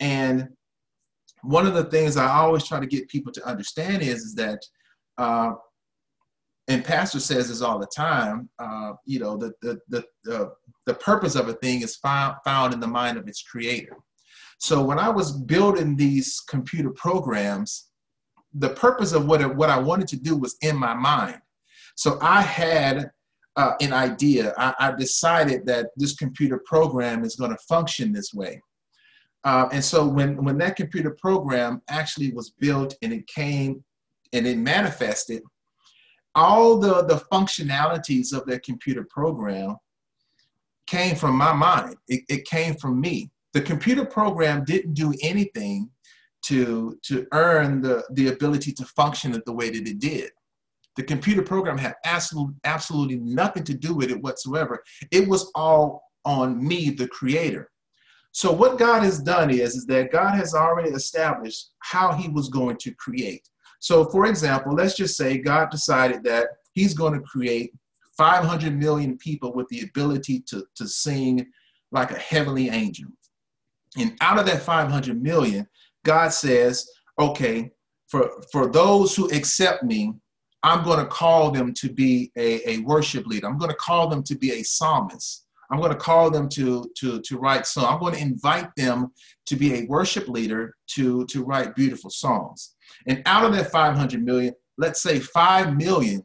And 0.00 0.48
one 1.42 1.66
of 1.66 1.74
the 1.74 1.84
things 1.84 2.16
I 2.16 2.28
always 2.28 2.66
try 2.66 2.80
to 2.80 2.86
get 2.86 3.08
people 3.08 3.32
to 3.32 3.44
understand 3.46 4.02
is, 4.02 4.20
is 4.22 4.34
that, 4.36 4.60
uh, 5.18 5.52
and 6.68 6.84
Pastor 6.84 7.20
says 7.20 7.48
this 7.48 7.60
all 7.60 7.78
the 7.78 7.86
time, 7.86 8.48
uh, 8.58 8.92
you 9.04 9.18
know, 9.18 9.36
the, 9.36 9.52
the, 9.60 9.78
the, 9.88 10.04
the, 10.24 10.52
the 10.86 10.94
purpose 10.94 11.34
of 11.34 11.48
a 11.48 11.54
thing 11.54 11.82
is 11.82 11.96
found, 11.96 12.36
found 12.44 12.72
in 12.72 12.80
the 12.80 12.86
mind 12.86 13.18
of 13.18 13.28
its 13.28 13.42
creator. 13.42 13.96
So 14.58 14.82
when 14.82 14.98
I 14.98 15.10
was 15.10 15.32
building 15.32 15.96
these 15.96 16.40
computer 16.48 16.90
programs, 16.90 17.90
the 18.54 18.70
purpose 18.70 19.12
of 19.12 19.26
what, 19.26 19.42
it, 19.42 19.54
what 19.54 19.68
I 19.68 19.78
wanted 19.78 20.08
to 20.08 20.16
do 20.16 20.36
was 20.36 20.56
in 20.62 20.76
my 20.76 20.94
mind. 20.94 21.40
So 21.96 22.18
I 22.22 22.40
had 22.40 23.10
uh, 23.56 23.72
an 23.80 23.92
idea. 23.92 24.54
I, 24.56 24.74
I, 24.80 24.92
decided 24.92 25.64
that 25.66 25.90
this 25.96 26.16
computer 26.16 26.60
program 26.64 27.24
is 27.24 27.36
going 27.36 27.52
to 27.52 27.58
function 27.68 28.12
this 28.12 28.34
way. 28.34 28.60
Uh, 29.44 29.68
and 29.70 29.84
so 29.84 30.04
when, 30.06 30.42
when 30.42 30.58
that 30.58 30.74
computer 30.74 31.10
program 31.20 31.82
actually 31.88 32.32
was 32.32 32.50
built 32.58 32.96
and 33.02 33.12
it 33.12 33.26
came 33.28 33.84
and 34.32 34.46
it 34.46 34.58
manifested, 34.58 35.42
all 36.34 36.78
the, 36.78 37.04
the 37.04 37.24
functionalities 37.32 38.32
of 38.32 38.46
that 38.46 38.62
computer 38.62 39.04
program 39.04 39.76
came 40.86 41.16
from 41.16 41.36
my 41.36 41.52
mind. 41.52 41.96
It, 42.08 42.22
it 42.28 42.44
came 42.44 42.74
from 42.74 43.00
me. 43.00 43.30
The 43.52 43.62
computer 43.62 44.04
program 44.04 44.64
didn't 44.64 44.94
do 44.94 45.14
anything 45.22 45.90
to, 46.46 46.98
to 47.02 47.26
earn 47.32 47.80
the, 47.80 48.04
the 48.12 48.28
ability 48.28 48.72
to 48.72 48.84
function 48.84 49.40
the 49.46 49.52
way 49.52 49.70
that 49.70 49.88
it 49.88 49.98
did. 49.98 50.30
The 50.96 51.02
computer 51.02 51.42
program 51.42 51.78
had 51.78 51.94
absolute, 52.04 52.54
absolutely 52.64 53.16
nothing 53.16 53.64
to 53.64 53.74
do 53.74 53.94
with 53.94 54.10
it 54.10 54.22
whatsoever. 54.22 54.82
It 55.10 55.26
was 55.26 55.50
all 55.54 56.02
on 56.24 56.64
me, 56.66 56.90
the 56.90 57.08
creator. 57.08 57.70
So 58.32 58.52
what 58.52 58.78
God 58.78 59.02
has 59.02 59.20
done 59.20 59.50
is, 59.50 59.76
is 59.76 59.86
that 59.86 60.12
God 60.12 60.34
has 60.34 60.54
already 60.54 60.90
established 60.90 61.70
how 61.80 62.12
he 62.12 62.28
was 62.28 62.48
going 62.48 62.76
to 62.78 62.94
create. 62.94 63.48
So 63.84 64.06
for 64.06 64.24
example, 64.24 64.72
let's 64.72 64.94
just 64.94 65.14
say 65.14 65.36
God 65.36 65.68
decided 65.68 66.24
that 66.24 66.48
he's 66.72 66.94
going 66.94 67.12
to 67.12 67.20
create 67.20 67.74
500 68.16 68.74
million 68.74 69.18
people 69.18 69.52
with 69.52 69.68
the 69.68 69.82
ability 69.82 70.40
to, 70.48 70.64
to 70.76 70.88
sing 70.88 71.46
like 71.92 72.10
a 72.10 72.18
heavenly 72.18 72.70
angel. 72.70 73.10
And 73.98 74.16
out 74.22 74.38
of 74.38 74.46
that 74.46 74.62
500 74.62 75.22
million, 75.22 75.68
God 76.02 76.30
says, 76.30 76.88
okay, 77.18 77.72
for, 78.08 78.30
for 78.50 78.72
those 78.72 79.14
who 79.14 79.28
accept 79.28 79.82
me, 79.82 80.14
I'm 80.62 80.82
going 80.82 81.00
to 81.00 81.04
call 81.04 81.50
them 81.50 81.74
to 81.74 81.92
be 81.92 82.32
a, 82.38 82.66
a 82.66 82.78
worship 82.84 83.26
leader. 83.26 83.46
I'm 83.46 83.58
going 83.58 83.70
to 83.70 83.76
call 83.76 84.08
them 84.08 84.22
to 84.22 84.34
be 84.34 84.52
a 84.52 84.62
psalmist. 84.62 85.44
I'm 85.70 85.78
going 85.78 85.92
to 85.92 85.98
call 85.98 86.30
them 86.30 86.48
to, 86.50 86.90
to, 86.96 87.20
to 87.20 87.38
write 87.38 87.66
songs. 87.66 87.88
I'm 87.90 88.00
going 88.00 88.14
to 88.14 88.22
invite 88.22 88.74
them 88.78 89.12
to 89.44 89.56
be 89.56 89.74
a 89.74 89.84
worship 89.88 90.26
leader 90.26 90.74
to, 90.92 91.26
to 91.26 91.44
write 91.44 91.76
beautiful 91.76 92.08
songs. 92.08 92.73
And 93.06 93.22
out 93.26 93.44
of 93.44 93.52
that 93.52 93.70
500 93.70 94.24
million, 94.24 94.54
let's 94.78 95.02
say 95.02 95.18
5 95.18 95.76
million 95.76 96.22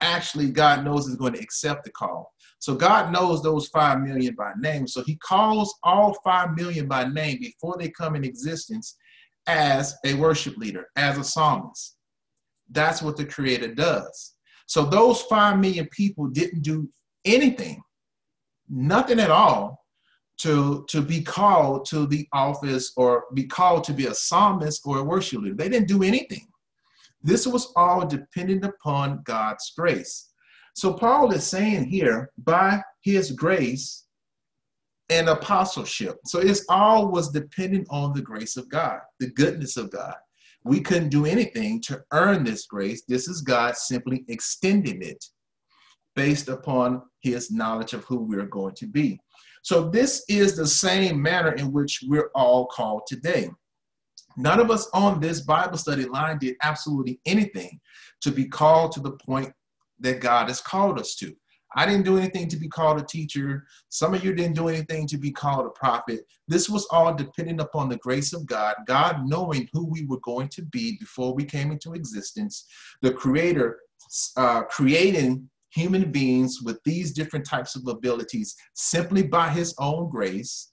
actually 0.00 0.50
God 0.50 0.84
knows 0.84 1.06
is 1.06 1.16
going 1.16 1.32
to 1.34 1.40
accept 1.40 1.84
the 1.84 1.90
call. 1.90 2.32
So 2.60 2.74
God 2.74 3.12
knows 3.12 3.42
those 3.42 3.68
5 3.68 4.00
million 4.00 4.34
by 4.34 4.52
name. 4.58 4.86
So 4.86 5.02
he 5.02 5.16
calls 5.16 5.76
all 5.82 6.16
5 6.24 6.56
million 6.56 6.88
by 6.88 7.04
name 7.04 7.38
before 7.40 7.76
they 7.78 7.88
come 7.88 8.16
in 8.16 8.24
existence 8.24 8.96
as 9.46 9.96
a 10.04 10.14
worship 10.14 10.56
leader, 10.56 10.86
as 10.96 11.18
a 11.18 11.24
psalmist. 11.24 11.96
That's 12.70 13.00
what 13.00 13.16
the 13.16 13.24
creator 13.24 13.74
does. 13.74 14.34
So 14.66 14.84
those 14.84 15.22
5 15.22 15.58
million 15.58 15.88
people 15.90 16.26
didn't 16.28 16.62
do 16.62 16.88
anything, 17.24 17.80
nothing 18.68 19.20
at 19.20 19.30
all 19.30 19.84
to, 20.38 20.84
to 20.88 21.02
be 21.02 21.20
called 21.20 21.84
to 21.86 22.06
the 22.06 22.26
office 22.32 22.92
or 22.96 23.24
be 23.34 23.44
called 23.44 23.84
to 23.84 23.92
be 23.92 24.06
a 24.06 24.14
psalmist 24.14 24.82
or 24.84 24.98
a 24.98 25.04
worship 25.04 25.42
leader. 25.42 25.54
They 25.54 25.68
didn't 25.68 25.88
do 25.88 26.02
anything. 26.02 26.48
This 27.22 27.46
was 27.46 27.72
all 27.74 28.06
dependent 28.06 28.64
upon 28.64 29.22
God's 29.24 29.72
grace. 29.76 30.30
So 30.74 30.92
Paul 30.92 31.32
is 31.32 31.44
saying 31.44 31.86
here, 31.86 32.30
by 32.38 32.80
his 33.00 33.32
grace 33.32 34.04
and 35.10 35.28
apostleship. 35.28 36.18
So 36.26 36.38
it's 36.38 36.64
all 36.68 37.10
was 37.10 37.30
dependent 37.30 37.88
on 37.90 38.12
the 38.12 38.22
grace 38.22 38.56
of 38.56 38.68
God, 38.68 39.00
the 39.18 39.30
goodness 39.30 39.76
of 39.76 39.90
God. 39.90 40.14
We 40.64 40.80
couldn't 40.80 41.08
do 41.08 41.24
anything 41.24 41.80
to 41.82 42.02
earn 42.12 42.44
this 42.44 42.66
grace. 42.66 43.02
This 43.08 43.26
is 43.26 43.40
God 43.40 43.76
simply 43.76 44.24
extending 44.28 45.02
it 45.02 45.24
based 46.14 46.48
upon 46.48 47.02
his 47.20 47.50
knowledge 47.50 47.92
of 47.94 48.04
who 48.04 48.18
we're 48.20 48.46
going 48.46 48.74
to 48.74 48.86
be. 48.86 49.18
So 49.68 49.86
this 49.86 50.24
is 50.30 50.56
the 50.56 50.66
same 50.66 51.20
manner 51.20 51.52
in 51.52 51.72
which 51.72 52.02
we're 52.08 52.30
all 52.34 52.64
called 52.68 53.02
today. 53.06 53.50
None 54.38 54.60
of 54.60 54.70
us 54.70 54.88
on 54.94 55.20
this 55.20 55.42
Bible 55.42 55.76
study 55.76 56.06
line 56.06 56.38
did 56.38 56.56
absolutely 56.62 57.20
anything 57.26 57.78
to 58.22 58.30
be 58.30 58.46
called 58.46 58.92
to 58.92 59.00
the 59.00 59.10
point 59.10 59.52
that 60.00 60.22
God 60.22 60.48
has 60.48 60.62
called 60.62 60.98
us 60.98 61.14
to. 61.16 61.36
I 61.76 61.84
didn't 61.84 62.06
do 62.06 62.16
anything 62.16 62.48
to 62.48 62.56
be 62.56 62.66
called 62.66 62.98
a 62.98 63.04
teacher. 63.04 63.66
Some 63.90 64.14
of 64.14 64.24
you 64.24 64.32
didn't 64.32 64.56
do 64.56 64.68
anything 64.68 65.06
to 65.06 65.18
be 65.18 65.30
called 65.30 65.66
a 65.66 65.78
prophet. 65.78 66.20
This 66.46 66.70
was 66.70 66.86
all 66.90 67.14
dependent 67.14 67.60
upon 67.60 67.90
the 67.90 67.98
grace 67.98 68.32
of 68.32 68.46
God, 68.46 68.74
God 68.86 69.26
knowing 69.26 69.68
who 69.74 69.84
we 69.84 70.06
were 70.06 70.20
going 70.20 70.48
to 70.48 70.62
be 70.62 70.96
before 70.98 71.34
we 71.34 71.44
came 71.44 71.72
into 71.72 71.92
existence, 71.92 72.64
the 73.02 73.12
Creator 73.12 73.80
uh, 74.38 74.62
creating 74.62 75.50
human 75.70 76.10
beings 76.10 76.60
with 76.62 76.82
these 76.84 77.12
different 77.12 77.46
types 77.46 77.76
of 77.76 77.86
abilities 77.86 78.56
simply 78.74 79.22
by 79.22 79.50
His 79.50 79.74
own 79.78 80.10
grace, 80.10 80.72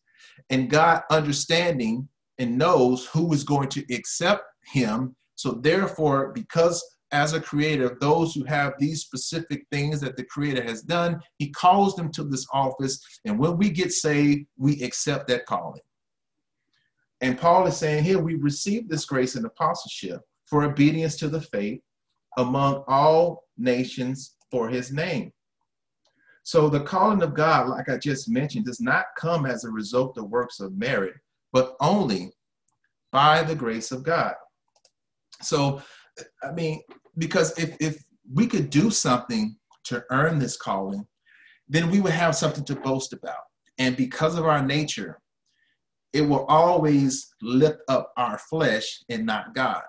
and 0.50 0.70
God 0.70 1.04
understanding 1.10 2.08
and 2.38 2.58
knows 2.58 3.06
who 3.08 3.32
is 3.34 3.44
going 3.44 3.70
to 3.70 3.94
accept 3.94 4.44
Him. 4.66 5.16
So, 5.36 5.52
therefore, 5.52 6.32
because 6.34 6.84
as 7.12 7.34
a 7.34 7.40
creator, 7.40 7.98
those 8.02 8.34
who 8.34 8.44
have 8.46 8.74
these 8.78 9.02
specific 9.02 9.66
things 9.72 10.02
that 10.02 10.18
the 10.18 10.26
creator 10.26 10.64
has 10.64 10.82
done, 10.82 11.22
he 11.38 11.50
calls 11.50 11.96
them 11.96 12.12
to 12.12 12.24
this 12.24 12.46
office. 12.52 13.00
And 13.26 13.40
when 13.40 13.58
we 13.58 13.70
get 13.70 13.92
saved, 13.92 14.48
we 14.58 14.82
accept 14.84 15.28
that 15.28 15.46
calling. 15.46 15.82
And 17.22 17.40
Paul 17.40 17.68
is 17.68 17.78
saying 17.78 18.04
here, 18.04 18.20
we 18.20 18.36
receive 18.36 18.90
this 18.90 19.06
grace 19.06 19.36
and 19.36 19.46
apostleship 19.46 20.22
for 20.46 20.64
obedience 20.64 21.16
to 21.18 21.30
the 21.30 21.42
faith 21.42 21.80
among 22.38 22.84
all 22.88 23.46
nations 23.58 24.35
for 24.52 24.70
his 24.70 24.92
name. 24.92 25.32
So 26.44 26.70
the 26.70 26.82
calling 26.82 27.24
of 27.24 27.34
God, 27.34 27.68
like 27.70 27.90
I 27.90 27.98
just 27.98 28.30
mentioned, 28.30 28.66
does 28.66 28.80
not 28.80 29.06
come 29.18 29.46
as 29.46 29.64
a 29.64 29.72
result 29.72 30.18
of 30.18 30.30
works 30.30 30.60
of 30.60 30.78
merit, 30.78 31.16
but 31.52 31.76
only 31.80 32.32
by 33.12 33.42
the 33.42 33.56
grace 33.56 33.92
of 33.92 34.04
God. 34.04 34.34
So 35.42 35.82
I 36.44 36.52
mean, 36.52 36.82
because 37.18 37.58
if 37.58 37.76
if 37.80 38.04
we 38.32 38.48
could 38.48 38.70
do 38.70 38.90
something 38.90 39.58
to 39.86 40.04
earn 40.12 40.40
this 40.40 40.58
calling, 40.58 41.06
then 41.68 41.90
we 41.90 42.00
would 42.00 42.14
have 42.14 42.36
something 42.36 42.66
to 42.66 42.76
boast 42.76 43.14
about. 43.14 43.44
And 43.78 43.98
because 43.98 44.38
of 44.38 44.46
our 44.46 44.64
nature, 44.64 45.20
it 46.14 46.22
will 46.22 46.46
always 46.46 47.34
lift 47.42 47.80
up 47.88 48.14
our 48.18 48.38
flesh 48.38 49.04
and 49.10 49.26
not 49.26 49.54
God. 49.54 49.82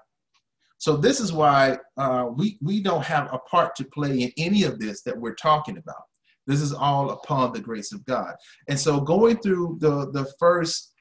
So 0.87 0.97
this 0.97 1.19
is 1.19 1.33
why 1.33 1.79
uh, 1.97 2.29
we 2.33 2.59
we 2.63 2.81
don't 2.81 3.05
have 3.05 3.29
a 3.33 3.39
part 3.39 3.75
to 3.75 3.85
play 3.87 4.21
in 4.21 4.33
any 4.37 4.63
of 4.63 4.79
this 4.79 5.03
that 5.03 5.19
we're 5.19 5.35
talking 5.35 5.79
about. 5.79 6.05
This 6.47 6.61
is 6.61 6.73
all 6.73 7.11
upon 7.11 7.53
the 7.53 7.61
grace 7.61 7.91
of 7.91 8.05
God. 8.05 8.37
And 8.69 8.79
so 8.79 9.01
going 9.01 9.39
through 9.39 9.79
the 9.81 10.13
the 10.13 10.33
first 10.39 10.93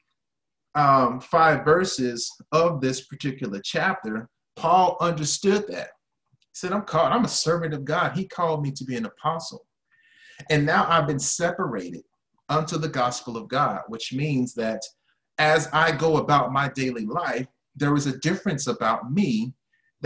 um, 0.74 1.20
five 1.20 1.64
verses 1.64 2.28
of 2.50 2.80
this 2.80 3.06
particular 3.06 3.60
chapter, 3.62 4.28
Paul 4.56 4.96
understood 5.00 5.68
that. 5.68 5.90
He 6.40 6.54
said, 6.54 6.72
I'm 6.72 6.82
called, 6.82 7.12
I'm 7.12 7.24
a 7.24 7.28
servant 7.28 7.72
of 7.72 7.84
God. 7.84 8.16
He 8.16 8.26
called 8.26 8.64
me 8.64 8.72
to 8.72 8.84
be 8.84 8.96
an 8.96 9.06
apostle. 9.06 9.68
And 10.50 10.66
now 10.66 10.84
I've 10.88 11.06
been 11.06 11.20
separated 11.20 12.02
unto 12.48 12.76
the 12.76 12.88
gospel 12.88 13.36
of 13.36 13.46
God, 13.46 13.82
which 13.86 14.12
means 14.12 14.52
that 14.54 14.82
as 15.38 15.68
I 15.72 15.92
go 15.92 16.16
about 16.16 16.52
my 16.52 16.70
daily 16.70 17.06
life, 17.06 17.46
there 17.76 17.94
is 17.94 18.08
a 18.08 18.18
difference 18.18 18.66
about 18.66 19.12
me 19.12 19.52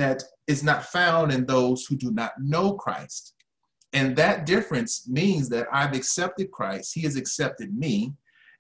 that 0.01 0.23
is 0.47 0.63
not 0.63 0.85
found 0.87 1.33
in 1.33 1.47
those 1.47 1.87
who 1.87 1.97
do 1.97 2.11
not 2.11 2.33
know 2.39 2.75
Christ. 2.75 3.35
And 3.93 4.15
that 4.17 4.47
difference 4.47 5.09
means 5.09 5.49
that 5.49 5.67
I've 5.73 5.95
accepted 5.95 6.51
Christ, 6.51 6.95
He 6.95 7.03
has 7.03 7.17
accepted 7.17 7.77
me, 7.77 8.15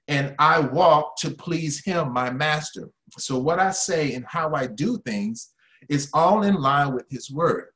and 0.09 0.35
I 0.39 0.61
walk 0.61 1.17
to 1.19 1.31
please 1.31 1.85
Him, 1.85 2.13
my 2.13 2.31
master. 2.31 2.91
So, 3.19 3.39
what 3.39 3.59
I 3.59 3.71
say 3.71 4.15
and 4.15 4.25
how 4.27 4.55
I 4.55 4.67
do 4.67 4.99
things 4.99 5.51
is 5.89 6.11
all 6.13 6.43
in 6.43 6.55
line 6.55 6.95
with 6.95 7.07
his 7.11 7.31
word. 7.31 7.67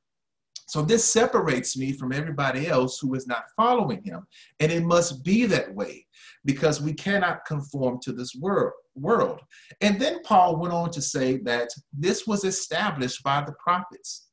So 0.67 0.83
this 0.83 1.05
separates 1.05 1.77
me 1.77 1.93
from 1.93 2.13
everybody 2.13 2.69
else 2.69 2.99
who 2.99 3.15
is 3.15 3.27
not 3.27 3.45
following 3.57 4.03
him. 4.03 4.27
And 4.61 4.73
it 4.73 4.85
must 4.85 5.23
be 5.25 5.47
that 5.47 5.75
way 5.75 6.07
because 6.45 6.81
we 6.81 6.95
cannot 6.95 7.45
conform 7.45 8.01
to 8.03 8.13
this 8.13 8.35
world. 8.35 8.73
World. 8.95 9.41
And 9.81 10.01
then 10.01 10.23
Paul 10.23 10.57
went 10.59 10.75
on 10.75 10.91
to 10.91 11.03
say 11.03 11.39
that 11.45 11.69
this 11.93 12.27
was 12.27 12.45
established 12.45 13.23
by 13.23 13.43
the 13.43 13.55
prophets. 13.63 14.29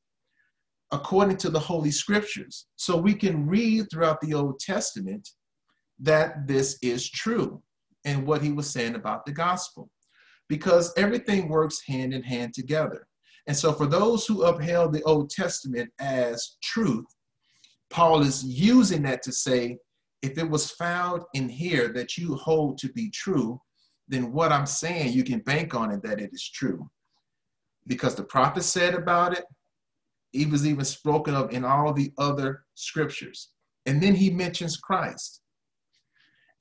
according 0.94 1.38
to 1.38 1.50
the 1.50 1.60
Holy 1.60 1.90
Scriptures. 1.90 2.68
So 2.76 2.98
we 2.98 3.14
can 3.14 3.48
read 3.48 3.90
throughout 3.90 4.20
the 4.20 4.34
Old 4.34 4.60
Testament 4.60 5.30
that 6.02 6.48
this 6.48 6.78
is 6.82 7.10
true 7.10 7.62
and 8.04 8.28
what 8.28 8.42
he 8.42 8.52
was 8.52 8.70
saying 8.70 8.96
about 8.96 9.26
the 9.26 9.32
gospel 9.32 9.90
because 10.50 10.92
everything 10.98 11.48
works 11.48 11.82
hand 11.88 12.14
in 12.14 12.22
hand 12.22 12.54
together. 12.54 13.08
And 13.48 13.56
so, 13.56 13.72
for 13.72 13.88
those 13.88 14.28
who 14.28 14.44
upheld 14.44 14.94
the 14.94 15.04
Old 15.04 15.30
Testament 15.30 15.90
as 16.00 16.58
truth, 16.62 17.06
Paul 17.90 18.22
is 18.22 18.44
using 18.44 19.02
that 19.04 19.24
to 19.24 19.32
say, 19.32 19.78
if 20.22 20.38
it 20.38 20.50
was 20.50 20.72
found 20.72 21.24
in 21.34 21.50
here 21.50 21.92
that 21.94 22.18
you 22.18 22.36
hold 22.36 22.78
to 22.80 22.90
be 22.92 23.10
true, 23.10 23.60
then 24.12 24.34
what 24.34 24.52
I'm 24.52 24.66
saying, 24.66 25.14
you 25.14 25.24
can 25.24 25.40
bank 25.40 25.74
on 25.74 25.90
it 25.92 26.04
that 26.04 26.20
it 26.20 26.32
is 26.34 26.48
true. 26.48 26.90
Because 27.88 28.14
the 28.14 28.24
prophet 28.24 28.64
said 28.64 28.94
about 28.94 29.38
it, 29.38 29.46
it 30.34 30.50
was 30.50 30.68
even 30.68 30.86
spoken 30.86 31.34
of 31.34 31.52
in 31.52 31.66
all 31.66 31.94
the 31.94 32.12
other 32.18 32.66
scriptures. 32.76 33.50
And 33.86 34.04
then 34.04 34.14
he 34.14 34.30
mentions 34.30 34.78
Christ. 34.78 35.42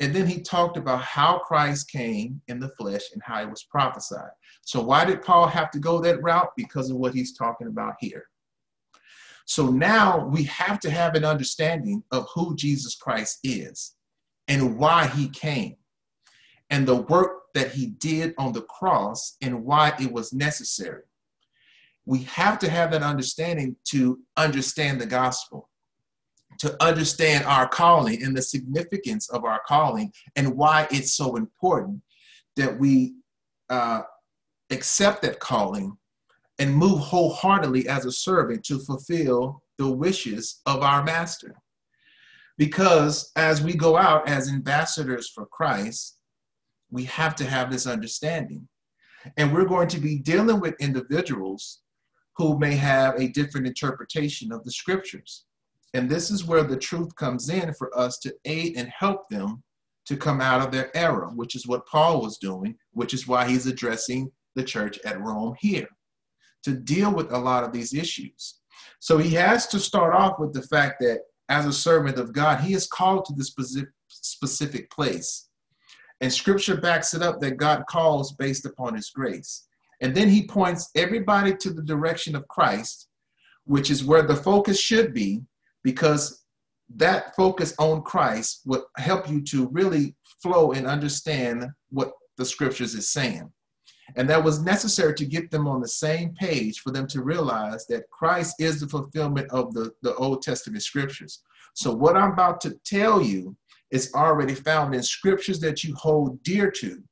And 0.00 0.14
then 0.14 0.26
he 0.26 0.40
talked 0.40 0.78
about 0.78 1.02
how 1.02 1.40
Christ 1.40 1.90
came 1.90 2.40
in 2.48 2.58
the 2.58 2.70
flesh 2.70 3.02
and 3.12 3.20
how 3.22 3.42
it 3.42 3.50
was 3.50 3.64
prophesied. 3.64 4.30
So, 4.62 4.80
why 4.80 5.04
did 5.04 5.20
Paul 5.20 5.46
have 5.46 5.70
to 5.72 5.78
go 5.78 6.00
that 6.00 6.22
route? 6.22 6.52
Because 6.56 6.88
of 6.88 6.96
what 6.96 7.12
he's 7.12 7.36
talking 7.36 7.66
about 7.66 7.94
here. 8.00 8.24
So 9.50 9.66
now 9.68 10.26
we 10.26 10.44
have 10.44 10.78
to 10.78 10.90
have 10.90 11.16
an 11.16 11.24
understanding 11.24 12.04
of 12.12 12.28
who 12.32 12.54
Jesus 12.54 12.94
Christ 12.94 13.40
is 13.42 13.96
and 14.46 14.78
why 14.78 15.08
he 15.08 15.28
came 15.28 15.74
and 16.70 16.86
the 16.86 17.02
work 17.02 17.39
that 17.54 17.72
he 17.72 17.86
did 17.86 18.34
on 18.38 18.52
the 18.52 18.62
cross 18.62 19.36
and 19.42 19.64
why 19.64 19.92
it 20.00 20.12
was 20.12 20.32
necessary. 20.32 21.02
We 22.06 22.22
have 22.24 22.58
to 22.60 22.70
have 22.70 22.90
that 22.92 23.02
understanding 23.02 23.76
to 23.86 24.20
understand 24.36 25.00
the 25.00 25.06
gospel, 25.06 25.68
to 26.58 26.76
understand 26.82 27.44
our 27.44 27.68
calling 27.68 28.22
and 28.22 28.36
the 28.36 28.42
significance 28.42 29.28
of 29.30 29.44
our 29.44 29.60
calling 29.66 30.12
and 30.36 30.56
why 30.56 30.88
it's 30.90 31.12
so 31.12 31.36
important 31.36 32.02
that 32.56 32.78
we 32.78 33.14
uh, 33.68 34.02
accept 34.70 35.22
that 35.22 35.40
calling 35.40 35.96
and 36.58 36.74
move 36.74 36.98
wholeheartedly 36.98 37.88
as 37.88 38.04
a 38.04 38.12
servant 38.12 38.64
to 38.64 38.78
fulfill 38.78 39.62
the 39.78 39.90
wishes 39.90 40.60
of 40.66 40.82
our 40.82 41.02
master. 41.02 41.56
Because 42.58 43.32
as 43.36 43.62
we 43.62 43.74
go 43.74 43.96
out 43.96 44.28
as 44.28 44.50
ambassadors 44.50 45.30
for 45.30 45.46
Christ, 45.46 46.18
we 46.90 47.04
have 47.04 47.34
to 47.36 47.44
have 47.44 47.70
this 47.70 47.86
understanding. 47.86 48.68
And 49.36 49.52
we're 49.52 49.66
going 49.66 49.88
to 49.88 50.00
be 50.00 50.18
dealing 50.18 50.60
with 50.60 50.80
individuals 50.80 51.80
who 52.36 52.58
may 52.58 52.74
have 52.74 53.20
a 53.20 53.28
different 53.28 53.66
interpretation 53.66 54.50
of 54.52 54.64
the 54.64 54.72
scriptures. 54.72 55.44
And 55.92 56.08
this 56.08 56.30
is 56.30 56.44
where 56.44 56.62
the 56.62 56.76
truth 56.76 57.14
comes 57.16 57.48
in 57.50 57.74
for 57.74 57.96
us 57.98 58.18
to 58.20 58.34
aid 58.44 58.76
and 58.76 58.88
help 58.88 59.28
them 59.28 59.62
to 60.06 60.16
come 60.16 60.40
out 60.40 60.62
of 60.62 60.72
their 60.72 60.96
error, 60.96 61.30
which 61.34 61.54
is 61.54 61.66
what 61.66 61.86
Paul 61.86 62.22
was 62.22 62.38
doing, 62.38 62.76
which 62.92 63.12
is 63.12 63.28
why 63.28 63.46
he's 63.46 63.66
addressing 63.66 64.30
the 64.54 64.64
church 64.64 64.98
at 65.04 65.20
Rome 65.20 65.54
here 65.60 65.88
to 66.62 66.72
deal 66.72 67.12
with 67.12 67.32
a 67.32 67.38
lot 67.38 67.64
of 67.64 67.72
these 67.72 67.94
issues. 67.94 68.60
So 69.00 69.18
he 69.18 69.30
has 69.34 69.66
to 69.68 69.78
start 69.78 70.14
off 70.14 70.38
with 70.38 70.52
the 70.52 70.62
fact 70.62 70.96
that 71.00 71.20
as 71.48 71.66
a 71.66 71.72
servant 71.72 72.18
of 72.18 72.32
God, 72.32 72.60
he 72.60 72.74
is 72.74 72.86
called 72.86 73.24
to 73.26 73.34
this 73.34 73.54
specific, 74.08 74.90
place. 74.90 75.48
And 76.20 76.32
scripture 76.32 76.76
backs 76.76 77.14
it 77.14 77.22
up 77.22 77.40
that 77.40 77.56
God 77.56 77.84
calls 77.88 78.32
based 78.32 78.66
upon 78.66 78.94
his 78.94 79.10
grace. 79.10 79.66
And 80.00 80.14
then 80.14 80.28
he 80.28 80.46
points 80.46 80.90
everybody 80.94 81.54
to 81.56 81.70
the 81.70 81.82
direction 81.82 82.34
of 82.34 82.48
Christ, 82.48 83.08
which 83.64 83.90
is 83.90 84.04
where 84.04 84.22
the 84.22 84.36
focus 84.36 84.78
should 84.80 85.12
be, 85.14 85.42
because 85.82 86.44
that 86.96 87.34
focus 87.36 87.74
on 87.78 88.02
Christ 88.02 88.62
would 88.66 88.82
help 88.96 89.30
you 89.30 89.42
to 89.42 89.68
really 89.68 90.16
flow 90.42 90.72
and 90.72 90.86
understand 90.86 91.66
what 91.90 92.12
the 92.36 92.44
scriptures 92.44 92.94
is 92.94 93.10
saying. 93.10 93.50
And 94.16 94.28
that 94.28 94.42
was 94.42 94.62
necessary 94.62 95.14
to 95.14 95.24
get 95.24 95.50
them 95.50 95.68
on 95.68 95.80
the 95.80 95.88
same 95.88 96.34
page 96.34 96.80
for 96.80 96.90
them 96.90 97.06
to 97.08 97.22
realize 97.22 97.86
that 97.86 98.10
Christ 98.10 98.56
is 98.58 98.80
the 98.80 98.88
fulfillment 98.88 99.48
of 99.50 99.72
the, 99.72 99.92
the 100.02 100.14
Old 100.16 100.42
Testament 100.42 100.82
scriptures. 100.82 101.42
So, 101.74 101.94
what 101.94 102.16
I'm 102.16 102.32
about 102.32 102.60
to 102.62 102.74
tell 102.84 103.22
you 103.22 103.56
is 103.90 104.12
already 104.14 104.54
found 104.54 104.94
in 104.94 105.02
scriptures 105.02 105.60
that 105.60 105.84
you 105.84 105.94
hold 105.94 106.42
dear 106.42 106.70
to. 106.70 107.02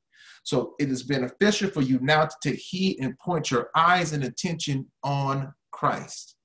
So, 0.44 0.74
it 0.78 0.90
is 0.90 1.02
beneficial 1.02 1.70
for 1.70 1.82
you 1.82 1.98
now 2.00 2.24
to 2.24 2.36
take 2.42 2.58
heed 2.58 2.98
and 3.00 3.18
point 3.18 3.50
your 3.50 3.70
eyes 3.76 4.12
and 4.12 4.24
attention 4.24 4.86
on 5.02 5.52
Christ. 5.72 6.36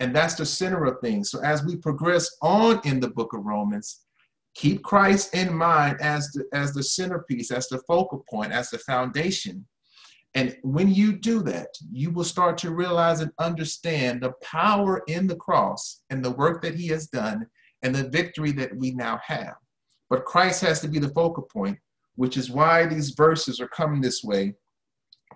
And 0.00 0.14
that's 0.14 0.34
the 0.34 0.46
center 0.46 0.84
of 0.84 1.00
things. 1.00 1.30
So, 1.30 1.40
as 1.42 1.64
we 1.64 1.76
progress 1.76 2.36
on 2.42 2.80
in 2.84 3.00
the 3.00 3.10
book 3.10 3.32
of 3.32 3.44
Romans, 3.44 4.00
keep 4.54 4.82
Christ 4.82 5.34
in 5.34 5.54
mind 5.54 6.00
as 6.00 6.30
the, 6.32 6.44
as 6.52 6.72
the 6.72 6.82
centerpiece, 6.82 7.50
as 7.50 7.68
the 7.68 7.78
focal 7.86 8.24
point, 8.28 8.52
as 8.52 8.70
the 8.70 8.78
foundation. 8.78 9.66
And 10.34 10.56
when 10.62 10.92
you 10.92 11.14
do 11.14 11.42
that, 11.44 11.68
you 11.90 12.10
will 12.10 12.24
start 12.24 12.58
to 12.58 12.74
realize 12.74 13.20
and 13.20 13.30
understand 13.38 14.20
the 14.20 14.32
power 14.42 15.02
in 15.06 15.26
the 15.26 15.36
cross 15.36 16.02
and 16.10 16.22
the 16.22 16.32
work 16.32 16.60
that 16.62 16.74
he 16.74 16.88
has 16.88 17.06
done 17.06 17.46
and 17.82 17.94
the 17.94 18.08
victory 18.08 18.52
that 18.52 18.76
we 18.76 18.92
now 18.92 19.20
have. 19.24 19.54
But 20.08 20.24
Christ 20.24 20.62
has 20.62 20.80
to 20.80 20.88
be 20.88 20.98
the 20.98 21.10
focal 21.10 21.42
point, 21.42 21.78
which 22.16 22.36
is 22.36 22.50
why 22.50 22.86
these 22.86 23.10
verses 23.10 23.60
are 23.60 23.68
coming 23.68 24.00
this 24.00 24.22
way 24.24 24.54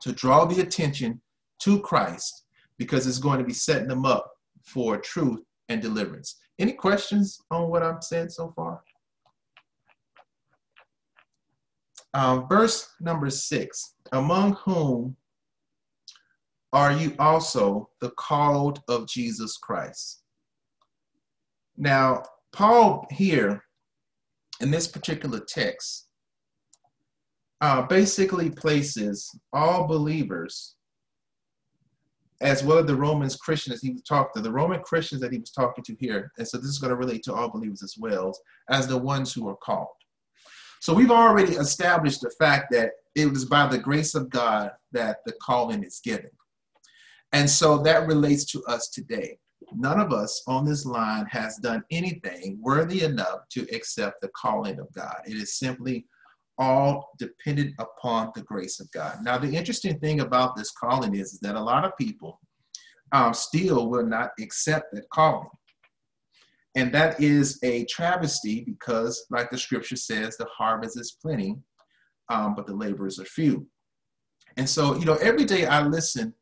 to 0.00 0.12
draw 0.12 0.44
the 0.44 0.60
attention 0.60 1.20
to 1.60 1.80
Christ, 1.80 2.44
because 2.78 3.06
it's 3.06 3.18
going 3.18 3.38
to 3.38 3.44
be 3.44 3.52
setting 3.52 3.88
them 3.88 4.06
up 4.06 4.30
for 4.64 4.96
truth 4.98 5.40
and 5.68 5.82
deliverance. 5.82 6.36
Any 6.58 6.72
questions 6.72 7.40
on 7.50 7.68
what 7.68 7.82
I'm 7.82 8.00
saying 8.02 8.30
so 8.30 8.52
far? 8.56 8.82
Um, 12.12 12.48
verse 12.48 12.90
number 13.00 13.30
six, 13.30 13.94
among 14.12 14.54
whom 14.54 15.16
are 16.72 16.92
you 16.92 17.14
also 17.18 17.88
the 18.00 18.10
called 18.10 18.82
of 18.88 19.06
Jesus 19.06 19.56
Christ? 19.56 20.19
Now, 21.80 22.24
Paul 22.52 23.06
here 23.10 23.64
in 24.60 24.70
this 24.70 24.86
particular 24.86 25.40
text 25.40 26.08
uh, 27.62 27.82
basically 27.82 28.50
places 28.50 29.34
all 29.54 29.86
believers 29.86 30.76
as 32.42 32.62
well 32.62 32.78
as 32.78 32.86
the 32.86 32.94
Romans 32.94 33.36
Christians 33.36 33.80
he 33.80 33.92
was 33.92 34.02
talking 34.02 34.30
to, 34.34 34.40
the 34.42 34.52
Roman 34.52 34.80
Christians 34.80 35.22
that 35.22 35.32
he 35.32 35.38
was 35.38 35.50
talking 35.50 35.82
to 35.84 35.96
here, 35.98 36.30
and 36.36 36.46
so 36.46 36.58
this 36.58 36.66
is 36.66 36.78
going 36.78 36.90
to 36.90 36.96
relate 36.96 37.22
to 37.24 37.34
all 37.34 37.50
believers 37.50 37.82
as 37.82 37.96
well, 37.98 38.34
as 38.70 38.86
the 38.86 38.96
ones 38.96 39.32
who 39.32 39.48
are 39.48 39.56
called. 39.56 39.88
So 40.80 40.92
we've 40.94 41.10
already 41.10 41.54
established 41.54 42.20
the 42.20 42.32
fact 42.38 42.72
that 42.72 42.92
it 43.14 43.26
was 43.26 43.46
by 43.46 43.66
the 43.66 43.78
grace 43.78 44.14
of 44.14 44.30
God 44.30 44.70
that 44.92 45.18
the 45.24 45.32
calling 45.42 45.82
is 45.82 46.00
given. 46.02 46.30
And 47.32 47.48
so 47.48 47.78
that 47.78 48.06
relates 48.06 48.44
to 48.52 48.62
us 48.64 48.88
today. 48.88 49.38
None 49.72 50.00
of 50.00 50.12
us 50.12 50.42
on 50.46 50.64
this 50.64 50.84
line 50.84 51.26
has 51.26 51.56
done 51.56 51.84
anything 51.90 52.58
worthy 52.60 53.02
enough 53.02 53.40
to 53.50 53.66
accept 53.74 54.20
the 54.20 54.28
calling 54.28 54.80
of 54.80 54.92
God. 54.94 55.16
It 55.26 55.34
is 55.34 55.58
simply 55.58 56.06
all 56.58 57.10
dependent 57.18 57.74
upon 57.78 58.32
the 58.34 58.42
grace 58.42 58.80
of 58.80 58.90
God. 58.92 59.18
Now, 59.22 59.38
the 59.38 59.54
interesting 59.54 59.98
thing 59.98 60.20
about 60.20 60.56
this 60.56 60.70
calling 60.72 61.14
is, 61.14 61.32
is 61.32 61.40
that 61.40 61.56
a 61.56 61.60
lot 61.60 61.84
of 61.84 61.96
people 61.96 62.38
um, 63.12 63.32
still 63.32 63.88
will 63.88 64.06
not 64.06 64.30
accept 64.40 64.92
that 64.92 65.08
calling. 65.12 65.48
And 66.76 66.92
that 66.94 67.20
is 67.20 67.58
a 67.62 67.84
travesty 67.86 68.62
because, 68.64 69.26
like 69.30 69.50
the 69.50 69.58
scripture 69.58 69.96
says, 69.96 70.36
the 70.36 70.46
harvest 70.56 71.00
is 71.00 71.16
plenty, 71.20 71.56
um, 72.28 72.54
but 72.54 72.66
the 72.66 72.74
laborers 72.74 73.18
are 73.18 73.24
few. 73.24 73.66
And 74.56 74.68
so, 74.68 74.96
you 74.96 75.04
know, 75.04 75.14
every 75.14 75.44
day 75.44 75.66
I 75.66 75.82
listen 75.82 76.34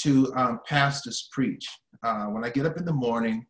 to 0.00 0.32
um, 0.34 0.60
pastors 0.66 1.28
preach. 1.32 1.66
Uh, 2.02 2.26
when 2.26 2.44
I 2.44 2.50
get 2.50 2.66
up 2.66 2.76
in 2.76 2.84
the 2.84 2.92
morning, 2.92 3.46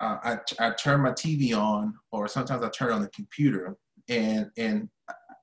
uh, 0.00 0.18
I, 0.22 0.38
I 0.58 0.70
turn 0.72 1.00
my 1.00 1.12
TV 1.12 1.56
on, 1.56 1.94
or 2.12 2.28
sometimes 2.28 2.62
I 2.62 2.68
turn 2.68 2.92
on 2.92 3.02
the 3.02 3.08
computer, 3.08 3.76
and 4.08 4.50
and 4.56 4.88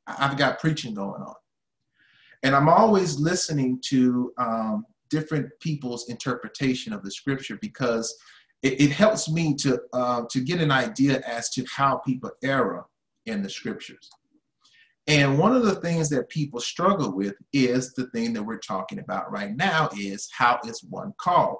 I've 0.08 0.38
got 0.38 0.60
preaching 0.60 0.94
going 0.94 1.22
on. 1.22 1.36
And 2.44 2.56
I'm 2.56 2.70
always 2.70 3.20
listening 3.20 3.80
to 3.86 4.34
um, 4.38 4.86
different 5.10 5.50
people's 5.60 6.10
interpretation 6.10 6.94
of 6.94 7.04
the 7.04 7.12
scripture 7.12 7.58
because 7.62 8.16
it, 8.64 8.82
it 8.82 8.92
helps 8.92 9.30
me 9.30 9.56
to 9.56 9.80
uh, 9.94 10.24
to 10.30 10.42
get 10.42 10.62
an 10.62 10.72
idea 10.72 11.22
as 11.28 11.50
to 11.52 11.66
how 11.66 11.98
people 11.98 12.32
err 12.44 12.86
in 13.26 13.42
the 13.42 13.50
scriptures. 13.50 14.10
And 15.08 15.40
one 15.40 15.56
of 15.56 15.64
the 15.64 15.76
things 15.76 16.10
that 16.10 16.30
people 16.30 16.60
struggle 16.60 17.16
with 17.16 17.34
is 17.54 17.94
the 17.94 18.08
thing 18.08 18.34
that 18.34 18.44
we're 18.44 18.60
talking 18.60 19.00
about 19.00 19.32
right 19.32 19.56
now 19.56 19.90
is 20.00 20.30
how 20.32 20.60
is 20.66 20.84
one 20.90 21.14
called? 21.18 21.58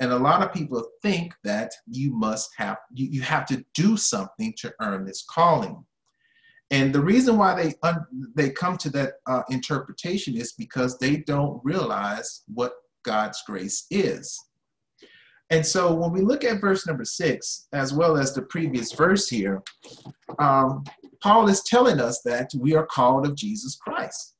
And 0.00 0.12
a 0.12 0.18
lot 0.18 0.42
of 0.42 0.52
people 0.52 0.88
think 1.02 1.34
that 1.44 1.72
you 1.86 2.12
must 2.14 2.50
have 2.56 2.78
you, 2.94 3.06
you 3.06 3.22
have 3.22 3.46
to 3.46 3.64
do 3.74 3.96
something 3.96 4.54
to 4.58 4.72
earn 4.80 5.04
this 5.04 5.24
calling. 5.28 5.84
And 6.70 6.94
the 6.94 7.00
reason 7.00 7.36
why 7.36 7.54
they 7.54 7.74
un, 7.82 8.04
they 8.34 8.50
come 8.50 8.76
to 8.78 8.90
that 8.90 9.14
uh, 9.26 9.42
interpretation 9.50 10.36
is 10.36 10.52
because 10.52 10.98
they 10.98 11.18
don't 11.18 11.60
realize 11.64 12.42
what 12.52 12.74
God's 13.04 13.42
grace 13.46 13.86
is. 13.90 14.38
And 15.50 15.64
so 15.64 15.94
when 15.94 16.12
we 16.12 16.20
look 16.20 16.44
at 16.44 16.60
verse 16.60 16.86
number 16.86 17.06
six, 17.06 17.68
as 17.72 17.94
well 17.94 18.18
as 18.18 18.34
the 18.34 18.42
previous 18.42 18.92
verse 18.92 19.28
here, 19.28 19.62
um, 20.38 20.84
Paul 21.22 21.48
is 21.48 21.62
telling 21.62 22.00
us 22.00 22.20
that 22.22 22.50
we 22.58 22.74
are 22.74 22.86
called 22.86 23.26
of 23.26 23.34
Jesus 23.34 23.74
Christ. 23.76 24.34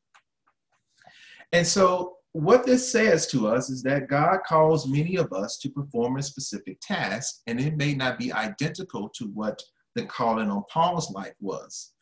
And 1.52 1.66
so 1.66 2.17
what 2.38 2.64
this 2.64 2.92
says 2.92 3.26
to 3.28 3.48
us 3.48 3.68
is 3.68 3.82
that 3.82 4.08
God 4.08 4.38
calls 4.46 4.86
many 4.86 5.16
of 5.16 5.32
us 5.32 5.58
to 5.58 5.68
perform 5.68 6.16
a 6.16 6.22
specific 6.22 6.78
task, 6.80 7.40
and 7.48 7.60
it 7.60 7.76
may 7.76 7.94
not 7.94 8.16
be 8.16 8.32
identical 8.32 9.08
to 9.16 9.24
what 9.34 9.60
the 9.96 10.04
calling 10.04 10.48
on 10.48 10.62
Paul's 10.70 11.10
life 11.10 11.34
was. 11.40 11.94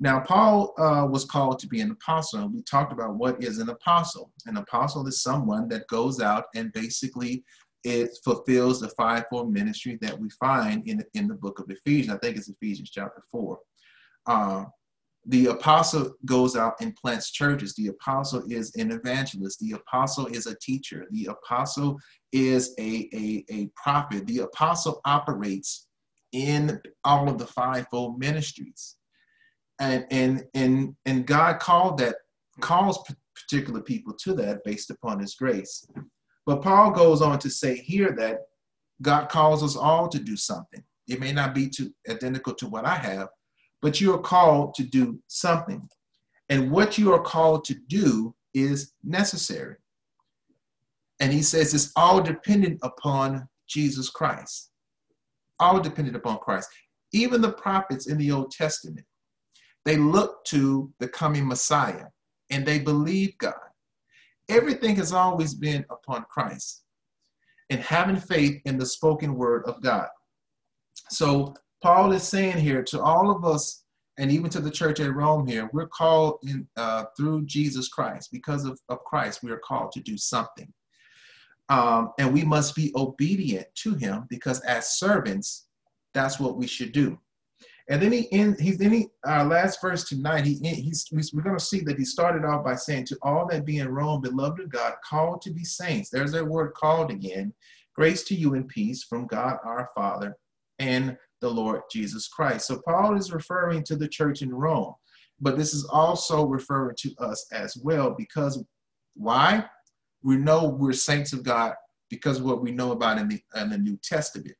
Now, 0.00 0.18
Paul 0.18 0.74
uh, 0.78 1.06
was 1.06 1.24
called 1.24 1.60
to 1.60 1.68
be 1.68 1.80
an 1.80 1.92
apostle, 1.92 2.40
and 2.40 2.52
we 2.52 2.62
talked 2.62 2.92
about 2.92 3.14
what 3.14 3.40
is 3.40 3.58
an 3.58 3.68
apostle. 3.68 4.32
An 4.46 4.56
apostle 4.56 5.06
is 5.06 5.22
someone 5.22 5.68
that 5.68 5.86
goes 5.86 6.20
out 6.20 6.46
and 6.56 6.72
basically 6.72 7.44
it 7.84 8.10
fulfills 8.24 8.80
the 8.80 8.88
fivefold 8.90 9.52
ministry 9.52 9.96
that 10.00 10.18
we 10.18 10.28
find 10.40 10.88
in, 10.88 11.04
in 11.14 11.28
the 11.28 11.34
book 11.34 11.60
of 11.60 11.70
Ephesians. 11.70 12.12
I 12.12 12.18
think 12.18 12.36
it's 12.36 12.48
Ephesians 12.48 12.90
chapter 12.90 13.22
4. 13.30 13.58
Uh, 14.26 14.64
the 15.26 15.46
apostle 15.46 16.14
goes 16.26 16.54
out 16.54 16.74
and 16.80 16.94
plants 16.96 17.30
churches. 17.30 17.74
The 17.74 17.88
apostle 17.88 18.42
is 18.48 18.74
an 18.76 18.90
evangelist. 18.90 19.58
The 19.60 19.72
apostle 19.72 20.26
is 20.26 20.46
a 20.46 20.56
teacher. 20.56 21.06
The 21.10 21.26
apostle 21.26 21.98
is 22.32 22.74
a, 22.78 23.08
a, 23.14 23.44
a 23.50 23.70
prophet. 23.74 24.26
The 24.26 24.40
apostle 24.40 25.00
operates 25.04 25.86
in 26.32 26.80
all 27.04 27.28
of 27.28 27.38
the 27.38 27.46
fivefold 27.46 28.18
ministries. 28.18 28.96
And, 29.78 30.04
and, 30.10 30.44
and, 30.54 30.94
and 31.06 31.26
God 31.26 31.58
called 31.58 31.98
that, 31.98 32.16
calls 32.60 33.02
particular 33.34 33.80
people 33.80 34.12
to 34.14 34.34
that 34.34 34.62
based 34.64 34.90
upon 34.90 35.20
his 35.20 35.34
grace. 35.34 35.86
But 36.46 36.62
Paul 36.62 36.90
goes 36.90 37.22
on 37.22 37.38
to 37.38 37.50
say 37.50 37.76
here 37.76 38.14
that 38.18 38.40
God 39.00 39.28
calls 39.28 39.62
us 39.62 39.76
all 39.76 40.08
to 40.08 40.18
do 40.18 40.36
something. 40.36 40.82
It 41.08 41.20
may 41.20 41.32
not 41.32 41.54
be 41.54 41.68
to, 41.70 41.92
identical 42.08 42.54
to 42.54 42.68
what 42.68 42.84
I 42.84 42.96
have, 42.96 43.28
but 43.84 44.00
you 44.00 44.14
are 44.14 44.18
called 44.18 44.72
to 44.72 44.82
do 44.82 45.20
something. 45.28 45.86
And 46.48 46.70
what 46.70 46.96
you 46.96 47.12
are 47.12 47.20
called 47.20 47.66
to 47.66 47.74
do 47.86 48.34
is 48.54 48.94
necessary. 49.04 49.76
And 51.20 51.30
he 51.30 51.42
says 51.42 51.74
it's 51.74 51.92
all 51.94 52.22
dependent 52.22 52.78
upon 52.82 53.46
Jesus 53.68 54.08
Christ. 54.08 54.70
All 55.60 55.80
dependent 55.80 56.16
upon 56.16 56.38
Christ. 56.38 56.70
Even 57.12 57.42
the 57.42 57.52
prophets 57.52 58.06
in 58.06 58.16
the 58.16 58.32
Old 58.32 58.52
Testament, 58.52 59.04
they 59.84 59.96
look 59.96 60.42
to 60.46 60.90
the 60.98 61.08
coming 61.08 61.46
Messiah 61.46 62.06
and 62.50 62.64
they 62.64 62.78
believe 62.78 63.36
God. 63.36 63.52
Everything 64.48 64.96
has 64.96 65.12
always 65.12 65.52
been 65.52 65.84
upon 65.90 66.24
Christ 66.30 66.84
and 67.68 67.80
having 67.80 68.16
faith 68.16 68.62
in 68.64 68.78
the 68.78 68.86
spoken 68.86 69.34
word 69.34 69.64
of 69.66 69.82
God. 69.82 70.08
So 71.10 71.54
Paul 71.84 72.12
is 72.12 72.22
saying 72.22 72.56
here 72.56 72.82
to 72.82 73.02
all 73.02 73.30
of 73.30 73.44
us, 73.44 73.84
and 74.16 74.32
even 74.32 74.48
to 74.48 74.60
the 74.60 74.70
church 74.70 75.00
at 75.00 75.14
Rome 75.14 75.46
here, 75.46 75.68
we're 75.74 75.86
called 75.86 76.38
in 76.42 76.66
uh, 76.78 77.04
through 77.14 77.44
Jesus 77.44 77.88
Christ. 77.88 78.30
Because 78.32 78.64
of, 78.64 78.80
of 78.88 79.04
Christ, 79.04 79.42
we 79.42 79.50
are 79.50 79.60
called 79.62 79.92
to 79.92 80.00
do 80.00 80.16
something. 80.16 80.72
Um, 81.68 82.12
and 82.18 82.32
we 82.32 82.42
must 82.42 82.74
be 82.74 82.90
obedient 82.96 83.66
to 83.82 83.96
him 83.96 84.24
because 84.30 84.60
as 84.60 84.96
servants, 84.96 85.66
that's 86.14 86.40
what 86.40 86.56
we 86.56 86.66
should 86.66 86.92
do. 86.92 87.18
And 87.90 88.00
then 88.00 88.12
he 88.12 88.20
in 88.30 88.56
he's 88.58 88.80
in 88.80 88.90
he, 88.90 89.08
our 89.26 89.44
last 89.44 89.78
verse 89.82 90.04
tonight. 90.08 90.46
He 90.46 90.54
he's 90.54 91.06
we're 91.12 91.42
going 91.42 91.58
to 91.58 91.62
see 91.62 91.80
that 91.80 91.98
he 91.98 92.06
started 92.06 92.46
off 92.46 92.64
by 92.64 92.76
saying 92.76 93.04
to 93.08 93.18
all 93.20 93.46
that 93.48 93.66
be 93.66 93.80
in 93.80 93.90
Rome, 93.90 94.22
beloved 94.22 94.60
of 94.60 94.70
God, 94.70 94.94
called 95.06 95.42
to 95.42 95.50
be 95.50 95.64
saints. 95.64 96.08
There's 96.08 96.32
that 96.32 96.46
word 96.46 96.72
called 96.72 97.10
again. 97.10 97.52
Grace 97.94 98.24
to 98.24 98.34
you 98.34 98.54
and 98.54 98.66
peace 98.68 99.04
from 99.04 99.26
God 99.26 99.58
our 99.64 99.90
Father 99.94 100.38
and 100.78 101.16
the 101.40 101.48
Lord 101.48 101.82
Jesus 101.90 102.28
Christ. 102.28 102.66
So 102.66 102.80
Paul 102.86 103.16
is 103.16 103.32
referring 103.32 103.82
to 103.84 103.96
the 103.96 104.08
church 104.08 104.42
in 104.42 104.54
Rome, 104.54 104.94
but 105.40 105.56
this 105.56 105.74
is 105.74 105.84
also 105.84 106.46
referring 106.46 106.96
to 107.00 107.14
us 107.18 107.46
as 107.52 107.76
well 107.76 108.14
because 108.16 108.62
why? 109.14 109.66
We 110.22 110.36
know 110.36 110.68
we're 110.68 110.92
saints 110.92 111.32
of 111.32 111.42
God 111.42 111.74
because 112.08 112.38
of 112.38 112.44
what 112.44 112.62
we 112.62 112.72
know 112.72 112.92
about 112.92 113.18
in 113.18 113.28
the, 113.28 113.40
in 113.56 113.70
the 113.70 113.78
New 113.78 113.98
Testament. 114.02 114.56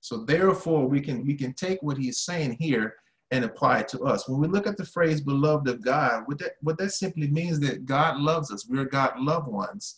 So 0.00 0.24
therefore, 0.24 0.86
we 0.86 1.00
can 1.00 1.26
we 1.26 1.34
can 1.34 1.52
take 1.52 1.82
what 1.82 1.98
he's 1.98 2.20
saying 2.20 2.58
here 2.60 2.94
and 3.32 3.44
apply 3.44 3.80
it 3.80 3.88
to 3.88 4.04
us. 4.04 4.28
When 4.28 4.40
we 4.40 4.46
look 4.46 4.68
at 4.68 4.76
the 4.76 4.84
phrase 4.84 5.20
"beloved 5.20 5.66
of 5.68 5.82
God," 5.84 6.22
what 6.26 6.38
that 6.38 6.52
what 6.60 6.78
that 6.78 6.90
simply 6.90 7.26
means 7.26 7.58
that 7.60 7.86
God 7.86 8.18
loves 8.18 8.52
us. 8.52 8.68
We're 8.68 8.84
God 8.84 9.18
loved 9.18 9.48
ones. 9.48 9.96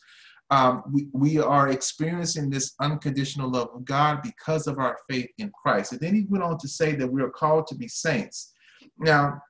Um, 0.51 0.83
we, 0.91 1.09
we 1.13 1.39
are 1.39 1.69
experiencing 1.69 2.49
this 2.49 2.75
unconditional 2.81 3.51
love 3.51 3.69
of 3.75 3.85
God 3.85 4.23
because 4.23 4.67
of 4.67 4.79
our 4.79 4.97
faith 5.09 5.29
in 5.37 5.53
Christ. 5.63 5.93
And 5.93 6.01
then 6.01 6.15
he 6.15 6.27
went 6.29 6.43
on 6.43 6.57
to 6.59 6.69
say 6.69 6.95
that 6.95 7.11
we 7.11 7.23
are 7.23 7.31
called 7.31 7.67
to 7.67 7.75
be 7.75 7.89
saints. 7.89 8.53
Now, 8.99 9.43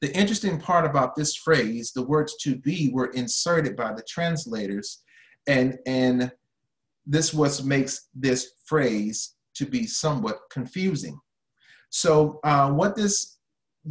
the 0.00 0.14
interesting 0.16 0.60
part 0.60 0.84
about 0.84 1.14
this 1.14 1.36
phrase, 1.36 1.92
the 1.92 2.02
words 2.02 2.36
to 2.42 2.56
be 2.56 2.90
were 2.92 3.10
inserted 3.12 3.76
by 3.76 3.92
the 3.92 4.02
translators, 4.08 5.02
and, 5.46 5.78
and 5.86 6.32
this 7.06 7.32
what 7.32 7.64
makes 7.64 8.08
this 8.14 8.52
phrase 8.66 9.34
to 9.54 9.66
be 9.66 9.86
somewhat 9.86 10.38
confusing. 10.50 11.18
So, 11.90 12.38
uh, 12.44 12.70
what 12.70 12.94
this, 12.94 13.38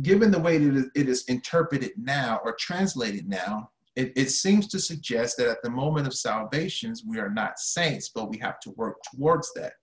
given 0.01 0.31
the 0.31 0.39
way 0.39 0.57
that 0.57 0.91
it 0.95 1.09
is 1.09 1.25
interpreted 1.25 1.91
now 1.97 2.39
or 2.43 2.55
translated 2.57 3.27
now, 3.27 3.71
it, 3.97 4.13
it 4.15 4.29
seems 4.29 4.67
to 4.67 4.79
suggest 4.79 5.37
that 5.37 5.47
at 5.49 5.63
the 5.63 5.71
moment 5.71 6.05
of 6.05 6.13
salvations, 6.13 7.03
we 7.03 7.17
are 7.17 7.31
not 7.31 7.57
saints, 7.57 8.09
but 8.13 8.29
we 8.29 8.37
have 8.37 8.59
to 8.59 8.69
work 8.71 8.97
towards 9.11 9.51
that. 9.55 9.73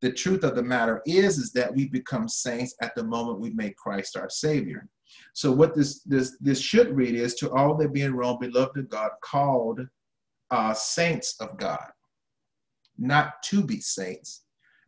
The 0.00 0.10
truth 0.10 0.44
of 0.44 0.54
the 0.54 0.62
matter 0.62 1.02
is, 1.06 1.36
is 1.36 1.52
that 1.52 1.74
we 1.74 1.86
become 1.86 2.26
saints 2.26 2.74
at 2.80 2.94
the 2.94 3.04
moment 3.04 3.38
we 3.38 3.50
make 3.50 3.76
Christ 3.76 4.16
our 4.16 4.30
Savior. 4.30 4.88
So 5.34 5.52
what 5.52 5.74
this 5.74 6.02
this 6.04 6.38
this 6.40 6.58
should 6.58 6.96
read 6.96 7.14
is 7.14 7.34
to 7.34 7.50
all 7.50 7.76
that 7.76 7.92
be 7.92 8.00
in 8.00 8.14
Rome, 8.14 8.38
beloved 8.40 8.78
of 8.78 8.88
God, 8.88 9.10
called 9.22 9.80
uh, 10.50 10.72
saints 10.72 11.36
of 11.38 11.58
God, 11.58 11.90
not 12.98 13.42
to 13.50 13.62
be 13.62 13.80
saints, 13.80 14.44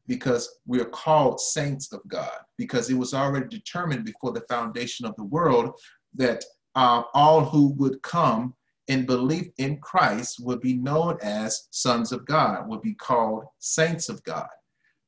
because 0.06 0.48
we 0.66 0.80
are 0.80 0.86
called 0.86 1.40
saints 1.40 1.92
of 1.92 2.00
God, 2.08 2.38
because 2.56 2.88
it 2.88 2.94
was 2.94 3.12
already 3.12 3.48
determined 3.48 4.06
before 4.06 4.32
the 4.32 4.46
foundation 4.48 5.04
of 5.04 5.14
the 5.16 5.24
world 5.24 5.74
that 6.14 6.42
uh, 6.74 7.02
all 7.12 7.44
who 7.44 7.74
would 7.74 8.00
come 8.00 8.54
in 8.88 9.06
belief 9.06 9.48
in 9.58 9.78
Christ 9.78 10.40
would 10.44 10.60
be 10.60 10.74
known 10.74 11.18
as 11.22 11.68
sons 11.70 12.12
of 12.12 12.26
God, 12.26 12.68
would 12.68 12.82
be 12.82 12.94
called 12.94 13.44
saints 13.58 14.08
of 14.08 14.22
God. 14.24 14.48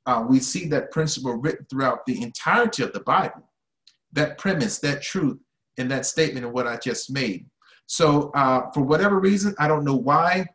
Uh, 0.06 0.24
we 0.28 0.38
see 0.38 0.66
that 0.68 0.90
principle 0.90 1.34
written 1.34 1.66
throughout 1.68 2.04
the 2.06 2.22
entirety 2.22 2.82
of 2.82 2.92
the 2.92 3.00
Bible, 3.00 3.50
that 4.12 4.38
premise, 4.38 4.78
that 4.80 5.02
truth, 5.02 5.38
and 5.78 5.90
that 5.90 6.06
statement 6.06 6.46
of 6.46 6.52
what 6.52 6.66
I 6.66 6.76
just 6.76 7.10
made. 7.10 7.46
So, 7.86 8.30
uh, 8.34 8.70
for 8.72 8.82
whatever 8.82 9.18
reason, 9.18 9.54
I 9.58 9.68
don't 9.68 9.84
know 9.84 9.96
why 9.96 10.46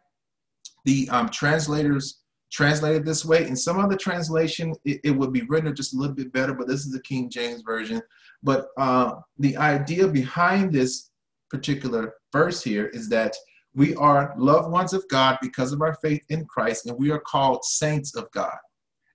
the 0.85 1.09
um, 1.09 1.29
translators 1.29 2.19
translated 2.51 3.05
this 3.05 3.25
way. 3.25 3.47
In 3.47 3.55
some 3.55 3.79
other 3.79 3.95
translation, 3.95 4.73
it, 4.85 4.99
it, 5.03 5.11
would 5.11 5.31
be 5.31 5.41
written 5.41 5.75
just 5.75 5.93
a 5.93 5.97
little 5.97 6.15
bit 6.15 6.33
better, 6.33 6.53
but 6.53 6.67
this 6.67 6.85
is 6.85 6.91
the 6.91 7.01
King 7.01 7.29
James 7.29 7.61
Version. 7.61 8.01
But 8.41 8.67
uh, 8.77 9.15
the 9.37 9.55
idea 9.57 10.07
behind 10.07 10.73
this 10.73 11.08
particular 11.49 12.13
verse 12.31 12.63
here 12.63 12.87
is 12.87 13.09
that 13.09 13.35
we 13.75 13.95
are 13.95 14.33
loved 14.37 14.71
ones 14.71 14.93
of 14.93 15.07
God 15.09 15.37
because 15.41 15.71
of 15.71 15.81
our 15.81 15.95
faith 15.95 16.23
in 16.29 16.45
Christ, 16.45 16.85
and 16.85 16.97
we 16.97 17.11
are 17.11 17.19
called 17.19 17.63
saints 17.63 18.15
of 18.15 18.29
God. 18.31 18.57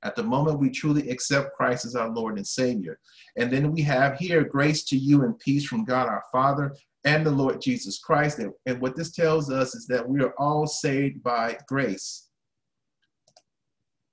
At 0.05 0.16
the 0.16 0.22
moment 0.22 0.61
we 0.61 0.70
truly 0.70 1.09
accept 1.09 1.57
Christ 1.57 1.87
as 1.87 1.97
our 1.97 2.11
Lord 2.11 2.37
and 2.37 2.47
Savior. 2.47 2.99
And 3.37 3.51
then 3.51 3.72
we 3.72 3.80
have 3.82 4.18
here 4.18 4.45
grace 4.45 4.85
to 4.85 4.97
you 4.97 5.22
and 5.22 5.39
peace 5.39 5.64
from 5.64 5.85
God 5.85 6.09
our 6.09 6.22
Father 6.30 6.76
and 7.05 7.24
the 7.24 7.30
Lord 7.30 7.61
Jesus 7.61 7.99
Christ. 7.99 8.39
And, 8.39 8.80
what 8.80 8.97
this 8.97 9.12
tells 9.12 9.51
us 9.51 9.74
is 9.74 9.87
that 9.87 10.07
we 10.07 10.22
are 10.22 10.35
all 10.39 10.66
saved 10.66 11.22
by 11.22 11.59
grace. 11.66 12.28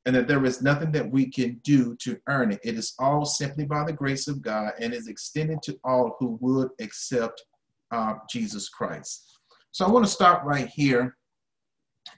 And 0.05 0.15
that 0.15 0.27
there 0.27 0.43
is 0.45 0.61
nothing 0.61 0.91
that 0.93 1.11
we 1.11 1.29
can 1.29 1.59
do 1.63 1.95
to 2.01 2.17
earn 2.27 2.53
it. 2.53 2.59
It 2.63 2.75
is 2.75 2.95
all 2.97 3.25
simply 3.25 3.65
by 3.65 3.83
the 3.83 3.93
grace 3.93 4.27
of 4.27 4.41
God 4.41 4.73
and 4.79 4.93
is 4.93 5.07
extended 5.07 5.61
to 5.63 5.77
all 5.83 6.15
who 6.19 6.37
would 6.41 6.69
accept 6.79 7.43
uh, 7.91 8.15
Jesus 8.29 8.69
Christ. 8.69 9.39
So 9.71 9.85
I 9.85 9.89
want 9.89 10.05
to 10.05 10.11
stop 10.11 10.43
right 10.43 10.67
here 10.67 11.15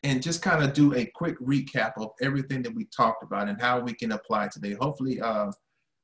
and 0.03 0.21
just 0.21 0.41
kind 0.41 0.63
of 0.63 0.74
do 0.74 0.95
a 0.95 1.09
quick 1.13 1.38
recap 1.39 1.93
of 1.97 2.09
everything 2.21 2.61
that 2.63 2.74
we 2.74 2.86
talked 2.95 3.24
about 3.24 3.49
and 3.49 3.61
how 3.61 3.80
we 3.80 3.93
can 3.93 4.13
apply 4.13 4.47
today. 4.47 4.74
Hopefully, 4.74 5.19
uh, 5.21 5.51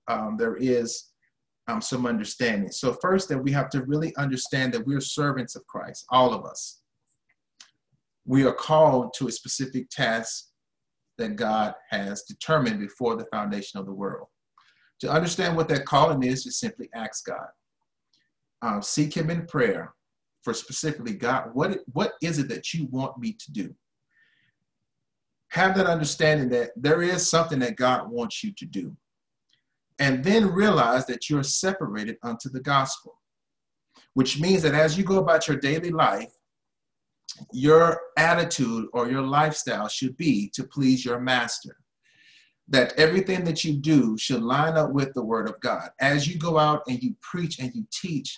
um, 0.08 0.38
there 0.38 0.58
is 0.58 1.12
um, 1.68 1.82
some 1.82 2.06
understanding. 2.06 2.72
So, 2.72 2.98
first, 3.02 3.30
that 3.30 3.38
we 3.38 3.52
have 3.52 3.70
to 3.72 3.84
really 3.84 4.16
understand 4.16 4.74
that 4.74 4.86
we're 4.86 5.02
servants 5.02 5.56
of 5.56 5.66
Christ, 5.68 6.06
all 6.10 6.34
of 6.34 6.46
us. 6.46 6.82
We 8.26 8.46
are 8.46 8.54
called 8.54 9.14
to 9.18 9.28
a 9.28 9.32
specific 9.32 9.90
task 9.90 10.46
that 11.18 11.36
God 11.36 11.74
has 11.90 12.24
determined 12.24 12.80
before 12.80 13.16
the 13.16 13.26
foundation 13.32 13.80
of 13.80 13.86
the 13.86 13.94
world. 13.94 14.28
To 15.02 15.12
understand 15.12 15.56
what 15.56 15.70
that 15.70 15.86
calling 15.86 16.24
is, 16.24 16.44
just 16.44 16.60
simply 16.60 16.90
ask 16.94 17.26
God 17.26 17.48
uh, 18.62 18.82
seek 18.82 19.16
him 19.16 19.30
in 19.30 19.46
prayer 19.46 19.94
for 20.44 20.54
specifically 20.54 21.14
God, 21.14 21.50
what, 21.54 21.80
what 21.92 22.14
is 22.22 22.40
it 22.40 22.50
that 22.50 22.74
you 22.74 22.88
want 22.92 23.18
me 23.18 23.34
to 23.34 23.52
do? 23.52 23.76
have 25.50 25.76
that 25.76 25.88
understanding 25.88 26.50
that 26.50 26.72
there 26.76 27.02
is 27.02 27.30
something 27.30 27.60
that 27.60 27.76
God 27.76 28.10
wants 28.10 28.44
you 28.44 28.54
to 28.58 28.66
do. 28.66 28.96
And 29.98 30.24
then 30.24 30.54
realize 30.54 31.06
that 31.08 31.30
you're 31.30 31.44
separated 31.44 32.18
unto 32.24 32.50
the 32.50 32.62
gospel, 32.62 33.20
which 34.14 34.40
means 34.40 34.62
that 34.62 34.74
as 34.74 34.98
you 34.98 35.04
go 35.04 35.18
about 35.18 35.48
your 35.48 35.58
daily 35.58 35.90
life, 35.90 36.32
your 37.52 38.00
attitude 38.18 38.88
or 38.94 39.10
your 39.10 39.22
lifestyle 39.22 39.88
should 39.88 40.16
be 40.18 40.50
to 40.54 40.64
please 40.64 41.04
your 41.04 41.20
master. 41.20 41.76
That 42.70 42.94
everything 42.98 43.44
that 43.46 43.64
you 43.64 43.74
do 43.74 44.18
should 44.18 44.44
line 44.44 44.78
up 44.78 44.92
with 44.92 45.14
the 45.14 45.24
word 45.24 45.50
of 45.50 45.60
God. 45.60 45.90
As 46.00 46.28
you 46.28 46.38
go 46.38 46.58
out 46.58 46.84
and 46.88 47.02
you 47.02 47.16
preach 47.22 47.60
and 47.60 47.74
you 47.74 47.86
teach, 47.92 48.38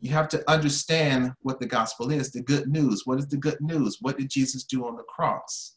you 0.00 0.10
have 0.10 0.28
to 0.28 0.50
understand 0.50 1.32
what 1.42 1.60
the 1.60 1.66
gospel 1.66 2.10
is 2.10 2.32
the 2.32 2.42
good 2.42 2.68
news. 2.68 3.02
What 3.04 3.18
is 3.18 3.28
the 3.28 3.36
good 3.36 3.60
news? 3.60 3.98
What 4.00 4.18
did 4.18 4.30
Jesus 4.30 4.64
do 4.64 4.86
on 4.86 4.96
the 4.96 5.02
cross? 5.04 5.76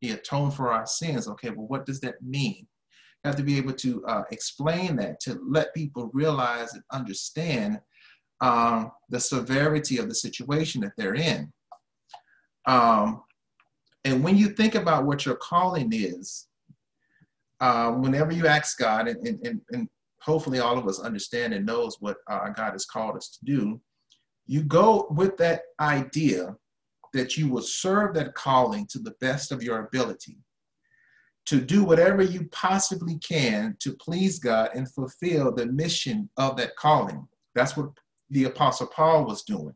He 0.00 0.10
atoned 0.10 0.54
for 0.54 0.72
our 0.72 0.86
sins. 0.86 1.28
Okay, 1.28 1.50
well, 1.50 1.66
what 1.66 1.84
does 1.86 2.00
that 2.00 2.22
mean? 2.22 2.66
You 3.24 3.28
have 3.28 3.36
to 3.36 3.42
be 3.42 3.58
able 3.58 3.74
to 3.74 4.04
uh, 4.06 4.22
explain 4.30 4.96
that 4.96 5.20
to 5.20 5.38
let 5.46 5.74
people 5.74 6.10
realize 6.14 6.72
and 6.72 6.82
understand 6.92 7.80
um, 8.40 8.90
the 9.10 9.20
severity 9.20 9.98
of 9.98 10.08
the 10.08 10.14
situation 10.14 10.80
that 10.82 10.92
they're 10.96 11.14
in. 11.14 11.52
Um, 12.66 13.22
and 14.04 14.22
when 14.22 14.36
you 14.36 14.48
think 14.48 14.74
about 14.74 15.04
what 15.04 15.26
your 15.26 15.36
calling 15.36 15.90
is, 15.92 16.48
uh, 17.60 17.90
whenever 17.92 18.32
you 18.32 18.46
ask 18.46 18.78
God, 18.78 19.08
and, 19.08 19.26
and, 19.44 19.60
and 19.70 19.88
hopefully 20.26 20.58
all 20.58 20.76
of 20.76 20.88
us 20.88 20.98
understand 21.00 21.54
and 21.54 21.64
knows 21.64 21.96
what 22.00 22.16
uh, 22.28 22.48
God 22.48 22.72
has 22.72 22.84
called 22.84 23.16
us 23.16 23.38
to 23.38 23.44
do, 23.44 23.80
you 24.46 24.62
go 24.62 25.06
with 25.10 25.36
that 25.38 25.62
idea 25.80 26.56
that 27.12 27.36
you 27.36 27.48
will 27.48 27.62
serve 27.62 28.14
that 28.14 28.34
calling 28.34 28.86
to 28.88 28.98
the 28.98 29.14
best 29.20 29.52
of 29.52 29.62
your 29.62 29.86
ability, 29.86 30.38
to 31.46 31.60
do 31.60 31.84
whatever 31.84 32.22
you 32.22 32.48
possibly 32.50 33.18
can 33.18 33.76
to 33.78 33.94
please 33.94 34.40
God 34.40 34.70
and 34.74 34.92
fulfill 34.92 35.52
the 35.52 35.66
mission 35.66 36.28
of 36.36 36.56
that 36.56 36.74
calling. 36.76 37.26
That's 37.54 37.76
what 37.76 37.90
the 38.30 38.44
Apostle 38.44 38.88
Paul 38.88 39.24
was 39.24 39.44
doing. 39.44 39.74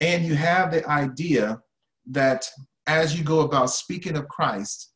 And 0.00 0.24
you 0.24 0.34
have 0.34 0.72
the 0.72 0.86
idea 0.88 1.60
that 2.10 2.48
as 2.88 3.16
you 3.16 3.22
go 3.22 3.40
about 3.40 3.70
speaking 3.70 4.16
of 4.16 4.26
Christ, 4.28 4.92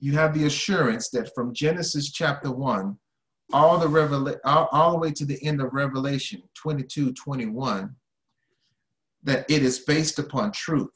you 0.00 0.12
have 0.12 0.34
the 0.34 0.46
assurance 0.46 1.08
that 1.10 1.32
from 1.34 1.54
Genesis 1.54 2.10
chapter 2.10 2.50
1 2.50 2.98
all 3.52 3.78
the 3.78 3.86
revela- 3.86 4.38
all, 4.44 4.68
all 4.72 4.92
the 4.92 4.98
way 4.98 5.12
to 5.12 5.24
the 5.24 5.42
end 5.44 5.60
of 5.60 5.72
Revelation 5.72 6.42
22, 6.54 7.12
21, 7.12 7.94
that 9.22 9.44
it 9.48 9.62
is 9.62 9.80
based 9.80 10.18
upon 10.18 10.52
truth. 10.52 10.90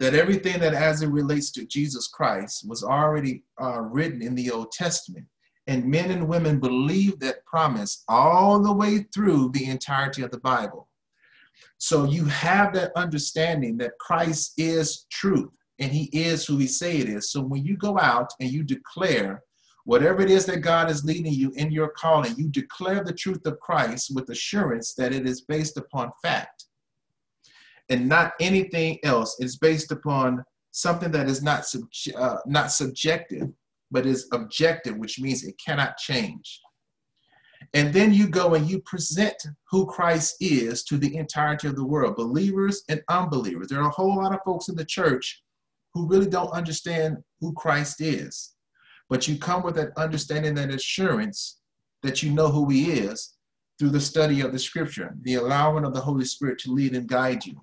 That 0.00 0.14
everything 0.14 0.60
that 0.60 0.74
as 0.74 1.02
it 1.02 1.10
relates 1.10 1.50
to 1.52 1.66
Jesus 1.66 2.08
Christ 2.08 2.66
was 2.66 2.82
already 2.82 3.44
uh, 3.60 3.80
written 3.80 4.22
in 4.22 4.34
the 4.34 4.50
Old 4.50 4.72
Testament. 4.72 5.26
And 5.66 5.84
men 5.84 6.10
and 6.10 6.26
women 6.26 6.58
believe 6.58 7.20
that 7.20 7.44
promise 7.44 8.02
all 8.08 8.60
the 8.60 8.72
way 8.72 9.06
through 9.14 9.50
the 9.52 9.66
entirety 9.66 10.22
of 10.22 10.30
the 10.30 10.40
Bible. 10.40 10.88
So 11.78 12.04
you 12.04 12.24
have 12.24 12.72
that 12.74 12.92
understanding 12.96 13.76
that 13.78 13.98
Christ 13.98 14.54
is 14.56 15.06
truth 15.10 15.50
and 15.78 15.92
he 15.92 16.04
is 16.12 16.44
who 16.44 16.58
he 16.58 16.66
say 16.66 16.98
it 16.98 17.08
is. 17.08 17.30
So 17.30 17.40
when 17.40 17.64
you 17.64 17.76
go 17.76 17.98
out 17.98 18.32
and 18.40 18.50
you 18.50 18.62
declare 18.62 19.42
whatever 19.90 20.22
it 20.22 20.30
is 20.30 20.46
that 20.46 20.60
God 20.60 20.88
is 20.88 21.04
leading 21.04 21.32
you 21.32 21.50
in 21.56 21.72
your 21.72 21.88
calling, 21.88 22.36
you 22.36 22.48
declare 22.48 23.02
the 23.02 23.12
truth 23.12 23.44
of 23.44 23.58
Christ 23.58 24.14
with 24.14 24.30
assurance 24.30 24.94
that 24.94 25.12
it 25.12 25.26
is 25.26 25.40
based 25.40 25.76
upon 25.76 26.12
fact 26.22 26.66
and 27.88 28.08
not 28.08 28.34
anything 28.38 29.00
else. 29.02 29.34
It's 29.40 29.56
based 29.56 29.90
upon 29.90 30.44
something 30.70 31.10
that 31.10 31.28
is 31.28 31.42
not, 31.42 31.66
sub- 31.66 31.90
uh, 32.16 32.36
not 32.46 32.70
subjective, 32.70 33.48
but 33.90 34.06
is 34.06 34.28
objective, 34.32 34.96
which 34.96 35.18
means 35.18 35.42
it 35.42 35.56
cannot 35.58 35.96
change. 35.96 36.60
And 37.74 37.92
then 37.92 38.14
you 38.14 38.28
go 38.28 38.54
and 38.54 38.70
you 38.70 38.82
present 38.82 39.42
who 39.72 39.86
Christ 39.86 40.36
is 40.38 40.84
to 40.84 40.98
the 40.98 41.16
entirety 41.16 41.66
of 41.66 41.74
the 41.74 41.84
world, 41.84 42.14
believers 42.14 42.84
and 42.88 43.02
unbelievers. 43.08 43.66
There 43.66 43.82
are 43.82 43.88
a 43.88 43.94
whole 43.94 44.18
lot 44.18 44.32
of 44.32 44.38
folks 44.44 44.68
in 44.68 44.76
the 44.76 44.84
church 44.84 45.42
who 45.94 46.06
really 46.06 46.28
don't 46.28 46.52
understand 46.52 47.16
who 47.40 47.52
Christ 47.54 48.00
is. 48.00 48.54
But 49.10 49.26
you 49.26 49.36
come 49.36 49.64
with 49.64 49.74
that 49.74 49.90
understanding, 49.98 50.54
that 50.54 50.72
assurance 50.72 51.58
that 52.02 52.22
you 52.22 52.30
know 52.30 52.48
who 52.48 52.70
he 52.70 52.92
is 52.92 53.34
through 53.78 53.90
the 53.90 54.00
study 54.00 54.40
of 54.40 54.52
the 54.52 54.58
scripture, 54.58 55.16
the 55.22 55.34
allowing 55.34 55.84
of 55.84 55.92
the 55.92 56.00
Holy 56.00 56.24
Spirit 56.24 56.60
to 56.60 56.72
lead 56.72 56.94
and 56.94 57.08
guide 57.08 57.44
you. 57.44 57.60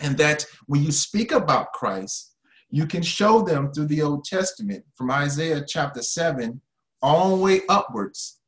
And 0.00 0.18
that 0.18 0.44
when 0.66 0.82
you 0.82 0.90
speak 0.90 1.30
about 1.30 1.72
Christ, 1.72 2.34
you 2.68 2.84
can 2.86 3.02
show 3.02 3.42
them 3.42 3.72
through 3.72 3.86
the 3.86 4.02
Old 4.02 4.24
Testament 4.24 4.84
from 4.96 5.10
Isaiah 5.10 5.64
chapter 5.66 6.02
7 6.02 6.60
all 7.00 7.36
the 7.36 7.42
way 7.42 7.60
upwards 7.68 8.40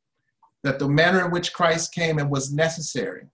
that 0.63 0.77
the 0.77 0.89
manner 0.89 1.23
in 1.23 1.31
which 1.31 1.53
Christ 1.53 1.93
came 1.93 2.19
and 2.19 2.29
was 2.29 2.51
necessary. 2.51 3.27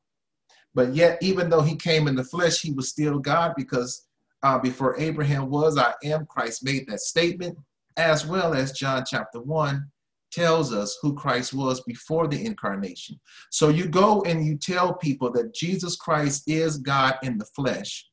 But 0.76 0.94
yet, 0.94 1.18
even 1.22 1.50
though 1.50 1.62
he 1.62 1.76
came 1.76 2.08
in 2.08 2.16
the 2.16 2.24
flesh, 2.24 2.62
he 2.62 2.72
was 2.72 2.90
still 2.90 3.18
God 3.18 3.54
because 3.58 4.06
uh, 4.44 4.60
before 4.60 5.00
Abraham 5.00 5.50
was, 5.50 5.76
I 5.78 5.94
am 6.04 6.28
Christ 6.28 6.64
made 6.64 6.88
that 6.88 7.00
statement 7.00 7.58
as 7.98 8.26
well 8.26 8.54
as 8.54 8.72
John 8.72 9.04
chapter 9.08 9.42
1 9.42 9.92
tells 10.32 10.74
us 10.74 10.98
who 11.02 11.14
Christ 11.14 11.54
was 11.54 11.82
before 11.82 12.28
the 12.28 12.46
incarnation. 12.46 13.20
So 13.52 13.70
you 13.70 13.88
go 13.88 14.22
and 14.24 14.46
you 14.46 14.58
tell 14.58 14.94
people 14.96 15.32
that 15.32 15.54
Jesus 15.54 15.96
Christ 15.96 16.44
is 16.48 16.78
God 16.78 17.16
in 17.24 17.38
the 17.38 17.46
flesh. 17.46 18.08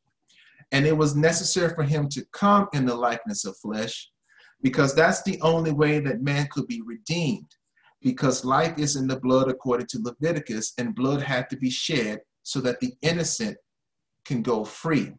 And 0.70 0.86
it 0.86 0.96
was 0.96 1.16
necessary 1.16 1.74
for 1.74 1.82
him 1.82 2.08
to 2.10 2.24
come 2.32 2.68
in 2.72 2.86
the 2.86 2.94
likeness 2.94 3.44
of 3.44 3.56
flesh 3.58 4.08
because 4.62 4.94
that's 4.94 5.22
the 5.22 5.40
only 5.42 5.72
way 5.72 5.98
that 5.98 6.22
man 6.22 6.48
could 6.50 6.66
be 6.68 6.80
redeemed. 6.82 7.50
Because 8.00 8.44
life 8.44 8.78
is 8.78 8.96
in 8.96 9.06
the 9.06 9.18
blood 9.18 9.48
according 9.48 9.86
to 9.88 10.00
Leviticus, 10.02 10.72
and 10.78 10.94
blood 10.94 11.22
had 11.22 11.48
to 11.50 11.56
be 11.56 11.70
shed 11.70 12.20
so 12.42 12.60
that 12.60 12.80
the 12.80 12.94
innocent 13.02 13.56
can 14.24 14.42
go 14.42 14.64
free. 14.64 15.12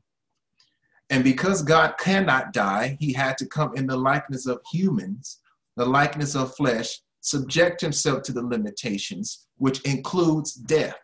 And 1.14 1.24
because 1.24 1.62
God 1.62 1.94
cannot 2.00 2.54
die, 2.54 2.98
he 3.00 3.14
had 3.14 3.38
to 3.38 3.46
come 3.46 3.76
in 3.76 3.86
the 3.86 3.96
likeness 3.96 4.48
of 4.48 4.62
humans, 4.72 5.42
the 5.76 5.86
likeness 5.86 6.36
of 6.36 6.56
flesh, 6.56 7.02
subject 7.22 7.82
himself 7.82 8.24
to 8.24 8.32
the 8.32 8.42
limitations, 8.42 9.46
which 9.58 9.80
includes 9.82 10.56
death. 10.56 10.98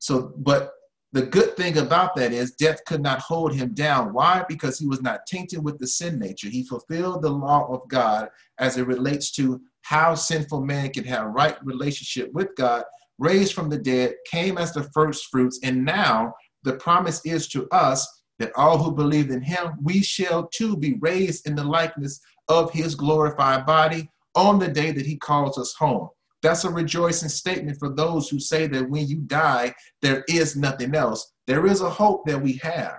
So, 0.00 0.32
but 0.38 0.72
the 1.12 1.22
good 1.22 1.56
thing 1.56 1.78
about 1.78 2.16
that 2.16 2.32
is 2.32 2.56
death 2.56 2.84
could 2.84 3.00
not 3.00 3.20
hold 3.20 3.54
him 3.54 3.74
down. 3.74 4.12
Why? 4.12 4.44
Because 4.48 4.76
he 4.76 4.88
was 4.88 5.02
not 5.02 5.24
tainted 5.24 5.62
with 5.62 5.78
the 5.78 5.86
sin 5.86 6.18
nature. 6.18 6.48
He 6.48 6.64
fulfilled 6.64 7.22
the 7.22 7.30
law 7.30 7.72
of 7.72 7.86
God 7.86 8.28
as 8.58 8.76
it 8.76 8.88
relates 8.88 9.30
to 9.36 9.60
how 9.82 10.16
sinful 10.16 10.62
man 10.62 10.90
can 10.90 11.04
have 11.04 11.26
right 11.26 11.64
relationship 11.64 12.32
with 12.32 12.48
God, 12.56 12.82
raised 13.20 13.52
from 13.52 13.70
the 13.70 13.78
dead, 13.78 14.14
came 14.28 14.58
as 14.58 14.72
the 14.72 14.90
first 14.92 15.28
fruits, 15.30 15.60
and 15.62 15.84
now 15.84 16.34
the 16.64 16.74
promise 16.74 17.20
is 17.24 17.46
to 17.50 17.68
us 17.70 18.21
that 18.38 18.52
all 18.56 18.78
who 18.78 18.92
believe 18.92 19.30
in 19.30 19.42
him, 19.42 19.72
we 19.82 20.02
shall 20.02 20.48
too 20.48 20.76
be 20.76 20.94
raised 21.00 21.46
in 21.46 21.54
the 21.54 21.64
likeness 21.64 22.20
of 22.48 22.72
his 22.72 22.94
glorified 22.94 23.66
body 23.66 24.10
on 24.34 24.58
the 24.58 24.68
day 24.68 24.90
that 24.90 25.06
he 25.06 25.16
calls 25.16 25.58
us 25.58 25.74
home. 25.74 26.08
That's 26.42 26.64
a 26.64 26.70
rejoicing 26.70 27.28
statement 27.28 27.78
for 27.78 27.88
those 27.88 28.28
who 28.28 28.40
say 28.40 28.66
that 28.66 28.90
when 28.90 29.06
you 29.06 29.18
die, 29.18 29.74
there 30.00 30.24
is 30.28 30.56
nothing 30.56 30.94
else. 30.94 31.32
There 31.46 31.66
is 31.66 31.80
a 31.82 31.90
hope 31.90 32.26
that 32.26 32.40
we 32.40 32.54
have. 32.62 32.98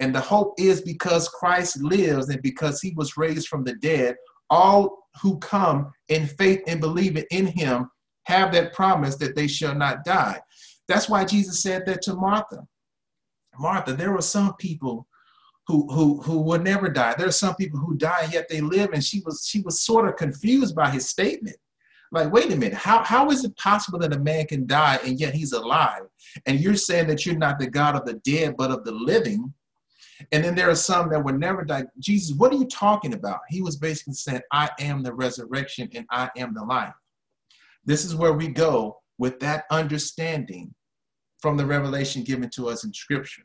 And 0.00 0.14
the 0.14 0.20
hope 0.20 0.54
is 0.58 0.80
because 0.80 1.28
Christ 1.28 1.80
lives 1.82 2.30
and 2.30 2.42
because 2.42 2.80
he 2.80 2.92
was 2.96 3.16
raised 3.16 3.48
from 3.48 3.64
the 3.64 3.74
dead, 3.74 4.16
all 4.48 4.98
who 5.22 5.38
come 5.38 5.92
in 6.08 6.26
faith 6.26 6.62
and 6.66 6.80
believe 6.80 7.22
in 7.30 7.46
him 7.46 7.90
have 8.24 8.52
that 8.52 8.72
promise 8.72 9.16
that 9.16 9.36
they 9.36 9.46
shall 9.46 9.74
not 9.74 10.04
die. 10.04 10.40
That's 10.88 11.08
why 11.08 11.24
Jesus 11.24 11.62
said 11.62 11.86
that 11.86 12.02
to 12.02 12.14
Martha. 12.14 12.66
Martha, 13.58 13.92
there 13.92 14.12
were 14.12 14.22
some 14.22 14.54
people 14.56 15.06
who 15.66 15.86
who 15.92 16.20
who 16.22 16.40
would 16.40 16.64
never 16.64 16.88
die. 16.88 17.14
There 17.16 17.28
are 17.28 17.32
some 17.32 17.54
people 17.54 17.78
who 17.78 17.96
die 17.96 18.28
yet 18.32 18.48
they 18.48 18.60
live, 18.60 18.90
and 18.92 19.04
she 19.04 19.22
was 19.24 19.46
she 19.46 19.60
was 19.60 19.80
sort 19.80 20.08
of 20.08 20.16
confused 20.16 20.74
by 20.74 20.90
his 20.90 21.08
statement. 21.08 21.56
Like, 22.12 22.32
wait 22.32 22.52
a 22.52 22.56
minute, 22.56 22.74
how 22.74 23.04
how 23.04 23.30
is 23.30 23.44
it 23.44 23.56
possible 23.56 23.98
that 24.00 24.14
a 24.14 24.18
man 24.18 24.46
can 24.46 24.66
die 24.66 24.98
and 25.04 25.20
yet 25.20 25.34
he's 25.34 25.52
alive? 25.52 26.02
And 26.46 26.58
you're 26.60 26.74
saying 26.74 27.06
that 27.08 27.24
you're 27.24 27.36
not 27.36 27.58
the 27.58 27.68
God 27.68 27.94
of 27.94 28.04
the 28.04 28.14
dead, 28.14 28.56
but 28.56 28.70
of 28.70 28.84
the 28.84 28.92
living. 28.92 29.52
And 30.32 30.44
then 30.44 30.54
there 30.54 30.68
are 30.68 30.74
some 30.74 31.08
that 31.10 31.24
would 31.24 31.38
never 31.38 31.64
die. 31.64 31.84
Jesus, 31.98 32.36
what 32.36 32.52
are 32.52 32.56
you 32.56 32.66
talking 32.66 33.14
about? 33.14 33.40
He 33.48 33.62
was 33.62 33.76
basically 33.76 34.14
saying, 34.14 34.42
I 34.52 34.68
am 34.78 35.02
the 35.02 35.14
resurrection 35.14 35.88
and 35.94 36.04
I 36.10 36.30
am 36.36 36.52
the 36.52 36.64
life. 36.64 36.92
This 37.84 38.04
is 38.04 38.14
where 38.14 38.34
we 38.34 38.48
go 38.48 38.98
with 39.18 39.40
that 39.40 39.64
understanding 39.70 40.74
from 41.40 41.56
the 41.56 41.66
revelation 41.66 42.22
given 42.22 42.50
to 42.50 42.68
us 42.68 42.84
in 42.84 42.92
Scripture. 42.92 43.42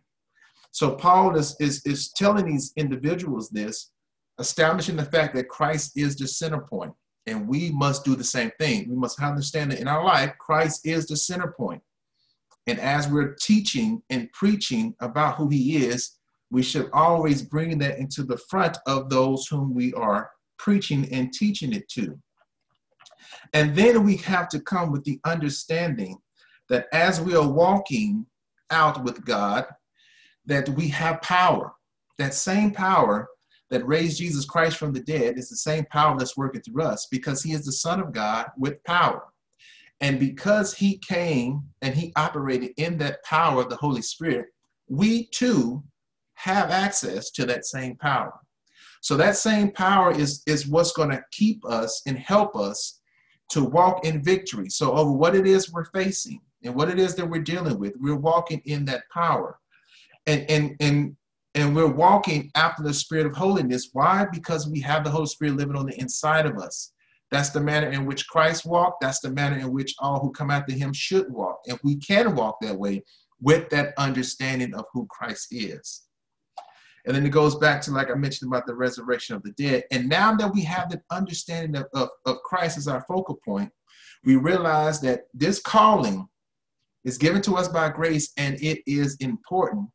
So 0.72 0.96
Paul 0.96 1.36
is, 1.36 1.56
is, 1.60 1.82
is 1.86 2.12
telling 2.12 2.46
these 2.46 2.74
individuals 2.76 3.50
this, 3.50 3.92
establishing 4.40 4.98
the 4.98 5.06
fact 5.06 5.34
that 5.36 5.48
Christ 5.48 5.94
is 5.96 6.16
the 6.18 6.28
center 6.28 6.60
point, 6.60 6.94
and 7.28 7.48
we 7.48 7.72
must 7.72 8.04
do 8.04 8.16
the 8.16 8.24
same 8.24 8.52
thing. 8.60 8.90
We 8.90 8.96
must 8.96 9.22
understand 9.22 9.72
that 9.72 9.80
in 9.80 9.88
our 9.88 10.04
life, 10.04 10.34
Christ 10.38 10.86
is 10.86 11.08
the 11.08 11.16
center 11.16 11.54
point. 11.58 11.82
And 12.68 12.80
as 12.80 13.08
we're 13.08 13.36
teaching 13.36 14.02
and 14.10 14.32
preaching 14.34 14.96
about 15.00 15.36
who 15.36 15.50
he 15.50 15.78
is, 15.86 16.18
we 16.52 16.62
should 16.62 16.90
always 16.94 17.42
bring 17.42 17.78
that 17.80 17.98
into 17.98 18.24
the 18.24 18.38
front 18.50 18.78
of 18.86 19.10
those 19.10 19.48
whom 19.48 19.74
we 19.74 19.94
are 19.94 20.30
preaching 20.58 21.08
and 21.12 21.32
teaching 21.32 21.74
it 21.74 21.88
to. 21.90 22.20
And 23.54 23.76
then 23.76 24.04
we 24.04 24.18
have 24.18 24.50
to 24.50 24.60
come 24.60 24.92
with 24.92 25.04
the 25.04 25.20
understanding 25.26 26.18
that 26.70 26.88
as 26.94 27.22
we 27.22 27.36
are 27.36 27.48
walking 27.48 28.26
out 28.72 29.04
with 29.04 29.26
God, 29.26 29.66
that 30.46 30.70
we 30.70 30.88
have 30.90 31.22
power. 31.22 31.74
That 32.18 32.34
same 32.34 32.72
power 32.72 33.28
that 33.70 33.86
raised 33.88 34.20
Jesus 34.20 34.46
Christ 34.46 34.78
from 34.78 34.94
the 34.94 35.02
dead 35.02 35.38
is 35.38 35.50
the 35.50 35.58
same 35.58 35.86
power 35.92 36.18
that's 36.18 36.38
working 36.38 36.62
through 36.62 36.84
us 36.84 37.08
because 37.12 37.42
he 37.42 37.54
is 37.54 37.66
the 37.66 37.72
Son 37.72 38.00
of 38.00 38.14
God 38.14 38.48
with 38.58 38.84
power. 38.84 39.24
And 40.02 40.20
because 40.20 40.74
he 40.74 40.98
came 40.98 41.64
and 41.82 41.96
he 41.96 42.14
operated 42.16 42.72
in 42.78 42.98
that 43.00 43.24
power 43.24 43.62
of 43.62 43.70
the 43.70 43.78
Holy 43.78 44.02
Spirit, 44.02 44.48
we 44.88 45.28
too 45.28 45.84
have 46.36 46.70
access 46.70 47.32
to 47.32 47.46
that 47.46 47.66
same 47.66 47.96
power. 47.96 48.34
So 49.02 49.16
that 49.18 49.38
same 49.38 49.72
power 49.72 50.12
is, 50.12 50.42
is 50.48 50.68
what's 50.68 50.92
going 50.92 51.12
to 51.12 51.24
keep 51.32 51.66
us 51.66 52.02
and 52.08 52.18
help 52.18 52.56
us 52.56 53.00
to 53.52 53.64
walk 53.64 54.06
in 54.06 54.24
victory. 54.24 54.70
So 54.70 54.94
over 54.94 55.12
what 55.12 55.36
it 55.36 55.48
is 55.48 55.72
we're 55.72 55.86
facing 55.86 56.42
and 56.66 56.76
what 56.76 56.90
it 56.90 57.00
is 57.00 57.16
that 57.16 57.30
we're 57.30 57.42
dealing 57.42 57.80
with, 57.80 57.94
we're 58.00 58.16
walking 58.16 58.62
in 58.66 58.86
that 58.86 59.04
power. 59.14 59.60
And 60.28 60.50
and 60.50 60.76
and 60.80 61.16
and 61.54 61.76
we're 61.76 61.88
walking 61.88 62.52
after 62.56 62.84
the 62.84 62.94
spirit 62.94 63.26
of 63.26 63.36
holiness. 63.36 63.90
Why? 63.94 64.26
Because 64.32 64.68
we 64.68 64.82
have 64.82 65.04
the 65.04 65.10
Holy 65.10 65.28
Spirit 65.28 65.56
living 65.56 65.78
on 65.78 65.86
the 65.86 65.98
inside 66.00 66.46
of 66.46 66.58
us. 66.58 66.92
That's 67.32 67.50
the 67.50 67.62
manner 67.62 67.90
in 67.90 68.06
which 68.06 68.28
Christ 68.28 68.66
walked. 68.66 69.02
That's 69.02 69.20
the 69.20 69.32
manner 69.32 69.58
in 69.58 69.72
which 69.72 69.96
all 70.00 70.20
who 70.20 70.32
come 70.32 70.52
after 70.52 70.74
him 70.74 70.92
should 70.94 71.32
walk. 71.32 71.62
And 71.68 71.80
we 71.84 71.96
can 71.96 72.36
walk 72.36 72.58
that 72.62 72.78
way 72.78 73.04
with 73.42 73.70
that 73.70 73.94
understanding 73.98 74.74
of 74.74 74.86
who 74.94 75.08
Christ 75.10 75.48
is. 75.52 76.02
And 77.06 77.16
then 77.16 77.26
it 77.26 77.30
goes 77.30 77.56
back 77.56 77.82
to, 77.84 77.92
like 77.92 78.10
I 78.10 78.16
mentioned, 78.16 78.52
about 78.52 78.66
the 78.66 78.76
resurrection 78.76 79.36
of 79.36 79.44
the 79.44 79.52
dead. 79.52 79.84
And 79.92 80.10
now 80.10 80.36
that 80.36 80.54
we 80.54 80.64
have 80.64 80.90
that 80.90 81.04
understanding 81.12 81.76
of, 81.76 81.88
of, 81.94 82.10
of 82.26 82.42
Christ 82.44 82.78
as 82.78 82.88
our 82.88 83.02
focal 83.02 83.40
point, 83.46 83.72
we 84.24 84.36
realize 84.38 85.00
that 85.02 85.28
this 85.34 85.60
calling 85.60 86.28
is 87.06 87.18
given 87.18 87.42
to 87.44 87.56
us 87.56 87.68
by 87.68 87.90
grace 87.90 88.34
and 88.38 88.62
it 88.62 88.82
is 88.86 89.16
important. 89.20 89.88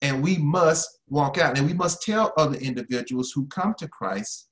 And 0.00 0.22
we 0.22 0.38
must 0.38 1.00
walk 1.08 1.38
out 1.38 1.58
and 1.58 1.66
we 1.66 1.74
must 1.74 2.02
tell 2.02 2.32
other 2.36 2.56
individuals 2.56 3.32
who 3.32 3.46
come 3.46 3.74
to 3.78 3.88
Christ 3.88 4.48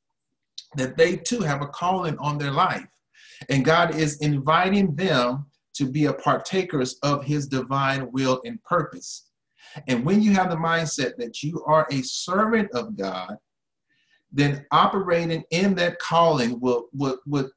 that 0.76 0.96
they 0.96 1.16
too 1.16 1.40
have 1.40 1.62
a 1.62 1.66
calling 1.66 2.16
on 2.18 2.38
their 2.38 2.52
life. 2.52 2.86
And 3.48 3.64
God 3.64 3.94
is 3.94 4.18
inviting 4.18 4.94
them 4.94 5.46
to 5.74 5.90
be 5.90 6.04
a 6.04 6.12
partakers 6.12 6.98
of 7.02 7.24
his 7.24 7.46
divine 7.46 8.10
will 8.12 8.40
and 8.44 8.62
purpose. 8.64 9.28
And 9.86 10.04
when 10.04 10.20
you 10.20 10.32
have 10.32 10.50
the 10.50 10.56
mindset 10.56 11.16
that 11.16 11.42
you 11.42 11.64
are 11.64 11.86
a 11.90 12.02
servant 12.02 12.70
of 12.72 12.96
God, 12.96 13.36
then 14.32 14.66
operating 14.70 15.42
in 15.50 15.74
that 15.76 15.98
calling 15.98 16.60
will, 16.60 16.88
will, 16.92 17.18
will 17.26 17.50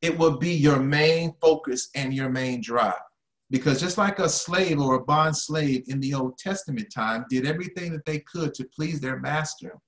it 0.00 0.18
will 0.18 0.36
be 0.36 0.52
your 0.52 0.80
main 0.80 1.32
focus 1.40 1.88
and 1.94 2.12
your 2.12 2.28
main 2.28 2.60
drive. 2.60 2.94
Because 3.52 3.82
just 3.82 3.98
like 3.98 4.18
a 4.18 4.30
slave 4.30 4.80
or 4.80 4.94
a 4.94 5.04
bond 5.04 5.36
slave 5.36 5.84
in 5.86 6.00
the 6.00 6.14
Old 6.14 6.38
Testament 6.38 6.90
time 6.90 7.26
did 7.28 7.46
everything 7.46 7.92
that 7.92 8.06
they 8.06 8.20
could 8.20 8.54
to 8.54 8.66
please 8.74 8.98
their 8.98 9.20
master, 9.20 9.78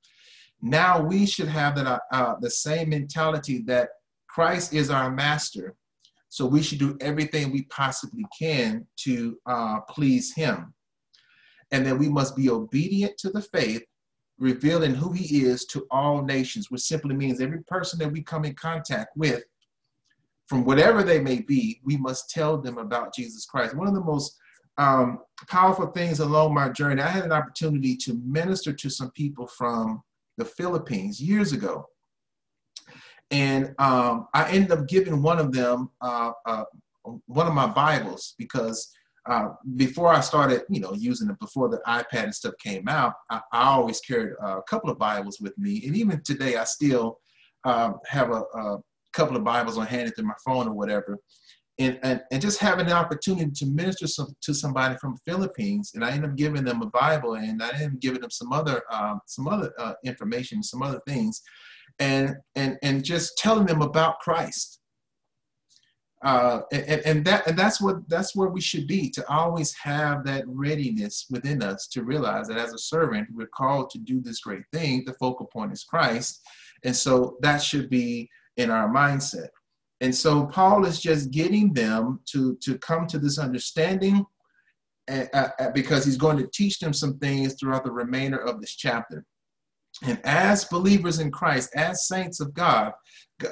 now 0.61 1.01
we 1.01 1.25
should 1.25 1.49
have 1.49 1.75
that, 1.77 1.87
uh, 1.87 1.99
uh, 2.13 2.35
the 2.43 2.51
same 2.51 2.91
mentality 2.91 3.63
that 3.67 3.89
Christ 4.29 4.75
is 4.75 4.91
our 4.91 5.11
master. 5.11 5.75
So 6.29 6.45
we 6.45 6.63
should 6.63 6.79
do 6.79 6.99
everything 7.01 7.53
we 7.53 7.63
possibly 7.65 8.27
can 8.39 8.87
to 9.05 9.39
uh, 9.47 9.81
please 9.89 10.35
him 10.35 10.75
and 11.71 11.87
that 11.87 11.99
we 11.99 12.11
must 12.11 12.37
be 12.37 12.51
obedient 12.51 13.17
to 13.19 13.31
the 13.31 13.41
faith, 13.41 13.83
revealing 14.39 14.95
who 14.95 15.13
he 15.13 15.47
is 15.47 15.65
to 15.67 15.87
all 15.91 16.23
nations, 16.23 16.71
which 16.71 16.83
simply 16.83 17.15
means 17.15 17.41
every 17.41 17.63
person 17.63 17.99
that 18.01 18.13
we 18.13 18.23
come 18.23 18.45
in 18.45 18.55
contact 18.57 19.17
with, 19.17 19.43
from 20.47 20.65
whatever 20.65 21.03
they 21.03 21.21
may 21.21 21.41
be, 21.41 21.81
we 21.85 21.97
must 21.97 22.31
tell 22.31 22.59
them 22.59 22.79
about 22.79 23.15
Jesus 23.15 23.47
Christ. 23.47 23.75
One 23.75 23.89
of 23.89 23.95
the 23.95 24.05
most 24.05 24.37
um, 24.77 25.21
powerful 25.49 25.87
things 25.89 26.21
along 26.21 26.55
my 26.55 26.69
journey, 26.69 27.03
I 27.03 27.09
had 27.09 27.25
an 27.25 27.33
opportunity 27.33 27.97
to 27.99 28.21
minister 28.25 28.73
to 28.73 28.91
some 28.91 29.11
people 29.13 29.47
from 29.47 30.03
the 30.37 30.45
Philippines 30.45 31.21
years 31.21 31.53
ago. 31.53 31.89
And 33.31 33.75
um, 33.79 34.29
I 34.35 34.51
ended 34.51 34.73
up 34.73 34.87
giving 34.87 35.23
one 35.23 35.39
of 35.39 35.53
them 35.53 35.91
uh, 36.01 36.33
uh, 36.47 36.65
one 37.27 37.47
of 37.47 37.55
my 37.55 37.67
Bibles 37.67 38.35
because 38.39 38.93
uh, 39.29 39.49
before 39.77 40.13
I 40.13 40.21
started, 40.21 40.63
you 40.69 40.81
know, 40.81 40.93
using 40.93 41.31
it 41.31 41.39
before 41.39 41.69
the 41.69 41.81
iPad 41.87 42.25
and 42.25 42.35
stuff 42.35 42.55
came 42.63 42.89
out, 42.89 43.15
I, 43.31 43.41
I 43.53 43.63
always 43.69 44.01
carried 44.01 44.35
a 44.43 44.61
couple 44.69 44.91
of 44.91 44.99
Bibles 44.99 45.39
with 45.41 45.57
me, 45.57 45.83
and 45.87 45.97
even 45.97 46.23
today, 46.23 46.57
I 46.57 46.65
still 46.65 47.19
um, 47.65 47.99
have 48.07 48.31
a, 48.31 48.43
a, 48.55 48.79
couple 49.15 49.37
of 49.37 49.45
Bibles 49.45 49.79
on 49.79 49.87
hand 49.87 50.13
through 50.15 50.27
my 50.27 50.35
phone 50.45 50.69
or 50.69 50.75
whatever. 50.75 51.19
And, 51.79 51.99
and, 52.05 52.21
and 52.31 52.41
just 52.41 52.61
having 52.61 52.87
the 52.87 52.93
opportunity 52.93 53.51
to 53.51 53.67
minister 53.67 54.07
some, 54.07 54.29
to 54.43 54.55
somebody 54.55 54.97
from 55.01 55.17
the 55.17 55.33
Philippines, 55.33 55.93
and 55.95 56.05
I 56.05 56.13
ended 56.13 56.31
up 56.31 56.37
giving 56.37 56.63
them 56.63 56.83
a 56.83 56.87
Bible, 56.87 57.35
and 57.35 57.61
I 57.61 57.71
ended 57.71 57.95
up 57.95 58.01
giving 58.01 58.21
them 58.21 58.31
some 58.31 58.53
other 58.53 58.83
um, 58.93 59.21
some 59.27 59.49
other 59.49 59.73
uh, 59.77 59.95
information, 60.05 60.63
some 60.63 60.83
other 60.83 61.01
things, 61.05 61.43
and 61.99 62.37
and 62.55 62.79
and 62.85 63.05
just 63.05 63.37
telling 63.39 63.67
them 63.67 63.83
about 63.83 64.21
Christ. 64.21 64.79
Uh, 66.25 66.63
and, 66.73 67.03
and 67.05 67.25
that 67.27 67.47
and 67.47 67.59
that's 67.59 67.83
what 67.83 68.09
that's 68.09 68.35
where 68.35 68.49
we 68.49 68.61
should 68.61 68.87
be 68.87 69.11
to 69.11 69.29
always 69.29 69.75
have 69.75 70.25
that 70.25 70.45
readiness 70.47 71.27
within 71.29 71.63
us 71.63 71.87
to 71.89 72.03
realize 72.03 72.49
that 72.49 72.57
as 72.57 72.73
a 72.73 72.79
servant 72.79 73.29
we're 73.35 73.47
called 73.49 73.91
to 73.91 73.99
do 73.99 74.23
this 74.23 74.41
great 74.41 74.63
thing. 74.73 75.03
The 75.05 75.13
focal 75.15 75.47
point 75.47 75.73
is 75.73 75.85
christ. 75.85 76.41
And 76.83 76.97
so 76.97 77.37
that 77.41 77.63
should 77.63 77.91
be 77.91 78.31
in 78.57 78.71
our 78.71 78.89
mindset 78.89 79.49
and 80.01 80.15
so 80.15 80.47
paul 80.47 80.85
is 80.85 81.01
just 81.01 81.31
getting 81.31 81.73
them 81.73 82.21
to 82.27 82.57
to 82.57 82.79
come 82.79 83.07
to 83.07 83.19
this 83.19 83.39
understanding 83.39 84.25
uh, 85.11 85.27
uh, 85.35 85.71
because 85.75 86.05
he's 86.05 86.17
going 86.17 86.39
to 86.39 86.49
teach 86.55 86.79
them 86.79 86.93
some 86.93 87.19
things 87.19 87.55
throughout 87.55 87.85
the 87.85 87.93
remainder 87.93 88.39
of 88.39 88.61
this 88.61 88.75
chapter 88.75 89.25
and 90.03 90.21
as 90.25 90.65
believers 90.65 91.21
in 91.21 91.31
Christ, 91.31 91.71
as 91.77 92.09
saints 92.09 92.41
of 92.41 92.53
God, 92.53 92.93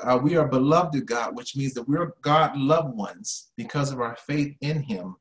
uh, 0.03 0.19
we 0.23 0.37
are 0.37 0.49
beloved 0.49 0.97
of 0.97 1.07
God, 1.07 1.37
which 1.37 1.57
means 1.57 1.75
that 1.75 1.89
we're 1.89 2.13
God 2.21 2.57
loved 2.57 2.97
ones 2.97 3.51
because 3.57 3.93
of 3.93 4.01
our 4.01 4.17
faith 4.27 4.55
in 4.61 4.83
Him. 4.83 5.17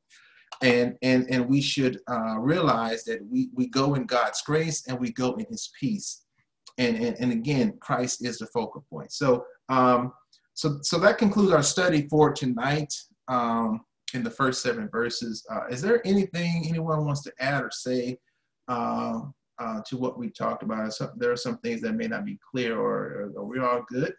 And, 0.62 0.96
and, 1.02 1.26
and 1.30 1.48
we 1.48 1.60
should 1.60 1.98
uh, 2.08 2.38
realize 2.38 3.04
that 3.04 3.20
we, 3.28 3.50
we 3.54 3.68
go 3.68 3.94
in 3.94 4.06
God's 4.06 4.42
grace 4.42 4.86
and 4.86 4.98
we 4.98 5.12
go 5.12 5.34
in 5.34 5.46
His 5.48 5.70
peace. 5.78 6.22
And, 6.78 6.96
and, 6.96 7.16
and 7.20 7.32
again, 7.32 7.76
Christ 7.80 8.24
is 8.24 8.38
the 8.38 8.46
focal 8.46 8.84
point. 8.90 9.12
So, 9.12 9.44
um, 9.72 10.12
so, 10.54 10.78
so 10.82 10.98
that 10.98 11.18
concludes 11.18 11.52
our 11.52 11.62
study 11.62 12.06
for 12.08 12.32
tonight 12.32 12.92
um, 13.28 13.80
in 14.14 14.22
the 14.22 14.30
first 14.30 14.62
seven 14.62 14.88
verses. 14.88 15.46
Uh, 15.50 15.66
is 15.70 15.80
there 15.80 16.06
anything 16.06 16.64
anyone 16.68 17.04
wants 17.04 17.22
to 17.22 17.32
add 17.40 17.62
or 17.62 17.70
say? 17.70 18.18
Um, 18.68 19.34
uh, 19.62 19.80
to 19.86 19.96
what 19.96 20.18
we 20.18 20.28
talked 20.30 20.62
about. 20.62 20.92
So 20.92 21.10
there 21.16 21.30
are 21.30 21.36
some 21.36 21.58
things 21.58 21.80
that 21.82 21.94
may 21.94 22.08
not 22.08 22.24
be 22.24 22.38
clear 22.50 22.76
or, 22.78 23.32
or 23.36 23.44
we're 23.44 23.64
all 23.64 23.84
good. 23.88 24.12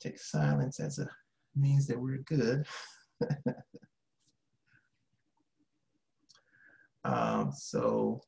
Take 0.00 0.18
silence 0.18 0.78
as 0.78 0.98
a 0.98 1.08
means 1.56 1.86
that 1.86 1.98
we're 1.98 2.18
good. 2.18 2.66
um, 7.04 7.50
so 7.52 8.20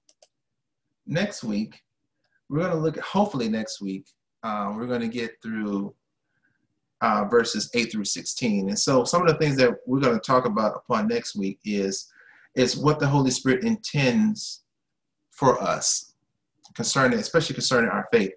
next 1.06 1.44
week, 1.44 1.80
we're 2.50 2.58
going 2.58 2.72
to 2.72 2.78
look 2.78 2.98
at, 2.98 3.04
hopefully 3.04 3.48
next 3.48 3.80
week, 3.80 4.06
um, 4.42 4.76
we're 4.76 4.88
going 4.88 5.00
to 5.00 5.08
get 5.08 5.40
through 5.40 5.94
uh, 7.00 7.24
verses 7.30 7.70
8 7.74 7.92
through 7.92 8.04
16. 8.04 8.68
And 8.68 8.78
so 8.78 9.04
some 9.04 9.22
of 9.22 9.28
the 9.28 9.38
things 9.38 9.56
that 9.56 9.70
we're 9.86 10.00
going 10.00 10.18
to 10.18 10.20
talk 10.20 10.46
about 10.46 10.74
upon 10.76 11.06
next 11.08 11.36
week 11.36 11.60
is 11.64 12.10
is 12.56 12.76
what 12.76 12.98
the 12.98 13.06
Holy 13.06 13.30
Spirit 13.30 13.62
intends 13.62 14.64
for 15.30 15.62
us 15.62 16.14
concerning, 16.74 17.20
especially 17.20 17.54
concerning 17.54 17.88
our 17.88 18.08
faith, 18.12 18.32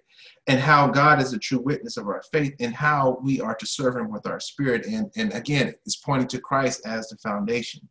and 0.46 0.60
how 0.60 0.86
God 0.86 1.20
is 1.20 1.32
a 1.32 1.38
true 1.38 1.58
witness 1.58 1.96
of 1.96 2.06
our 2.06 2.22
faith, 2.32 2.54
and 2.60 2.72
how 2.72 3.18
we 3.24 3.40
are 3.40 3.56
to 3.56 3.66
serve 3.66 3.96
Him 3.96 4.12
with 4.12 4.28
our 4.28 4.38
spirit. 4.38 4.86
And, 4.86 5.10
and 5.16 5.32
again, 5.32 5.74
it's 5.84 5.96
pointing 5.96 6.28
to 6.28 6.40
Christ 6.40 6.86
as 6.86 7.08
the 7.08 7.16
foundation. 7.16 7.88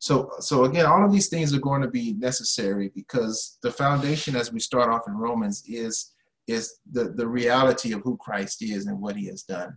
So, 0.00 0.30
so 0.38 0.64
again, 0.64 0.86
all 0.86 1.04
of 1.04 1.12
these 1.12 1.28
things 1.28 1.52
are 1.52 1.60
going 1.60 1.82
to 1.82 1.88
be 1.88 2.12
necessary 2.14 2.90
because 2.94 3.58
the 3.62 3.70
foundation, 3.70 4.36
as 4.36 4.52
we 4.52 4.60
start 4.60 4.90
off 4.90 5.08
in 5.08 5.14
Romans, 5.14 5.64
is 5.66 6.12
is 6.46 6.78
the, 6.90 7.10
the 7.10 7.26
reality 7.26 7.92
of 7.92 8.00
who 8.02 8.16
Christ 8.16 8.62
is 8.62 8.86
and 8.86 8.98
what 9.00 9.16
He 9.16 9.26
has 9.26 9.42
done 9.42 9.76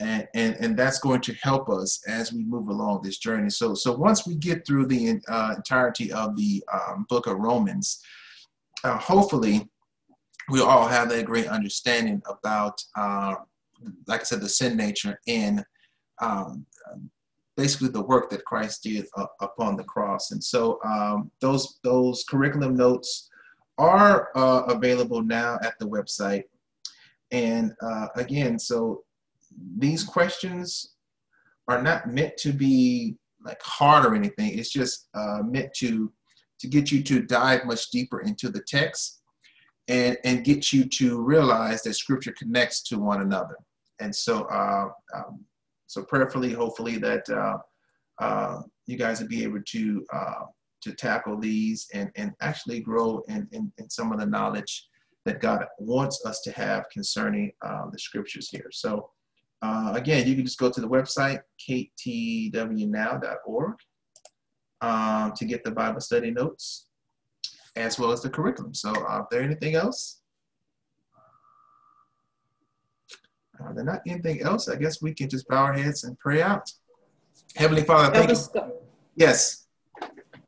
and, 0.00 0.26
and, 0.34 0.56
and 0.60 0.76
that's 0.76 0.98
going 0.98 1.20
to 1.22 1.34
help 1.34 1.68
us 1.68 2.00
as 2.06 2.32
we 2.32 2.44
move 2.44 2.68
along 2.68 3.02
this 3.02 3.18
journey. 3.18 3.50
So, 3.50 3.74
so 3.74 3.92
once 3.92 4.26
we 4.26 4.34
get 4.34 4.66
through 4.66 4.86
the 4.86 5.20
uh, 5.28 5.54
entirety 5.56 6.12
of 6.12 6.36
the 6.36 6.62
um, 6.72 7.06
book 7.08 7.26
of 7.26 7.38
Romans, 7.38 8.02
uh, 8.82 8.98
hopefully 8.98 9.68
we'll 10.50 10.66
all 10.66 10.88
have 10.88 11.08
that 11.10 11.26
great 11.26 11.46
understanding 11.46 12.20
about, 12.28 12.82
uh, 12.96 13.36
like 14.06 14.20
I 14.20 14.24
said, 14.24 14.40
the 14.40 14.48
sin 14.48 14.76
nature 14.76 15.18
in 15.26 15.64
um, 16.20 16.66
basically 17.56 17.88
the 17.88 18.02
work 18.02 18.30
that 18.30 18.44
Christ 18.44 18.82
did 18.82 19.06
uh, 19.16 19.26
upon 19.40 19.76
the 19.76 19.84
cross. 19.84 20.32
And 20.32 20.42
so 20.42 20.78
um, 20.84 21.30
those 21.40 21.78
those 21.82 22.24
curriculum 22.28 22.76
notes 22.76 23.30
are 23.78 24.28
uh, 24.36 24.62
available 24.68 25.22
now 25.22 25.58
at 25.62 25.78
the 25.78 25.88
website. 25.88 26.44
And 27.30 27.72
uh, 27.82 28.08
again, 28.16 28.58
so 28.58 29.04
these 29.78 30.04
questions 30.04 30.94
are 31.68 31.82
not 31.82 32.08
meant 32.08 32.36
to 32.38 32.52
be 32.52 33.16
like 33.44 33.60
hard 33.62 34.04
or 34.04 34.14
anything. 34.14 34.58
It's 34.58 34.70
just 34.70 35.08
uh, 35.14 35.40
meant 35.44 35.72
to 35.74 36.12
to 36.60 36.68
get 36.68 36.90
you 36.92 37.02
to 37.02 37.22
dive 37.22 37.64
much 37.66 37.90
deeper 37.90 38.20
into 38.20 38.48
the 38.48 38.62
text 38.66 39.22
and 39.88 40.16
and 40.24 40.44
get 40.44 40.72
you 40.72 40.84
to 40.86 41.22
realize 41.22 41.82
that 41.82 41.94
Scripture 41.94 42.34
connects 42.38 42.82
to 42.84 42.98
one 42.98 43.22
another. 43.22 43.56
And 44.00 44.14
so, 44.14 44.42
uh, 44.44 44.88
um, 45.14 45.44
so 45.94 46.02
prayerfully, 46.02 46.52
hopefully 46.52 46.98
that 46.98 47.28
uh, 47.30 47.56
uh, 48.20 48.62
you 48.86 48.98
guys 48.98 49.20
will 49.20 49.28
be 49.28 49.44
able 49.44 49.62
to 49.64 50.04
uh, 50.12 50.44
to 50.82 50.92
tackle 50.92 51.38
these 51.38 51.86
and 51.94 52.10
and 52.16 52.32
actually 52.40 52.80
grow 52.80 53.22
in, 53.28 53.46
in, 53.52 53.72
in 53.78 53.88
some 53.88 54.12
of 54.12 54.18
the 54.18 54.26
knowledge 54.26 54.88
that 55.24 55.40
God 55.40 55.64
wants 55.78 56.26
us 56.26 56.40
to 56.42 56.50
have 56.52 56.88
concerning 56.90 57.52
uh, 57.62 57.88
the 57.90 57.98
Scriptures 57.98 58.48
here. 58.50 58.70
So. 58.72 59.10
Uh, 59.62 59.92
again, 59.94 60.26
you 60.28 60.34
can 60.34 60.44
just 60.44 60.58
go 60.58 60.68
to 60.70 60.80
the 60.82 60.86
website, 60.86 61.40
ktwnow.org, 61.66 62.54
um, 64.82 65.32
to 65.34 65.44
get 65.46 65.64
the 65.64 65.70
Bible 65.70 66.02
study 66.02 66.30
notes 66.30 66.88
as 67.74 67.98
well 67.98 68.12
as 68.12 68.20
the 68.20 68.28
curriculum. 68.28 68.74
So, 68.74 68.90
uh, 68.90 69.20
is 69.20 69.26
there 69.30 69.42
anything 69.42 69.74
else? 69.74 70.20
Uh, 73.60 73.72
there 73.72 73.84
not 73.84 74.02
anything 74.06 74.42
else. 74.42 74.68
I 74.68 74.76
guess 74.76 75.00
we 75.00 75.14
can 75.14 75.28
just 75.28 75.48
bow 75.48 75.64
our 75.64 75.72
heads 75.72 76.04
and 76.04 76.18
pray 76.18 76.42
out. 76.42 76.72
Heavenly 77.56 77.84
Father, 77.84 78.12
thank 78.12 78.30
you. 78.30 78.72
Yes. 79.16 79.66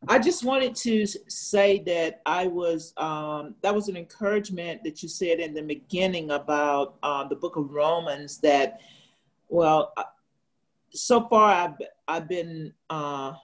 I 0.09 0.19
just 0.19 0.45
wanted 0.45 0.75
to 0.77 1.07
say 1.29 1.83
that 1.87 2.21
I 2.27 2.47
was 2.47 2.93
um, 2.97 3.57
that 3.63 3.75
was 3.75 3.89
an 3.89 3.97
encouragement 3.97 4.85
that 4.85 5.03
you 5.03 5.09
said 5.09 5.41
in 5.41 5.53
the 5.53 5.63
beginning 5.63 6.31
about 6.31 6.97
uh, 7.03 7.27
the 7.27 7.35
Book 7.35 7.57
of 7.57 7.71
Romans 7.73 8.39
that 8.39 8.81
well, 9.49 9.93
so 10.91 11.29
far 11.29 11.53
I've 11.53 11.87
I've 12.07 12.29
been 12.29 12.73
uh, 12.89 13.35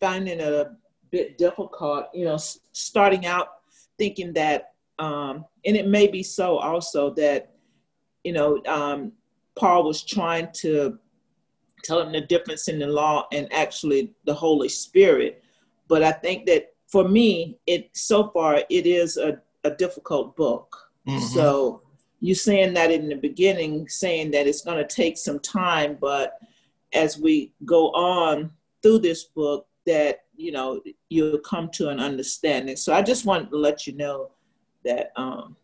finding 0.00 0.40
it 0.40 0.52
a 0.52 0.72
bit 1.10 1.38
difficult. 1.38 2.06
You 2.14 2.24
know, 2.24 2.38
starting 2.72 3.26
out 3.26 3.48
thinking 3.98 4.32
that, 4.32 4.72
um, 4.98 5.44
and 5.64 5.76
it 5.76 5.86
may 5.86 6.08
be 6.08 6.22
so 6.22 6.58
also 6.58 7.10
that, 7.14 7.51
you 8.24 8.32
know, 8.32 8.62
um, 8.66 9.12
Paul 9.54 9.84
was 9.84 10.02
trying 10.02 10.48
to 10.54 10.98
tell 11.82 12.00
him 12.00 12.12
the 12.12 12.20
difference 12.20 12.68
in 12.68 12.78
the 12.78 12.86
law 12.86 13.26
and 13.32 13.52
actually 13.52 14.12
the 14.24 14.34
Holy 14.34 14.68
Spirit. 14.68 15.42
But 15.88 16.02
I 16.02 16.12
think 16.12 16.46
that 16.46 16.74
for 16.86 17.08
me, 17.08 17.58
it 17.66 17.90
so 17.92 18.28
far 18.30 18.62
it 18.68 18.86
is 18.86 19.16
a, 19.16 19.40
a 19.64 19.70
difficult 19.70 20.36
book. 20.36 20.76
Mm-hmm. 21.06 21.24
So 21.26 21.82
you 22.20 22.34
saying 22.34 22.74
that 22.74 22.90
in 22.90 23.08
the 23.08 23.16
beginning, 23.16 23.88
saying 23.88 24.30
that 24.30 24.46
it's 24.46 24.62
going 24.62 24.78
to 24.78 24.94
take 24.94 25.18
some 25.18 25.40
time, 25.40 25.98
but 26.00 26.38
as 26.92 27.18
we 27.18 27.52
go 27.64 27.90
on 27.90 28.50
through 28.82 29.00
this 29.00 29.24
book, 29.24 29.66
that 29.86 30.24
you 30.36 30.52
know 30.52 30.80
you'll 31.08 31.38
come 31.38 31.68
to 31.70 31.88
an 31.88 31.98
understanding. 31.98 32.76
So 32.76 32.92
I 32.92 33.02
just 33.02 33.24
wanted 33.24 33.50
to 33.50 33.56
let 33.56 33.86
you 33.86 33.94
know 33.94 34.30
that 34.84 35.12
um, 35.16 35.56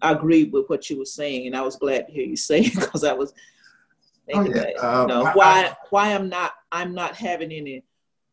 I 0.00 0.12
agreed 0.12 0.52
with 0.52 0.68
what 0.68 0.88
you 0.88 0.98
were 0.98 1.04
saying, 1.04 1.46
and 1.46 1.56
I 1.56 1.62
was 1.62 1.76
glad 1.76 2.06
to 2.06 2.12
hear 2.12 2.24
you 2.24 2.36
say 2.36 2.60
it 2.60 2.74
because 2.78 3.04
I 3.04 3.12
was 3.12 3.32
thinking 4.26 4.52
oh, 4.52 4.56
yeah. 4.56 4.62
that 4.62 4.84
um, 4.84 5.08
you 5.08 5.14
know, 5.14 5.24
I, 5.24 5.32
why 5.32 5.64
I, 5.64 5.76
why 5.90 6.14
I'm 6.14 6.28
not 6.28 6.52
I'm 6.72 6.94
not 6.94 7.16
having 7.16 7.52
any 7.52 7.82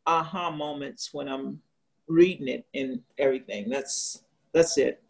aha 0.06 0.52
moments 0.52 1.14
when 1.14 1.28
I'm 1.28 1.60
reading 2.08 2.48
it 2.48 2.66
and 2.74 3.02
everything. 3.18 3.70
That's 3.70 4.24
that's 4.54 4.78
it. 4.78 5.02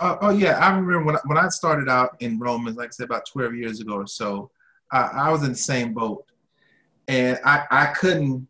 Uh, 0.00 0.16
oh 0.22 0.30
yeah, 0.30 0.58
I 0.58 0.74
remember 0.74 1.04
when 1.04 1.16
I, 1.16 1.20
when 1.26 1.38
I 1.38 1.48
started 1.48 1.88
out 1.88 2.16
in 2.20 2.38
Romans, 2.38 2.76
like 2.76 2.88
I 2.88 2.92
said, 2.92 3.04
about 3.04 3.26
twelve 3.26 3.54
years 3.54 3.80
ago 3.80 3.94
or 3.94 4.06
so. 4.06 4.50
I, 4.90 5.00
I 5.00 5.30
was 5.32 5.42
in 5.42 5.50
the 5.50 5.56
same 5.56 5.94
boat, 5.94 6.26
and 7.08 7.38
I 7.44 7.64
I 7.70 7.86
couldn't 7.86 8.46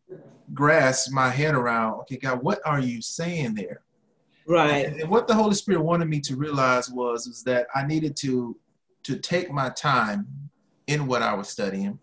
grasp 0.55 1.13
my 1.13 1.29
head 1.29 1.55
around. 1.55 2.01
Okay, 2.01 2.17
God, 2.17 2.43
what 2.43 2.61
are 2.65 2.81
you 2.81 3.01
saying 3.01 3.55
there? 3.55 3.83
Right. 4.47 4.87
And, 4.87 5.01
and 5.01 5.11
what 5.11 5.29
the 5.29 5.35
Holy 5.35 5.55
Spirit 5.55 5.83
wanted 5.83 6.09
me 6.09 6.21
to 6.21 6.37
realize 6.37 6.91
was 6.91 7.27
is 7.27 7.43
that 7.45 7.67
I 7.75 7.87
needed 7.87 8.17
to 8.19 8.57
to 9.05 9.19
take 9.19 9.51
my 9.51 9.69
time 9.71 10.27
in 10.87 11.07
what 11.07 11.23
I 11.23 11.35
was 11.35 11.49
studying, 11.49 11.99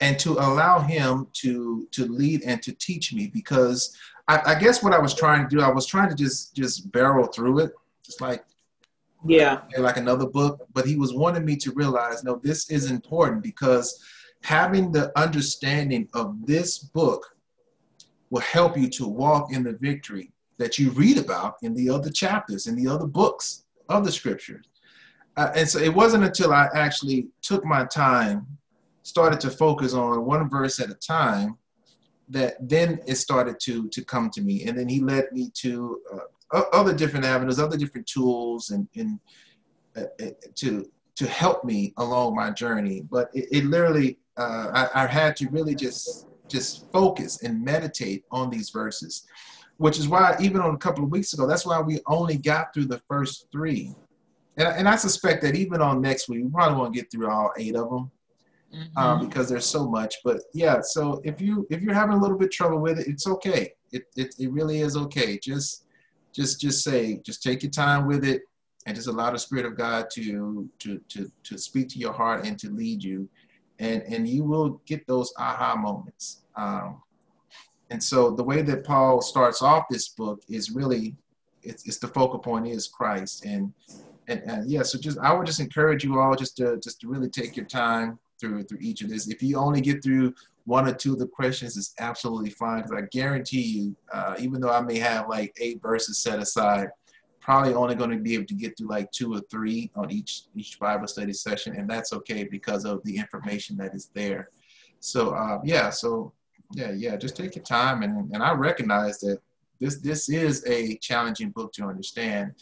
and 0.00 0.18
to 0.20 0.32
allow 0.32 0.80
Him 0.80 1.28
to 1.34 1.88
to 1.92 2.06
lead 2.06 2.42
and 2.42 2.62
to 2.62 2.72
teach 2.72 3.12
me 3.12 3.28
because 3.32 3.96
I, 4.28 4.40
I 4.46 4.54
guess 4.58 4.82
what 4.82 4.92
I 4.92 4.98
was 4.98 5.14
trying 5.14 5.48
to 5.48 5.56
do, 5.56 5.62
I 5.62 5.70
was 5.70 5.86
trying 5.86 6.08
to 6.08 6.14
just 6.14 6.54
just 6.54 6.90
barrel 6.92 7.26
through 7.26 7.60
it, 7.60 7.72
just 8.04 8.20
like 8.20 8.44
yeah 9.26 9.62
like 9.78 9.96
another 9.96 10.26
book 10.26 10.66
but 10.72 10.86
he 10.86 10.96
was 10.96 11.14
wanting 11.14 11.44
me 11.44 11.56
to 11.56 11.72
realize 11.72 12.22
no 12.22 12.40
this 12.42 12.70
is 12.70 12.90
important 12.90 13.42
because 13.42 14.04
having 14.42 14.92
the 14.92 15.10
understanding 15.18 16.08
of 16.14 16.46
this 16.46 16.78
book 16.78 17.36
will 18.30 18.42
help 18.42 18.76
you 18.76 18.88
to 18.88 19.06
walk 19.06 19.52
in 19.52 19.62
the 19.62 19.72
victory 19.72 20.30
that 20.58 20.78
you 20.78 20.90
read 20.90 21.18
about 21.18 21.56
in 21.62 21.74
the 21.74 21.90
other 21.90 22.10
chapters 22.10 22.66
in 22.66 22.76
the 22.76 22.90
other 22.90 23.06
books 23.06 23.64
of 23.88 24.04
the 24.04 24.12
scriptures. 24.12 24.66
Uh, 25.36 25.50
and 25.56 25.68
so 25.68 25.78
it 25.80 25.92
wasn't 25.92 26.22
until 26.22 26.52
i 26.52 26.68
actually 26.74 27.26
took 27.42 27.64
my 27.64 27.84
time 27.86 28.46
started 29.02 29.38
to 29.38 29.50
focus 29.50 29.92
on 29.92 30.24
one 30.24 30.48
verse 30.48 30.80
at 30.80 30.90
a 30.90 30.94
time 30.94 31.56
that 32.28 32.56
then 32.60 32.98
it 33.06 33.16
started 33.16 33.60
to 33.60 33.88
to 33.88 34.04
come 34.04 34.30
to 34.30 34.40
me. 34.40 34.64
And 34.64 34.76
then 34.76 34.88
he 34.88 35.00
led 35.00 35.30
me 35.32 35.50
to 35.54 36.00
uh, 36.12 36.62
other 36.72 36.94
different 36.94 37.24
avenues, 37.24 37.58
other 37.58 37.76
different 37.76 38.06
tools, 38.06 38.70
and, 38.70 38.88
and 38.96 39.20
uh, 39.96 40.04
uh, 40.22 40.30
to 40.56 40.90
to 41.16 41.26
help 41.28 41.64
me 41.64 41.92
along 41.98 42.34
my 42.34 42.50
journey. 42.50 43.02
But 43.08 43.30
it, 43.34 43.46
it 43.52 43.64
literally, 43.64 44.18
uh, 44.36 44.88
I, 44.94 45.04
I, 45.04 45.06
had 45.06 45.36
to 45.36 45.48
really 45.50 45.74
just 45.74 46.26
just 46.48 46.90
focus 46.90 47.42
and 47.42 47.62
meditate 47.62 48.24
on 48.30 48.50
these 48.50 48.70
verses, 48.70 49.26
which 49.78 49.98
is 49.98 50.08
why 50.08 50.36
even 50.40 50.60
on 50.60 50.74
a 50.74 50.78
couple 50.78 51.04
of 51.04 51.10
weeks 51.10 51.32
ago, 51.32 51.46
that's 51.46 51.66
why 51.66 51.80
we 51.80 52.00
only 52.06 52.36
got 52.36 52.72
through 52.72 52.86
the 52.86 53.00
first 53.08 53.46
three, 53.52 53.94
and, 54.56 54.68
and 54.68 54.88
I 54.88 54.96
suspect 54.96 55.42
that 55.42 55.56
even 55.56 55.80
on 55.80 56.00
next 56.00 56.28
week, 56.28 56.44
we 56.44 56.50
probably 56.50 56.78
won't 56.78 56.94
get 56.94 57.10
through 57.10 57.30
all 57.30 57.52
eight 57.56 57.76
of 57.76 57.90
them. 57.90 58.10
Mm-hmm. 58.72 58.98
Um, 58.98 59.28
because 59.28 59.48
there's 59.48 59.66
so 59.66 59.88
much, 59.88 60.16
but 60.24 60.40
yeah. 60.52 60.80
So 60.80 61.20
if 61.22 61.40
you 61.40 61.64
if 61.70 61.80
you're 61.80 61.94
having 61.94 62.16
a 62.16 62.20
little 62.20 62.36
bit 62.36 62.50
trouble 62.50 62.80
with 62.80 62.98
it, 62.98 63.06
it's 63.06 63.24
okay. 63.28 63.72
It, 63.92 64.02
it, 64.16 64.34
it 64.36 64.50
really 64.50 64.80
is 64.80 64.96
okay. 64.96 65.38
Just 65.38 65.84
just 66.34 66.60
just 66.60 66.82
say 66.82 67.20
just 67.24 67.42
take 67.42 67.62
your 67.62 67.70
time 67.70 68.06
with 68.06 68.24
it 68.24 68.42
and 68.86 68.94
just 68.94 69.08
allow 69.08 69.30
the 69.30 69.38
spirit 69.38 69.64
of 69.64 69.76
god 69.76 70.06
to 70.10 70.68
to 70.78 71.00
to 71.08 71.30
to 71.42 71.56
speak 71.56 71.88
to 71.88 71.98
your 71.98 72.12
heart 72.12 72.44
and 72.44 72.58
to 72.58 72.70
lead 72.70 73.02
you 73.02 73.28
and 73.78 74.02
and 74.02 74.28
you 74.28 74.44
will 74.44 74.80
get 74.86 75.06
those 75.06 75.32
aha 75.38 75.76
moments 75.76 76.42
um, 76.56 77.00
and 77.90 78.02
so 78.02 78.30
the 78.30 78.44
way 78.44 78.62
that 78.62 78.84
paul 78.84 79.20
starts 79.20 79.62
off 79.62 79.84
this 79.90 80.08
book 80.08 80.42
is 80.48 80.70
really 80.70 81.14
it's, 81.62 81.86
it's 81.86 81.98
the 81.98 82.08
focal 82.08 82.38
point 82.38 82.66
is 82.66 82.88
christ 82.88 83.44
and, 83.44 83.72
and 84.28 84.42
and 84.46 84.70
yeah 84.70 84.82
so 84.82 84.98
just 84.98 85.18
i 85.18 85.32
would 85.32 85.46
just 85.46 85.60
encourage 85.60 86.04
you 86.04 86.18
all 86.18 86.34
just 86.34 86.56
to 86.56 86.78
just 86.78 87.00
to 87.00 87.08
really 87.08 87.28
take 87.28 87.56
your 87.56 87.66
time 87.66 88.18
through 88.40 88.62
through 88.64 88.78
each 88.80 89.02
of 89.02 89.08
this 89.08 89.28
if 89.28 89.42
you 89.42 89.56
only 89.56 89.80
get 89.80 90.02
through 90.02 90.32
one 90.64 90.88
or 90.88 90.94
two 90.94 91.12
of 91.12 91.18
the 91.18 91.26
questions 91.26 91.76
is 91.76 91.94
absolutely 91.98 92.50
fine 92.50 92.82
because 92.82 92.92
I 92.96 93.02
guarantee 93.12 93.62
you, 93.62 93.96
uh, 94.12 94.34
even 94.38 94.60
though 94.60 94.70
I 94.70 94.80
may 94.80 94.98
have 94.98 95.28
like 95.28 95.54
eight 95.60 95.82
verses 95.82 96.18
set 96.18 96.38
aside, 96.38 96.88
probably 97.40 97.74
only 97.74 97.94
going 97.94 98.10
to 98.10 98.16
be 98.16 98.34
able 98.34 98.46
to 98.46 98.54
get 98.54 98.76
through 98.76 98.88
like 98.88 99.10
two 99.12 99.34
or 99.34 99.40
three 99.50 99.90
on 99.94 100.10
each 100.10 100.44
each 100.54 100.78
Bible 100.78 101.06
study 101.06 101.34
session, 101.34 101.76
and 101.76 101.88
that's 101.88 102.12
okay 102.14 102.44
because 102.44 102.84
of 102.84 103.02
the 103.04 103.16
information 103.16 103.76
that 103.76 103.94
is 103.94 104.10
there. 104.14 104.48
So 105.00 105.30
uh, 105.30 105.60
yeah, 105.64 105.90
so 105.90 106.32
yeah, 106.74 106.92
yeah, 106.92 107.16
just 107.16 107.36
take 107.36 107.56
your 107.56 107.64
time, 107.64 108.02
and 108.02 108.32
and 108.34 108.42
I 108.42 108.52
recognize 108.52 109.20
that 109.20 109.38
this 109.80 110.00
this 110.00 110.28
is 110.28 110.64
a 110.66 110.96
challenging 110.98 111.50
book 111.50 111.72
to 111.74 111.84
understand. 111.84 112.52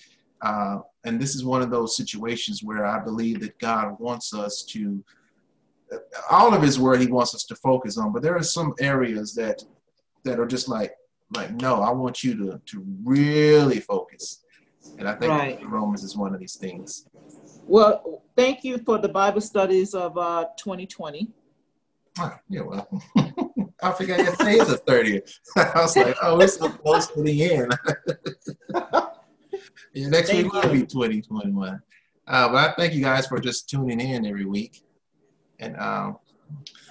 Uh, 0.41 0.81
and 1.05 1.21
this 1.21 1.37
is 1.37 1.45
one 1.45 1.63
of 1.63 1.71
those 1.71 1.97
situations 1.97 2.65
where 2.65 2.85
I 2.85 2.99
believe 2.99 3.41
that 3.41 3.59
God 3.61 3.97
wants 4.01 4.35
us 4.35 4.65
to 4.71 5.05
all 6.31 6.55
of 6.55 6.63
his 6.63 6.81
word 6.81 7.01
he 7.01 7.07
wants 7.07 7.35
us 7.35 7.45
to 7.45 7.55
focus 7.57 7.99
on, 7.99 8.13
but 8.13 8.23
there 8.23 8.37
are 8.37 8.43
some 8.43 8.75
areas 8.81 9.35
that 9.35 9.63
that 10.25 10.39
are 10.39 10.47
just 10.47 10.69
like 10.69 10.95
like 11.35 11.53
no, 11.53 11.83
I 11.83 11.91
want 11.91 12.23
you 12.23 12.37
to 12.37 12.61
to 12.65 12.85
really 13.05 13.81
focus. 13.81 14.45
And 14.99 15.09
I 15.09 15.15
think 15.15 15.31
right. 15.31 15.65
Romans 15.65 16.03
is 16.03 16.17
one 16.17 16.35
of 16.35 16.41
these 16.41 16.57
things. 16.57 17.07
Well, 17.65 18.23
thank 18.37 18.65
you 18.65 18.79
for 18.79 18.99
the 18.99 19.09
Bible 19.09 19.41
studies 19.41 19.95
of 19.95 20.19
uh, 20.19 20.47
2020. 20.57 21.31
Ah, 22.19 22.41
you're 22.49 22.69
welcome. 22.69 23.01
I 23.83 23.93
forgot 23.93 24.19
your 24.19 24.37
day 24.37 24.59
is 24.59 24.69
the 24.69 24.81
30th. 24.87 25.39
I 25.57 25.81
was 25.81 25.97
like, 25.97 26.17
oh, 26.23 26.39
we're 26.39 26.47
so 26.47 26.69
close 26.69 27.09
to 27.09 27.23
the 27.23 27.53
end. 27.53 27.77
yeah, 29.93 30.09
next 30.09 30.31
thank 30.31 30.53
week 30.53 30.53
will 30.53 30.73
be 30.73 30.87
2021. 30.87 31.83
Uh, 32.27 32.49
but 32.49 32.57
I 32.57 32.73
thank 32.75 32.95
you 32.95 33.03
guys 33.03 33.27
for 33.27 33.41
just 33.41 33.69
tuning 33.69 34.01
in 34.01 34.25
every 34.25 34.45
week. 34.45 34.83
And 35.59 35.77
um, 35.79 36.19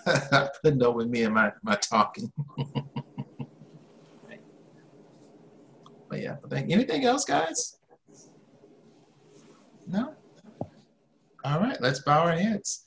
Putting 0.63 0.83
up 0.83 0.95
with 0.95 1.07
me 1.07 1.23
and 1.23 1.33
my, 1.33 1.51
my 1.63 1.75
talking. 1.75 2.31
but 6.09 6.19
yeah, 6.19 6.35
but 6.41 6.49
thank 6.49 6.71
anything 6.71 7.05
else, 7.05 7.23
guys? 7.25 7.77
No? 9.87 10.13
All 11.43 11.59
right, 11.59 11.79
let's 11.81 11.99
bow 11.99 12.23
our 12.23 12.33
heads. 12.33 12.85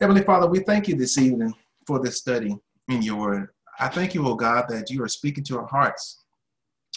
Heavenly 0.00 0.22
Father, 0.22 0.48
we 0.48 0.60
thank 0.60 0.88
you 0.88 0.96
this 0.96 1.18
evening 1.18 1.54
for 1.86 1.98
this 1.98 2.16
study 2.16 2.56
in 2.90 3.02
your 3.02 3.16
word. 3.16 3.48
I 3.78 3.88
thank 3.88 4.14
you, 4.14 4.26
oh 4.26 4.34
God, 4.34 4.66
that 4.68 4.90
you 4.90 5.02
are 5.02 5.08
speaking 5.08 5.44
to 5.44 5.58
our 5.58 5.66
hearts, 5.66 6.24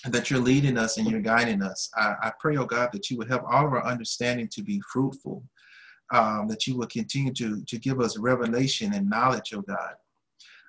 that 0.06 0.30
you're 0.30 0.40
leading 0.40 0.78
us 0.78 0.98
and 0.98 1.10
you're 1.10 1.22
guiding 1.22 1.62
us. 1.62 1.90
I, 1.96 2.16
I 2.24 2.32
pray, 2.40 2.58
oh 2.58 2.66
God, 2.66 2.90
that 2.94 3.10
you 3.10 3.18
would 3.18 3.30
help 3.30 3.44
all 3.50 3.66
of 3.66 3.74
our 3.74 3.86
understanding 3.86 4.50
to 4.50 4.64
be 4.64 4.82
fruitful, 4.92 5.44
um, 6.12 6.48
that 6.50 6.68
you 6.68 6.78
will 6.78 6.88
continue 6.88 7.34
to, 7.34 7.64
to 7.64 7.80
give 7.80 8.02
us 8.02 8.18
revelation 8.18 8.94
and 8.94 9.10
knowledge, 9.10 9.54
oh 9.54 9.62
God. 9.62 9.94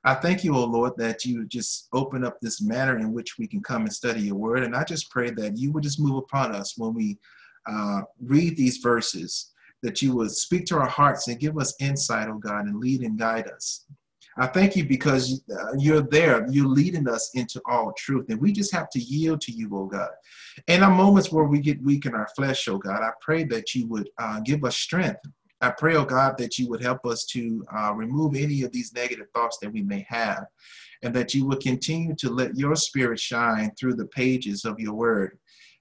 I 0.06 0.14
thank 0.14 0.44
you, 0.44 0.54
oh 0.54 0.66
Lord, 0.66 0.92
that 0.98 1.24
you 1.24 1.46
just 1.46 1.88
open 1.94 2.24
up 2.24 2.38
this 2.40 2.60
manner 2.60 2.98
in 2.98 3.12
which 3.12 3.38
we 3.38 3.46
can 3.46 3.62
come 3.62 3.82
and 3.82 3.92
study 3.92 4.20
your 4.20 4.34
word. 4.34 4.62
And 4.62 4.76
I 4.76 4.84
just 4.84 5.10
pray 5.10 5.30
that 5.30 5.56
you 5.56 5.72
would 5.72 5.82
just 5.82 5.98
move 5.98 6.16
upon 6.16 6.54
us 6.54 6.74
when 6.76 6.92
we 6.92 7.18
uh, 7.66 8.02
read 8.22 8.56
these 8.56 8.76
verses, 8.76 9.52
that 9.82 10.02
you 10.02 10.14
would 10.14 10.30
speak 10.30 10.66
to 10.66 10.76
our 10.76 10.88
hearts 10.88 11.28
and 11.28 11.40
give 11.40 11.58
us 11.58 11.74
insight, 11.80 12.28
oh 12.28 12.38
God, 12.38 12.66
and 12.66 12.78
lead 12.78 13.00
and 13.00 13.18
guide 13.18 13.48
us. 13.48 13.86
I 14.36 14.46
thank 14.46 14.74
you 14.74 14.84
because 14.84 15.42
uh, 15.50 15.74
you're 15.78 16.02
there. 16.02 16.46
You're 16.50 16.66
leading 16.66 17.08
us 17.08 17.30
into 17.34 17.60
all 17.66 17.92
truth. 17.96 18.26
And 18.28 18.40
we 18.40 18.52
just 18.52 18.72
have 18.72 18.90
to 18.90 18.98
yield 18.98 19.40
to 19.42 19.52
you, 19.52 19.70
oh 19.72 19.86
God. 19.86 20.10
In 20.66 20.82
our 20.82 20.94
moments 20.94 21.30
where 21.30 21.44
we 21.44 21.60
get 21.60 21.82
weak 21.82 22.06
in 22.06 22.14
our 22.14 22.28
flesh, 22.36 22.66
oh 22.68 22.78
God, 22.78 23.02
I 23.02 23.10
pray 23.20 23.44
that 23.44 23.74
you 23.74 23.86
would 23.86 24.10
uh, 24.18 24.40
give 24.40 24.64
us 24.64 24.76
strength. 24.76 25.20
I 25.60 25.70
pray, 25.70 25.96
oh 25.96 26.04
God, 26.04 26.36
that 26.38 26.58
you 26.58 26.68
would 26.68 26.82
help 26.82 27.06
us 27.06 27.24
to 27.26 27.64
uh, 27.74 27.92
remove 27.94 28.34
any 28.34 28.62
of 28.62 28.72
these 28.72 28.92
negative 28.92 29.26
thoughts 29.34 29.58
that 29.62 29.72
we 29.72 29.82
may 29.82 30.04
have, 30.08 30.44
and 31.02 31.14
that 31.14 31.32
you 31.32 31.46
would 31.46 31.60
continue 31.60 32.14
to 32.16 32.28
let 32.28 32.56
your 32.56 32.74
spirit 32.76 33.20
shine 33.20 33.70
through 33.78 33.94
the 33.94 34.06
pages 34.06 34.64
of 34.64 34.78
your 34.78 34.94
word, 34.94 35.38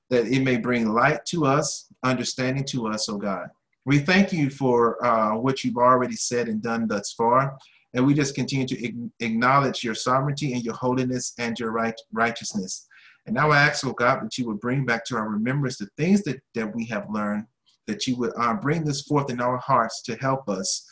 that 0.10 0.28
it 0.28 0.42
may 0.42 0.58
bring 0.58 0.94
light 0.94 1.26
to 1.26 1.46
us, 1.46 1.88
understanding 2.04 2.64
to 2.66 2.88
us, 2.88 3.10
oh 3.10 3.18
God. 3.18 3.48
We 3.86 4.00
thank 4.00 4.32
you 4.32 4.50
for 4.50 5.04
uh, 5.06 5.36
what 5.36 5.64
you've 5.64 5.78
already 5.78 6.16
said 6.16 6.48
and 6.48 6.62
done 6.62 6.88
thus 6.88 7.12
far. 7.12 7.58
And 7.94 8.06
we 8.06 8.14
just 8.14 8.36
continue 8.36 8.68
to 8.68 9.10
acknowledge 9.20 9.84
your 9.84 9.96
sovereignty 9.96 10.54
and 10.54 10.64
your 10.64 10.74
holiness 10.74 11.34
and 11.38 11.58
your 11.60 11.72
right, 11.72 12.00
righteousness. 12.12 12.88
And 13.26 13.36
now 13.36 13.52
I 13.52 13.60
ask, 13.60 13.86
oh 13.86 13.94
God, 13.94 14.24
that 14.24 14.38
you 14.38 14.48
would 14.48 14.60
bring 14.60 14.86
back 14.86 15.06
to 15.06 15.16
our 15.16 15.30
remembrance 15.30 15.78
the 15.78 15.88
things 15.98 16.24
that, 16.24 16.42
that 16.56 16.76
we 16.76 16.86
have 16.88 17.06
learned, 17.10 17.46
that 17.88 18.08
you 18.08 18.18
would 18.18 18.34
uh, 18.38 18.56
bring 18.56 18.84
this 18.84 19.04
forth 19.04 19.30
in 19.30 19.40
our 19.40 19.58
hearts 19.58 20.02
to 20.04 20.16
help 20.16 20.50
us, 20.50 20.86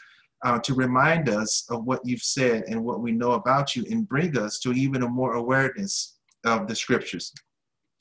uh, 0.44 0.60
to 0.60 0.74
remind 0.74 1.28
us 1.28 1.66
of 1.70 1.84
what 1.86 2.02
you've 2.06 2.22
said 2.22 2.64
and 2.68 2.84
what 2.84 3.02
we 3.02 3.12
know 3.12 3.34
about 3.34 3.76
you, 3.76 3.86
and 3.90 4.08
bring 4.08 4.38
us 4.38 4.60
to 4.60 4.72
even 4.72 5.04
a 5.04 5.10
more 5.10 5.34
awareness 5.34 6.18
of 6.46 6.68
the 6.68 6.76
scriptures. 6.76 7.34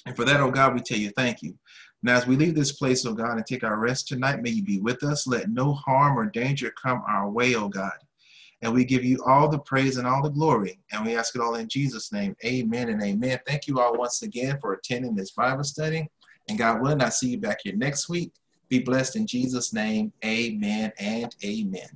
And 0.06 0.14
for 0.14 0.24
that, 0.24 0.40
oh 0.40 0.50
God, 0.50 0.74
we 0.74 0.80
tell 0.80 0.98
you 0.98 1.10
thank 1.16 1.42
you. 1.42 1.58
Now, 2.02 2.16
as 2.16 2.26
we 2.26 2.36
leave 2.36 2.54
this 2.54 2.72
place, 2.72 3.04
oh 3.04 3.12
God, 3.12 3.36
and 3.36 3.44
take 3.44 3.64
our 3.64 3.78
rest 3.78 4.08
tonight, 4.08 4.42
may 4.42 4.50
you 4.50 4.62
be 4.62 4.80
with 4.80 5.02
us. 5.02 5.26
Let 5.26 5.50
no 5.50 5.74
harm 5.74 6.18
or 6.18 6.26
danger 6.26 6.72
come 6.82 7.02
our 7.06 7.28
way, 7.28 7.54
oh 7.54 7.68
God. 7.68 7.92
And 8.62 8.74
we 8.74 8.84
give 8.84 9.04
you 9.04 9.22
all 9.26 9.48
the 9.48 9.58
praise 9.58 9.96
and 9.96 10.06
all 10.06 10.22
the 10.22 10.28
glory. 10.28 10.80
And 10.92 11.04
we 11.04 11.16
ask 11.16 11.34
it 11.34 11.40
all 11.40 11.54
in 11.54 11.68
Jesus' 11.68 12.12
name. 12.12 12.36
Amen 12.44 12.90
and 12.90 13.02
amen. 13.02 13.40
Thank 13.46 13.66
you 13.66 13.80
all 13.80 13.96
once 13.96 14.22
again 14.22 14.58
for 14.60 14.74
attending 14.74 15.14
this 15.14 15.30
Bible 15.30 15.64
study. 15.64 16.08
And 16.48 16.58
God 16.58 16.82
willing, 16.82 17.00
I'll 17.00 17.10
see 17.10 17.30
you 17.30 17.38
back 17.38 17.60
here 17.62 17.74
next 17.74 18.08
week. 18.08 18.32
Be 18.68 18.80
blessed 18.80 19.16
in 19.16 19.26
Jesus' 19.26 19.72
name. 19.72 20.12
Amen 20.24 20.92
and 20.98 21.34
amen. 21.44 21.88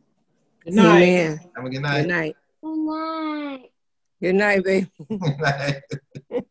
Good 0.65 0.75
night. 0.75 1.03
Amen. 1.03 1.41
Have 1.55 1.65
a 1.65 1.71
good 1.71 1.83
night. 1.83 2.01
Good 2.03 2.09
night. 2.09 2.37
Good 2.63 2.79
night. 2.79 3.71
Good 4.23 4.37
night, 4.37 4.65
baby. 4.65 4.91
Good 5.09 5.39
night. 5.39 5.83